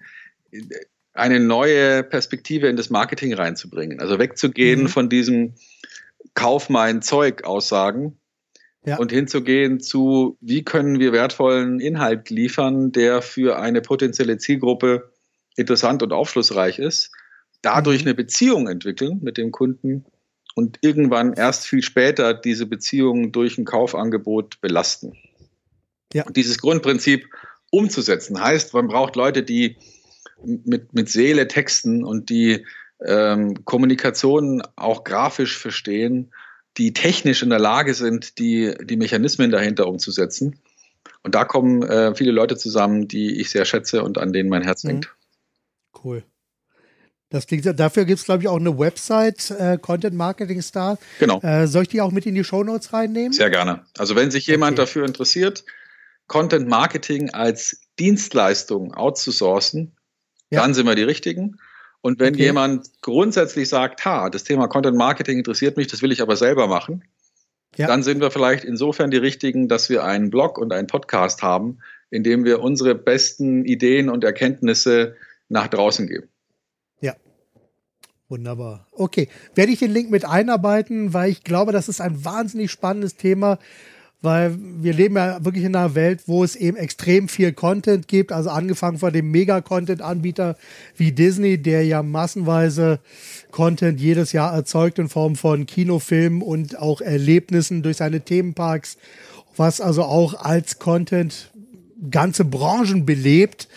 eine 1.13 1.41
neue 1.41 2.03
Perspektive 2.03 2.69
in 2.69 2.77
das 2.77 2.91
Marketing 2.91 3.33
reinzubringen. 3.35 4.01
Also 4.01 4.19
wegzugehen 4.19 4.83
mhm. 4.83 4.89
von 4.89 5.09
diesem 5.09 5.55
Kauf 6.35 6.69
mein 6.69 7.03
Zeug 7.03 7.45
Aussagen 7.45 8.19
ja. 8.85 8.99
und 8.99 9.11
hinzugehen 9.11 9.81
zu, 9.81 10.37
wie 10.41 10.63
können 10.63 10.99
wir 10.99 11.13
wertvollen 11.13 11.81
Inhalt 11.81 12.31
liefern, 12.31 12.93
der 12.93 13.23
für 13.23 13.59
eine 13.59 13.81
potenzielle 13.81 14.39
Zielgruppe 14.39 15.11
interessant 15.57 16.03
und 16.03 16.13
aufschlussreich 16.13 16.79
ist, 16.79 17.11
dadurch 17.63 18.03
mhm. 18.03 18.09
eine 18.09 18.15
Beziehung 18.15 18.69
entwickeln 18.69 19.21
mit 19.23 19.37
dem 19.37 19.51
Kunden 19.53 20.05
und 20.55 20.79
irgendwann 20.81 21.35
erst 21.35 21.67
viel 21.67 21.83
später 21.83 22.33
diese 22.35 22.67
Beziehung 22.67 23.33
durch 23.33 23.59
ein 23.59 23.65
Kaufangebot 23.65 24.61
belasten. 24.61 25.13
Ja. 26.13 26.25
Und 26.25 26.37
dieses 26.37 26.59
Grundprinzip 26.59 27.27
umzusetzen 27.71 28.41
heißt, 28.41 28.73
man 28.73 28.89
braucht 28.89 29.17
Leute, 29.17 29.43
die 29.43 29.77
mit, 30.45 30.95
mit 30.95 31.09
Seele 31.09 31.49
texten 31.49 32.05
und 32.05 32.31
die 32.31 32.65
ähm, 33.05 33.65
Kommunikation 33.65 34.63
auch 34.77 35.05
grafisch 35.05 35.59
verstehen, 35.59 36.33
die 36.79 36.93
technisch 36.93 37.43
in 37.43 37.51
der 37.51 37.59
Lage 37.59 37.95
sind, 37.95 38.39
die, 38.39 38.75
die 38.83 38.97
Mechanismen 38.97 39.51
dahinter 39.51 39.87
umzusetzen. 39.87 40.59
Und 41.23 41.35
da 41.35 41.45
kommen 41.45 41.83
äh, 41.83 42.15
viele 42.15 42.33
Leute 42.33 42.57
zusammen, 42.57 43.09
die 43.09 43.41
ich 43.41 43.51
sehr 43.51 43.65
schätze 43.65 44.03
und 44.03 44.19
an 44.19 44.33
denen 44.33 44.49
mein 44.49 44.63
Herz 44.63 44.85
mhm. 44.85 44.89
hängt. 44.89 45.15
Cool. 46.05 46.23
Das 47.31 47.47
klingt, 47.47 47.67
dafür 47.79 48.05
gibt 48.05 48.21
es, 48.21 48.25
glaube 48.25 48.43
ich, 48.43 48.49
auch 48.49 48.59
eine 48.59 48.79
Website, 48.79 49.51
äh, 49.51 49.79
Content 49.79 50.15
Marketing 50.15 50.63
Star. 50.63 50.97
Genau. 51.19 51.41
Äh, 51.41 51.67
soll 51.67 51.83
ich 51.83 51.89
die 51.89 52.01
auch 52.01 52.13
mit 52.13 52.25
in 52.25 52.37
die 52.37 52.45
Show 52.45 52.63
Notes 52.63 52.93
reinnehmen? 52.93 53.33
Sehr 53.33 53.51
gerne. 53.51 53.85
Also 53.99 54.15
wenn 54.15 54.31
sich 54.31 54.47
jemand 54.47 54.79
okay. 54.79 54.83
dafür 54.83 55.07
interessiert, 55.07 55.65
Content 56.29 56.69
Marketing 56.69 57.31
als 57.31 57.81
Dienstleistung 57.99 58.95
outzusourcen, 58.95 59.97
ja. 60.51 60.61
dann 60.61 60.75
sind 60.75 60.87
wir 60.87 60.95
die 60.95 61.03
Richtigen. 61.03 61.59
Und 62.01 62.21
wenn 62.21 62.35
okay. 62.35 62.45
jemand 62.45 62.89
grundsätzlich 63.03 63.69
sagt, 63.69 64.05
ha, 64.05 64.31
das 64.31 64.45
Thema 64.45 64.69
Content 64.69 64.97
Marketing 64.97 65.39
interessiert 65.39 65.77
mich, 65.77 65.89
das 65.89 66.03
will 66.03 66.13
ich 66.13 66.23
aber 66.23 66.37
selber 66.37 66.69
machen, 66.69 67.03
ja. 67.77 67.89
dann 67.89 68.05
sind 68.05 68.21
wir 68.21 68.31
vielleicht 68.31 68.65
insofern 68.65 69.11
die 69.11 69.17
richtigen, 69.17 69.67
dass 69.67 69.91
wir 69.91 70.05
einen 70.05 70.31
Blog 70.31 70.59
und 70.59 70.73
einen 70.73 70.87
Podcast 70.87 71.43
haben, 71.43 71.79
in 72.11 72.23
dem 72.23 72.45
wir 72.45 72.61
unsere 72.61 72.95
besten 72.95 73.65
Ideen 73.65 74.09
und 74.09 74.23
Erkenntnisse 74.23 75.17
nach 75.49 75.67
draußen 75.67 76.07
geben. 76.07 76.29
Wunderbar. 78.29 78.87
Okay. 78.93 79.29
Werde 79.55 79.73
ich 79.73 79.79
den 79.79 79.93
Link 79.93 80.11
mit 80.11 80.25
einarbeiten, 80.25 81.15
weil 81.15 81.31
ich 81.31 81.45
glaube, 81.45 81.73
das 81.73 81.89
ist 81.89 82.01
ein 82.01 82.25
wahnsinnig 82.25 82.71
spannendes 82.71 83.17
Thema 83.17 83.59
weil 84.23 84.57
wir 84.59 84.93
leben 84.93 85.17
ja 85.17 85.45
wirklich 85.45 85.65
in 85.65 85.77
einer 85.77 85.95
Welt, 85.95 86.23
wo 86.27 86.43
es 86.43 86.57
eben 86.57 86.77
extrem 86.77 87.29
viel 87.29 87.53
Content 87.53 88.09
gibt, 88.09 88.33
also 88.33 88.51
angefangen 88.51 88.99
von 88.99 89.13
dem 89.13 89.31
Mega-Content-Anbieter 89.31 90.57
wie 90.97 91.13
Disney, 91.13 91.59
der 91.59 91.85
ja 91.85 92.03
massenweise 92.03 92.99
Content 93.51 94.01
jedes 94.01 94.33
Jahr 94.33 94.53
erzeugt 94.55 94.99
in 94.99 95.09
Form 95.09 95.37
von 95.37 95.67
Kinofilmen 95.67 96.43
und 96.43 96.79
auch 96.79 97.01
Erlebnissen 97.01 97.83
durch 97.83 97.99
seine 97.99 98.21
Themenparks, 98.21 98.97
was 99.57 99.81
also 99.81 100.03
auch 100.03 100.35
als 100.35 100.79
Content 100.79 101.53
ganze 102.11 102.45
Branchen 102.45 103.07
belebt. 103.07 103.69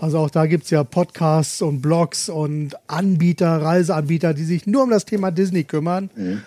Also 0.00 0.18
auch 0.18 0.30
da 0.30 0.46
gibt 0.46 0.64
es 0.64 0.70
ja 0.70 0.84
Podcasts 0.84 1.62
und 1.62 1.80
Blogs 1.80 2.28
und 2.28 2.76
Anbieter, 2.86 3.62
Reiseanbieter, 3.62 4.34
die 4.34 4.44
sich 4.44 4.66
nur 4.66 4.82
um 4.82 4.90
das 4.90 5.04
Thema 5.04 5.30
Disney 5.30 5.64
kümmern. 5.64 6.10
Mhm. 6.14 6.42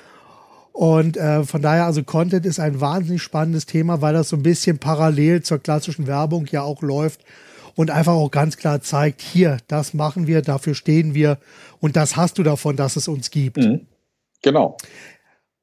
Und 0.71 1.17
äh, 1.17 1.43
von 1.43 1.61
daher, 1.61 1.85
also 1.85 2.03
Content 2.03 2.45
ist 2.45 2.59
ein 2.59 2.79
wahnsinnig 2.79 3.21
spannendes 3.21 3.65
Thema, 3.65 4.01
weil 4.01 4.13
das 4.13 4.29
so 4.29 4.37
ein 4.37 4.43
bisschen 4.43 4.77
parallel 4.77 5.41
zur 5.41 5.59
klassischen 5.59 6.07
Werbung 6.07 6.45
ja 6.51 6.61
auch 6.61 6.81
läuft 6.81 7.21
und 7.75 7.91
einfach 7.91 8.13
auch 8.13 8.31
ganz 8.31 8.55
klar 8.57 8.81
zeigt, 8.81 9.21
hier, 9.21 9.57
das 9.67 9.93
machen 9.93 10.27
wir, 10.27 10.41
dafür 10.41 10.75
stehen 10.75 11.13
wir 11.13 11.37
und 11.79 11.95
das 11.95 12.15
hast 12.15 12.37
du 12.37 12.43
davon, 12.43 12.75
dass 12.75 12.95
es 12.95 13.07
uns 13.07 13.31
gibt. 13.31 13.57
Mhm. 13.57 13.87
Genau. 14.41 14.77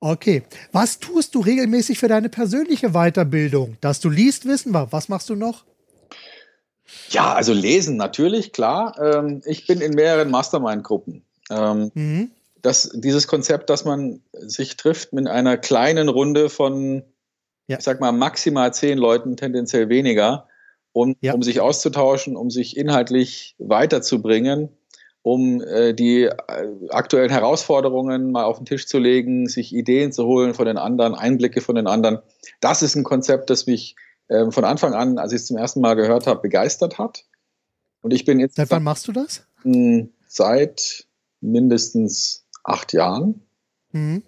Okay. 0.01 0.43
Was 0.73 0.99
tust 0.99 1.35
du 1.35 1.41
regelmäßig 1.41 1.99
für 1.99 2.09
deine 2.09 2.29
persönliche 2.29 2.91
Weiterbildung? 2.91 3.77
Dass 3.81 4.01
du 4.01 4.11
liest, 4.11 4.45
wissen 4.45 4.73
wir. 4.73 4.93
Was 4.93 5.09
machst 5.09 5.31
du 5.31 5.35
noch? 5.35 5.65
Ja, 7.11 7.35
also 7.35 7.53
lesen 7.53 7.97
natürlich, 7.97 8.53
klar. 8.53 8.97
Ähm, 9.01 9.43
ich 9.45 9.67
bin 9.67 9.81
in 9.81 9.95
mehreren 9.95 10.31
Mastermind-Gruppen. 10.31 11.23
Ähm, 11.51 11.91
mhm 11.95 12.31
dass 12.67 12.91
dieses 12.93 13.29
Konzept, 13.29 13.71
dass 13.71 13.85
man 13.85 14.21
sich 14.33 14.77
trifft 14.77 15.13
mit 15.13 15.29
einer 15.29 15.57
kleinen 15.57 16.09
Runde 16.09 16.51
von, 16.51 17.05
ja. 17.69 17.79
ich 17.79 17.85
sag 17.85 18.01
mal, 18.01 18.11
maximal 18.11 18.75
zehn 18.75 18.99
Leuten, 18.99 19.37
tendenziell 19.37 19.89
weniger, 19.89 20.49
um, 20.93 21.15
ja. 21.21 21.33
um 21.33 21.45
sich 21.45 21.61
auszutauschen, 21.61 22.37
um 22.37 22.51
sich 22.51 22.77
inhaltlich 22.77 23.55
weiterzubringen, 23.59 24.71
um 25.23 25.63
äh, 25.63 25.95
die 25.95 26.25
äh, 26.25 26.33
aktuellen 26.89 27.31
Herausforderungen 27.31 28.33
mal 28.33 28.45
auf 28.45 28.57
den 28.57 28.67
Tisch 28.67 28.89
zu 28.89 28.99
legen, 28.99 29.47
sich 29.47 29.73
Ideen 29.73 30.11
zu 30.11 30.27
holen 30.27 30.53
von 30.53 30.67
den 30.67 30.77
anderen, 30.77 31.15
Einblicke 31.15 31.61
von 31.61 31.77
den 31.77 31.87
anderen. 31.87 32.19
Das 32.61 32.83
ist 32.83 32.97
ein 32.97 33.05
Konzept, 33.05 33.49
das 33.49 33.69
mich 33.69 33.95
äh, 34.29 34.51
von 34.51 34.65
Anfang 34.65 34.95
an, 34.95 35.19
als 35.19 35.33
ich 35.33 35.41
es 35.41 35.47
zum 35.47 35.57
ersten 35.57 35.81
Mal 35.81 35.95
gehört 35.95 36.27
habe, 36.27 36.41
begeistert 36.41 36.99
hat. 36.99 37.25
Und 38.01 38.13
ich 38.13 38.25
bin 38.25 38.41
jetzt. 38.41 38.57
Seit 38.57 38.71
wann 38.71 38.83
machst 38.83 39.09
du 39.09 39.13
das? 39.13 39.47
Seit 40.27 41.07
mindestens 41.41 42.47
acht 42.65 42.93
Jahren. 42.93 43.43
Mhm. 43.93 44.23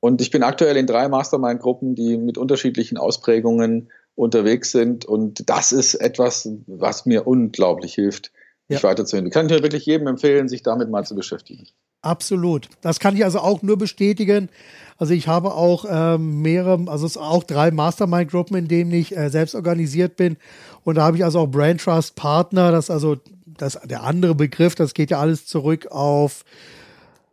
Und 0.00 0.22
ich 0.22 0.30
bin 0.30 0.42
aktuell 0.42 0.76
in 0.76 0.86
drei 0.86 1.08
Mastermind-Gruppen, 1.08 1.94
die 1.94 2.16
mit 2.16 2.38
unterschiedlichen 2.38 2.96
Ausprägungen 2.96 3.90
unterwegs 4.14 4.72
sind. 4.72 5.04
Und 5.04 5.48
das 5.48 5.72
ist 5.72 5.94
etwas, 5.94 6.48
was 6.66 7.06
mir 7.06 7.26
unglaublich 7.26 7.94
hilft, 7.94 8.32
mich 8.68 8.82
ja. 8.82 8.88
weiterzuentwickeln. 8.88 9.32
Kann 9.32 9.46
ich 9.46 9.58
mir 9.58 9.62
wirklich 9.62 9.86
jedem 9.86 10.06
empfehlen, 10.06 10.48
sich 10.48 10.62
damit 10.62 10.88
mal 10.88 11.04
zu 11.04 11.14
beschäftigen. 11.14 11.66
Absolut. 12.02 12.68
Das 12.80 12.98
kann 12.98 13.16
ich 13.16 13.24
also 13.24 13.40
auch 13.40 13.62
nur 13.62 13.76
bestätigen. 13.76 14.48
Also 14.96 15.12
ich 15.12 15.28
habe 15.28 15.54
auch 15.54 15.84
ähm, 15.88 16.42
mehrere, 16.42 16.90
also 16.90 17.06
es 17.06 17.16
auch 17.16 17.44
drei 17.44 17.70
Mastermind-Gruppen, 17.70 18.56
in 18.56 18.68
denen 18.68 18.92
ich 18.92 19.16
äh, 19.16 19.28
selbst 19.30 19.54
organisiert 19.54 20.16
bin. 20.16 20.36
Und 20.84 20.96
da 20.96 21.02
habe 21.02 21.16
ich 21.16 21.24
also 21.24 21.40
auch 21.40 21.46
Brand 21.46 21.80
Trust 21.80 22.16
Partner. 22.16 22.72
Das 22.72 22.86
ist 22.86 22.90
also 22.90 23.16
das, 23.46 23.78
der 23.84 24.02
andere 24.02 24.34
Begriff. 24.34 24.74
Das 24.74 24.94
geht 24.94 25.10
ja 25.10 25.20
alles 25.20 25.46
zurück 25.46 25.88
auf 25.90 26.44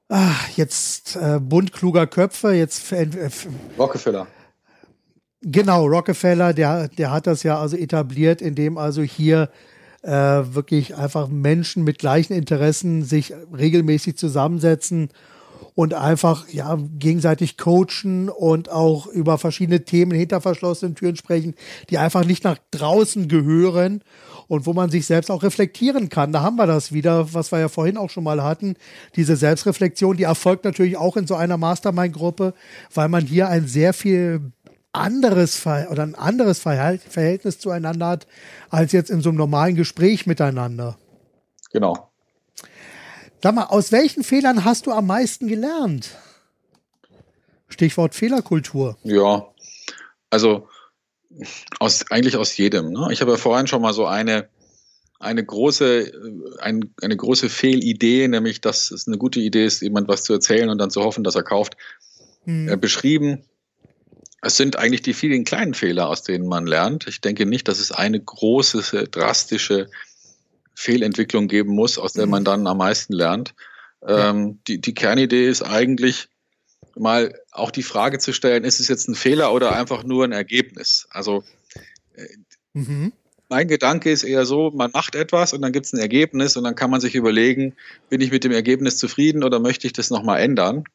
ach, 0.10 0.50
jetzt 0.56 1.16
äh, 1.16 1.40
Bund 1.40 1.74
kluger 1.74 2.08
Köpfe, 2.08 2.52
jetzt 2.54 2.92
äh, 2.92 3.08
Rockefeller. 3.78 4.28
Genau, 5.42 5.86
Rockefeller, 5.86 6.54
der, 6.54 6.88
der 6.88 7.12
hat 7.12 7.28
das 7.28 7.44
ja 7.44 7.60
also 7.60 7.78
etabliert, 7.78 8.42
indem 8.42 8.78
also 8.78 9.02
hier 9.02 9.50
äh, 10.08 10.56
wirklich 10.56 10.96
einfach 10.96 11.28
Menschen 11.28 11.84
mit 11.84 12.00
gleichen 12.00 12.34
Interessen 12.34 13.04
sich 13.04 13.34
regelmäßig 13.56 14.18
zusammensetzen 14.18 15.10
und 15.76 15.94
einfach 15.94 16.48
ja 16.50 16.78
gegenseitig 16.98 17.58
coachen 17.58 18.30
und 18.30 18.72
auch 18.72 19.06
über 19.06 19.38
verschiedene 19.38 19.84
Themen 19.84 20.14
hinter 20.14 20.40
verschlossenen 20.40 20.96
Türen 20.96 21.18
sprechen, 21.18 21.56
die 21.90 21.98
einfach 21.98 22.24
nicht 22.24 22.46
nach 22.46 22.58
draußen 22.72 23.28
gehören 23.28 24.02
und 24.48 24.66
wo 24.66 24.74
man 24.74 24.90
sich 24.90 25.06
selbst 25.06 25.30
auch 25.30 25.44
reflektieren 25.44 26.08
kann. 26.08 26.32
Da 26.32 26.42
haben 26.42 26.56
wir 26.56 26.68
das 26.68 26.94
wieder, 26.94 27.34
was 27.34 27.52
wir 27.52 27.60
ja 27.60 27.68
vorhin 27.68 27.98
auch 27.98 28.10
schon 28.10 28.24
mal 28.24 28.42
hatten. 28.42 28.76
Diese 29.18 29.36
Selbstreflexion, 29.36 30.16
die 30.16 30.24
erfolgt 30.24 30.64
natürlich 30.64 30.96
auch 30.96 31.18
in 31.18 31.28
so 31.28 31.36
einer 31.36 31.58
Mastermind-Gruppe, 31.58 32.54
weil 32.94 33.10
man 33.10 33.26
hier 33.26 33.50
ein 33.50 33.68
sehr 33.68 33.94
viel 33.94 34.54
anderes 34.98 35.66
oder 35.66 36.04
ein 36.04 36.16
anderes 36.16 36.60
Verhältnis 36.60 37.60
zueinander 37.60 38.08
hat, 38.08 38.28
als 38.70 38.92
jetzt 38.92 39.10
in 39.10 39.22
so 39.22 39.30
einem 39.30 39.38
normalen 39.38 39.76
Gespräch 39.76 40.26
miteinander. 40.26 40.98
Genau. 41.72 42.12
Sag 43.42 43.56
mal, 43.56 43.66
aus 43.66 43.92
welchen 43.92 44.24
Fehlern 44.24 44.66
hast 44.66 44.88
du 44.88 44.92
am 44.92 45.08
meisten 45.08 45.48
gelernt? 45.48 46.10
Stichwort 47.68 48.16
Fehlerkultur. 48.16 48.98
Ja, 49.04 49.48
also 50.30 50.68
aus, 51.80 52.10
eigentlich 52.10 52.38
aus 52.38 52.58
jedem. 52.58 52.92
Ne? 52.92 53.10
Ich 53.12 53.22
habe 53.22 53.32
ja 53.32 53.38
vorhin 53.38 53.68
schon 53.68 53.82
mal 53.82 53.94
so 53.94 54.06
eine, 54.06 54.50
eine 55.20 55.44
große, 55.46 56.12
ein, 56.60 56.94
eine 57.02 57.16
große 57.16 57.50
Fehlidee, 57.50 58.28
nämlich, 58.28 58.62
dass 58.62 58.92
es 58.92 59.08
eine 59.08 59.18
gute 59.18 59.40
Idee 59.40 59.66
ist, 59.66 59.82
jemand 59.82 60.08
was 60.08 60.24
zu 60.24 60.34
erzählen 60.34 60.70
und 60.70 60.78
dann 60.78 60.90
zu 60.90 61.04
hoffen, 61.04 61.24
dass 61.24 61.36
er 61.36 61.44
kauft, 61.44 61.78
hm. 62.46 62.70
äh, 62.70 62.78
beschrieben. 62.78 63.44
Es 64.48 64.56
sind 64.56 64.78
eigentlich 64.78 65.02
die 65.02 65.14
vielen 65.14 65.44
kleinen 65.44 65.74
Fehler, 65.74 66.08
aus 66.08 66.24
denen 66.24 66.48
man 66.48 66.66
lernt. 66.66 67.06
Ich 67.06 67.20
denke 67.20 67.46
nicht, 67.46 67.68
dass 67.68 67.80
es 67.80 67.92
eine 67.92 68.18
große, 68.18 69.10
drastische 69.12 69.90
Fehlentwicklung 70.74 71.50
geben 71.50 71.76
muss, 71.76 71.98
aus 71.98 72.14
der 72.14 72.28
man 72.28 72.46
dann 72.46 72.66
am 72.66 72.78
meisten 72.78 73.12
lernt. 73.12 73.56
Ja. 74.02 74.30
Ähm, 74.30 74.60
die, 74.66 74.80
die 74.80 74.94
Kernidee 74.94 75.50
ist 75.50 75.64
eigentlich, 75.64 76.30
mal 76.96 77.38
auch 77.52 77.72
die 77.72 77.84
Frage 77.84 78.20
zu 78.20 78.32
stellen, 78.32 78.64
ist 78.64 78.80
es 78.80 78.88
jetzt 78.88 79.10
ein 79.10 79.16
Fehler 79.16 79.52
oder 79.52 79.76
einfach 79.76 80.06
nur 80.06 80.24
ein 80.24 80.32
Ergebnis? 80.32 81.08
Also 81.10 81.44
äh, 82.14 82.28
mhm. 82.72 83.12
mein 83.50 83.68
Gedanke 83.68 84.12
ist 84.12 84.24
eher 84.24 84.46
so, 84.46 84.72
man 84.72 84.92
macht 84.92 85.16
etwas 85.16 85.52
und 85.52 85.62
dann 85.62 85.74
gibt 85.74 85.88
es 85.88 85.94
ein 85.94 86.00
Ergebnis 86.00 86.56
und 86.56 86.64
dann 86.64 86.76
kann 86.76 86.90
man 86.90 87.02
sich 87.02 87.16
überlegen, 87.16 87.76
bin 88.08 88.22
ich 88.22 88.32
mit 88.32 88.46
dem 88.46 88.54
Ergebnis 88.54 88.98
zufrieden 88.98 89.44
oder 89.44 89.60
möchte 89.60 89.88
ich 89.88 89.94
das 89.94 90.10
nochmal 90.10 90.40
ändern? 90.40 90.86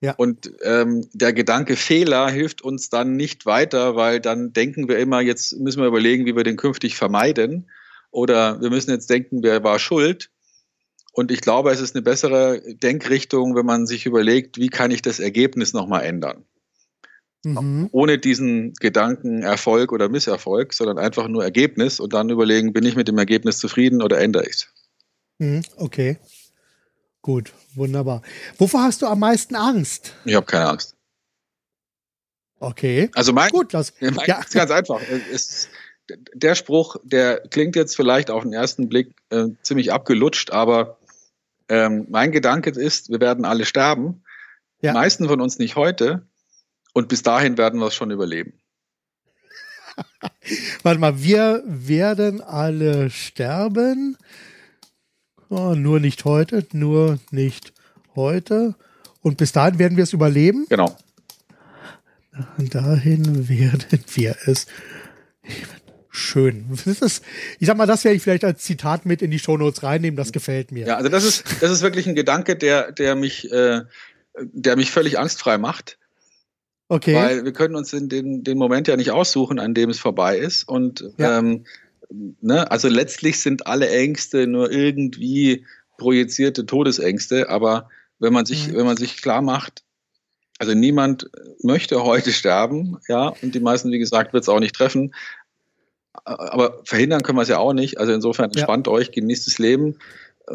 Ja. 0.00 0.14
Und 0.16 0.52
ähm, 0.62 1.08
der 1.12 1.32
Gedanke 1.32 1.74
Fehler 1.74 2.28
hilft 2.30 2.62
uns 2.62 2.90
dann 2.90 3.16
nicht 3.16 3.46
weiter, 3.46 3.96
weil 3.96 4.20
dann 4.20 4.52
denken 4.52 4.88
wir 4.88 4.98
immer, 4.98 5.20
jetzt 5.20 5.58
müssen 5.58 5.80
wir 5.80 5.88
überlegen, 5.88 6.26
wie 6.26 6.36
wir 6.36 6.44
den 6.44 6.56
künftig 6.56 6.96
vermeiden. 6.96 7.70
Oder 8.10 8.60
wir 8.60 8.70
müssen 8.70 8.90
jetzt 8.90 9.10
denken, 9.10 9.42
wer 9.42 9.64
war 9.64 9.78
schuld. 9.78 10.30
Und 11.12 11.30
ich 11.30 11.40
glaube, 11.40 11.70
es 11.70 11.80
ist 11.80 11.94
eine 11.94 12.02
bessere 12.02 12.60
Denkrichtung, 12.74 13.56
wenn 13.56 13.64
man 13.64 13.86
sich 13.86 14.04
überlegt, 14.04 14.58
wie 14.58 14.68
kann 14.68 14.90
ich 14.90 15.00
das 15.00 15.18
Ergebnis 15.18 15.72
nochmal 15.72 16.04
ändern. 16.04 16.44
Mhm. 17.42 17.88
Ohne 17.92 18.18
diesen 18.18 18.74
Gedanken 18.74 19.42
Erfolg 19.42 19.92
oder 19.92 20.08
Misserfolg, 20.08 20.74
sondern 20.74 20.98
einfach 20.98 21.28
nur 21.28 21.42
Ergebnis 21.42 22.00
und 22.00 22.12
dann 22.12 22.28
überlegen, 22.28 22.72
bin 22.72 22.84
ich 22.84 22.96
mit 22.96 23.08
dem 23.08 23.16
Ergebnis 23.16 23.58
zufrieden 23.58 24.02
oder 24.02 24.20
ändere 24.20 24.44
ich 24.44 24.56
es. 24.56 24.68
Mhm, 25.38 25.62
okay. 25.76 26.18
Gut, 27.26 27.52
wunderbar. 27.74 28.22
Wovor 28.56 28.84
hast 28.84 29.02
du 29.02 29.06
am 29.08 29.18
meisten 29.18 29.56
Angst? 29.56 30.14
Ich 30.26 30.36
habe 30.36 30.46
keine 30.46 30.68
Angst. 30.68 30.94
Okay. 32.60 33.10
Also 33.16 33.32
mein, 33.32 33.50
Gut, 33.50 33.74
das, 33.74 33.94
mein 33.98 34.14
ja. 34.26 34.38
ist 34.38 34.54
ganz 34.54 34.70
einfach. 34.70 35.00
Es, 35.32 35.68
der 36.34 36.54
Spruch, 36.54 36.98
der 37.02 37.40
klingt 37.40 37.74
jetzt 37.74 37.96
vielleicht 37.96 38.30
auf 38.30 38.44
den 38.44 38.52
ersten 38.52 38.88
Blick 38.88 39.12
äh, 39.30 39.46
ziemlich 39.62 39.92
abgelutscht, 39.92 40.52
aber 40.52 40.98
ähm, 41.68 42.06
mein 42.10 42.30
Gedanke 42.30 42.70
ist, 42.70 43.10
wir 43.10 43.18
werden 43.18 43.44
alle 43.44 43.64
sterben. 43.64 44.22
Ja. 44.80 44.92
Die 44.92 44.98
meisten 44.98 45.26
von 45.26 45.40
uns 45.40 45.58
nicht 45.58 45.74
heute. 45.74 46.24
Und 46.92 47.08
bis 47.08 47.24
dahin 47.24 47.58
werden 47.58 47.80
wir 47.80 47.88
es 47.88 47.96
schon 47.96 48.12
überleben. 48.12 48.52
Warte 50.84 51.00
mal, 51.00 51.20
wir 51.24 51.64
werden 51.66 52.40
alle 52.40 53.10
sterben. 53.10 54.16
Oh, 55.48 55.74
nur 55.74 56.00
nicht 56.00 56.24
heute, 56.24 56.66
nur 56.72 57.18
nicht 57.30 57.72
heute. 58.14 58.74
Und 59.22 59.36
bis 59.36 59.52
dahin 59.52 59.78
werden 59.78 59.96
wir 59.96 60.04
es 60.04 60.12
überleben? 60.12 60.66
Genau. 60.68 60.96
Dahin 62.58 63.48
werden 63.48 64.04
wir 64.14 64.36
es 64.46 64.66
schön. 66.10 66.66
Das 66.84 67.00
ist, 67.00 67.24
ich 67.58 67.66
sag 67.66 67.76
mal, 67.76 67.86
das 67.86 68.04
werde 68.04 68.16
ich 68.16 68.22
vielleicht 68.22 68.44
als 68.44 68.62
Zitat 68.62 69.06
mit 69.06 69.22
in 69.22 69.30
die 69.30 69.38
Shownotes 69.38 69.82
reinnehmen, 69.82 70.16
das 70.16 70.32
gefällt 70.32 70.72
mir. 70.72 70.86
Ja, 70.86 70.96
also 70.96 71.08
das 71.08 71.24
ist, 71.24 71.44
das 71.60 71.70
ist 71.70 71.82
wirklich 71.82 72.06
ein 72.06 72.14
Gedanke, 72.14 72.56
der, 72.56 72.92
der 72.92 73.14
mich, 73.14 73.50
äh, 73.52 73.82
der 74.38 74.76
mich 74.76 74.90
völlig 74.90 75.18
angstfrei 75.18 75.58
macht. 75.58 75.98
Okay. 76.88 77.14
Weil 77.14 77.44
wir 77.44 77.52
können 77.52 77.74
uns 77.74 77.92
in 77.92 78.08
den, 78.08 78.44
den 78.44 78.58
Moment 78.58 78.86
ja 78.88 78.96
nicht 78.96 79.10
aussuchen, 79.10 79.58
an 79.58 79.74
dem 79.74 79.90
es 79.90 79.98
vorbei 79.98 80.38
ist. 80.38 80.68
Und 80.68 81.04
ja. 81.18 81.38
ähm, 81.38 81.64
ne, 82.10 82.70
also 82.70 82.88
letztlich 82.88 83.40
sind 83.40 83.66
alle 83.66 83.88
Ängste 83.88 84.46
nur 84.46 84.70
irgendwie 84.70 85.66
projizierte 85.98 86.66
Todesängste, 86.66 87.48
aber 87.48 87.88
wenn 88.18 88.32
man 88.32 88.46
sich, 88.46 88.68
mhm. 88.68 88.76
wenn 88.76 88.86
man 88.86 88.96
sich 88.96 89.20
klar 89.22 89.42
macht, 89.42 89.82
also 90.58 90.74
niemand 90.74 91.30
möchte 91.62 92.02
heute 92.02 92.32
sterben, 92.32 92.98
ja, 93.08 93.34
und 93.42 93.54
die 93.54 93.60
meisten, 93.60 93.90
wie 93.90 93.98
gesagt, 93.98 94.32
wird 94.32 94.42
es 94.42 94.48
auch 94.48 94.60
nicht 94.60 94.74
treffen. 94.74 95.14
Aber 96.24 96.80
verhindern 96.84 97.22
können 97.22 97.36
wir 97.36 97.42
es 97.42 97.48
ja 97.48 97.58
auch 97.58 97.74
nicht. 97.74 97.98
Also 97.98 98.12
insofern 98.12 98.46
entspannt 98.46 98.86
ja. 98.86 98.92
euch, 98.92 99.12
genießt 99.12 99.46
das 99.46 99.58
Leben, 99.58 99.98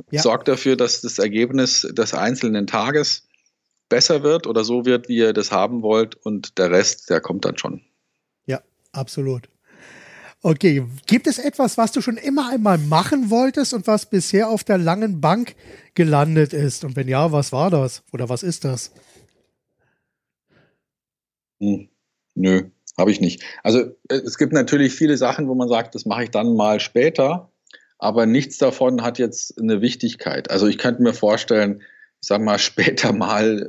ja. 0.10 0.22
sorgt 0.22 0.47
dafür, 0.47 0.76
dass 0.76 1.02
das 1.02 1.20
Ergebnis 1.20 1.88
des 1.91 2.14
einzelnen 2.14 2.66
Tages 2.66 3.28
besser 3.89 4.24
wird 4.24 4.47
oder 4.47 4.64
so 4.64 4.86
wird, 4.86 5.08
wie 5.08 5.18
ihr 5.18 5.34
das 5.34 5.52
haben 5.52 5.84
wollt 5.84 6.16
und 6.16 6.58
der 6.58 6.72
Rest, 6.72 7.10
der 7.10 7.22
kommt 7.22 7.45
dann 7.45 7.58
schon. 7.58 7.82
Ja, 8.45 8.62
absolut. 8.93 9.49
Okay, 10.43 10.83
gibt 11.05 11.27
es 11.27 11.37
etwas, 11.37 11.77
was 11.77 11.91
du 11.91 12.01
schon 12.01 12.17
immer 12.17 12.49
einmal 12.49 12.79
machen 12.79 13.29
wolltest 13.29 13.75
und 13.75 13.85
was 13.85 14.07
bisher 14.07 14.49
auf 14.49 14.63
der 14.63 14.79
langen 14.79 15.21
Bank 15.21 15.55
gelandet 15.93 16.51
ist? 16.51 16.83
Und 16.83 16.95
wenn 16.95 17.07
ja, 17.07 17.31
was 17.31 17.51
war 17.51 17.69
das? 17.69 18.01
Oder 18.11 18.27
was 18.27 18.41
ist 18.41 18.65
das? 18.65 18.91
Hm, 21.59 21.89
nö, 22.33 22.63
habe 22.97 23.11
ich 23.11 23.21
nicht. 23.21 23.43
Also 23.61 23.81
äh, 24.09 24.15
es 24.15 24.39
gibt 24.39 24.51
natürlich 24.51 24.93
viele 24.93 25.15
Sachen, 25.15 25.47
wo 25.47 25.53
man 25.53 25.69
sagt, 25.69 25.93
das 25.93 26.05
mache 26.05 26.23
ich 26.23 26.31
dann 26.31 26.55
mal 26.55 26.79
später, 26.79 27.51
aber 27.99 28.25
nichts 28.25 28.57
davon 28.57 29.03
hat 29.03 29.19
jetzt 29.19 29.59
eine 29.61 29.81
Wichtigkeit. 29.81 30.49
Also 30.49 30.65
ich 30.65 30.79
könnte 30.79 31.03
mir 31.03 31.13
vorstellen, 31.13 31.83
ich 32.19 32.27
sag 32.27 32.41
mal, 32.41 32.57
später 32.59 33.13
mal, 33.13 33.61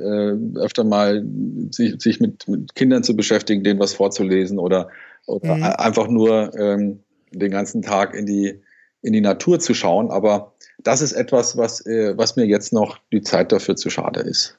äh, 0.57 0.59
öfter 0.59 0.83
mal 0.83 1.23
sich, 1.69 2.01
sich 2.01 2.19
mit, 2.19 2.47
mit, 2.47 2.73
Kindern 2.73 3.03
zu 3.03 3.15
beschäftigen, 3.15 3.63
denen 3.63 3.79
was 3.79 3.93
vorzulesen 3.93 4.57
oder, 4.57 4.89
oder 5.25 5.55
mhm. 5.55 5.63
einfach 5.63 6.07
nur 6.07 6.53
ähm, 6.57 7.03
den 7.31 7.51
ganzen 7.51 7.81
Tag 7.81 8.13
in 8.13 8.25
die, 8.25 8.61
in 9.01 9.13
die 9.13 9.21
Natur 9.21 9.59
zu 9.59 9.73
schauen. 9.73 10.11
Aber 10.11 10.53
das 10.79 11.01
ist 11.01 11.13
etwas, 11.13 11.57
was, 11.57 11.85
äh, 11.85 12.17
was 12.17 12.35
mir 12.35 12.45
jetzt 12.45 12.73
noch 12.73 12.99
die 13.11 13.21
Zeit 13.21 13.51
dafür 13.51 13.75
zu 13.75 13.89
schade 13.89 14.19
ist. 14.21 14.57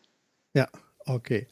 Ja, 0.55 0.69
okay. 1.07 1.47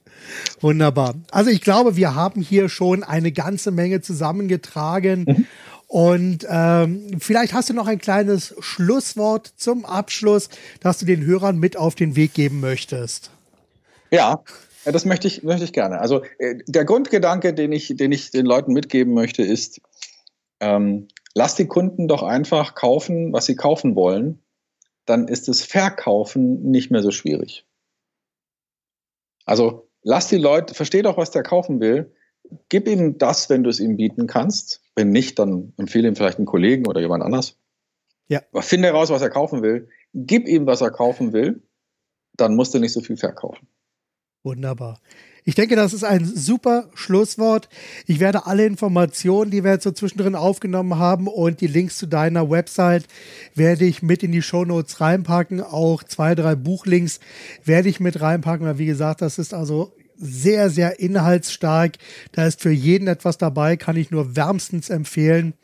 Wunderbar. 0.60 1.14
Also 1.30 1.50
ich 1.50 1.60
glaube, 1.60 1.96
wir 1.96 2.14
haben 2.14 2.40
hier 2.40 2.68
schon 2.68 3.02
eine 3.02 3.32
ganze 3.32 3.70
Menge 3.70 4.00
zusammengetragen. 4.00 5.24
Mhm. 5.26 5.46
Und 5.88 6.46
ähm, 6.48 7.18
vielleicht 7.18 7.52
hast 7.52 7.68
du 7.68 7.74
noch 7.74 7.86
ein 7.86 7.98
kleines 7.98 8.54
Schlusswort 8.60 9.52
zum 9.56 9.84
Abschluss, 9.84 10.48
das 10.80 10.98
du 10.98 11.04
den 11.04 11.22
Hörern 11.22 11.58
mit 11.58 11.76
auf 11.76 11.94
den 11.94 12.16
Weg 12.16 12.32
geben 12.32 12.60
möchtest. 12.60 13.30
Ja, 14.10 14.42
das 14.85 15.05
möchte 15.05 15.28
ich, 15.28 15.43
möchte 15.43 15.64
ich 15.64 15.72
gerne. 15.72 16.01
Also 16.01 16.22
äh, 16.39 16.57
der 16.66 16.85
Grundgedanke, 16.85 17.55
den 17.55 17.72
ich, 17.72 17.95
den 17.97 18.12
ich 18.12 18.30
den 18.30 18.47
Leuten 18.47 18.72
mitgeben 18.72 19.14
möchte, 19.14 19.43
ist, 19.43 19.80
ähm, 20.61 21.09
lass 21.35 21.55
die 21.55 21.66
Kunden 21.66 22.09
doch 22.09 22.22
einfach 22.22 22.74
kaufen, 22.74 23.33
was 23.33 23.47
sie 23.47 23.57
kaufen 23.57 23.95
wollen. 23.95 24.43
Dann 25.05 25.28
ist 25.28 25.49
das 25.49 25.62
Verkaufen 25.62 26.62
nicht 26.70 26.91
mehr 26.91 27.03
so 27.03 27.11
schwierig. 27.11 27.66
Also 29.45 29.89
lass 30.03 30.28
die 30.28 30.39
Leute, 30.39 30.74
versteh 30.74 31.03
doch, 31.03 31.16
was 31.16 31.30
der 31.30 31.43
kaufen 31.43 31.80
will. 31.80 32.12
Gib 32.68 32.89
ihm 32.89 33.18
das, 33.18 33.51
wenn 33.51 33.64
du 33.64 33.70
es 33.70 33.80
ihm 33.80 33.97
bieten 33.97 34.26
kannst. 34.26 34.83
Wenn 34.95 35.11
nicht, 35.11 35.39
dann 35.39 35.72
empfehle 35.78 36.09
ihm 36.09 36.16
vielleicht 36.16 36.39
einen 36.39 36.47
Kollegen 36.47 36.87
oder 36.87 37.01
jemand 37.01 37.22
anders. 37.22 37.57
Ja. 38.28 38.43
Aber 38.53 38.62
finde 38.62 38.89
heraus, 38.89 39.11
was 39.11 39.22
er 39.22 39.30
kaufen 39.30 39.62
will. 39.62 39.89
Gib 40.14 40.47
ihm, 40.47 40.66
was 40.66 40.80
er 40.80 40.91
kaufen 40.91 41.33
will. 41.33 41.62
Dann 42.37 42.57
musst 42.57 42.74
du 42.74 42.78
nicht 42.78 42.93
so 42.93 43.01
viel 43.01 43.16
verkaufen. 43.16 43.68
Wunderbar. 44.45 44.99
Ich 45.45 45.57
denke, 45.57 45.74
das 45.74 45.93
ist 45.93 46.05
ein 46.05 46.24
super 46.24 46.88
Schlusswort. 46.95 47.68
Ich 48.07 48.20
werde 48.20 48.47
alle 48.47 48.64
Informationen, 48.64 49.51
die 49.51 49.64
wir 49.64 49.72
jetzt 49.72 49.84
so 49.84 49.90
zwischendrin 49.90 50.36
aufgenommen 50.36 50.99
haben 50.99 51.26
und 51.26 51.61
die 51.61 51.66
Links 51.66 51.97
zu 51.97 52.07
deiner 52.07 52.49
Website 52.49 53.07
werde 53.55 53.84
ich 53.84 54.03
mit 54.03 54.22
in 54.22 54.30
die 54.30 54.43
Show 54.43 54.64
Notes 54.64 55.01
reinpacken. 55.01 55.61
Auch 55.61 56.05
zwei, 56.05 56.36
drei 56.36 56.55
Buchlinks 56.55 57.18
werde 57.64 57.88
ich 57.88 57.99
mit 57.99 58.20
reinpacken, 58.20 58.66
weil 58.66 58.78
wie 58.78 58.86
gesagt, 58.86 59.20
das 59.20 59.38
ist 59.38 59.53
also 59.53 59.93
sehr, 60.16 60.70
sehr 60.70 61.01
inhaltsstark. 61.01 61.95
Da 62.30 62.47
ist 62.47 62.61
für 62.61 62.70
jeden 62.70 63.09
etwas 63.09 63.38
dabei, 63.38 63.76
kann 63.76 63.97
ich 63.97 64.12
nur 64.12 64.36
wärmstens 64.36 64.90
empfehlen. 64.90 65.55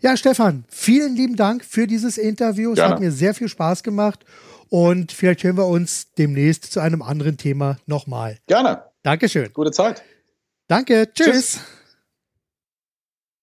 Ja, 0.00 0.16
Stefan, 0.16 0.64
vielen 0.68 1.14
lieben 1.14 1.36
Dank 1.36 1.64
für 1.64 1.86
dieses 1.86 2.18
Interview. 2.18 2.72
Es 2.72 2.80
hat 2.80 2.98
mir 2.98 3.12
sehr 3.12 3.34
viel 3.34 3.48
Spaß 3.48 3.84
gemacht 3.84 4.24
und 4.70 5.12
vielleicht 5.12 5.44
hören 5.44 5.58
wir 5.58 5.66
uns 5.66 6.12
demnächst 6.16 6.72
zu 6.72 6.80
einem 6.80 7.02
anderen 7.02 7.36
Thema 7.36 7.78
nochmal. 7.86 8.38
Gerne. 8.46 8.84
Dankeschön. 9.02 9.52
Gute 9.52 9.72
Zeit. 9.72 10.02
Danke. 10.68 11.12
Tschüss. 11.12 11.26
Tschüss. 11.26 11.60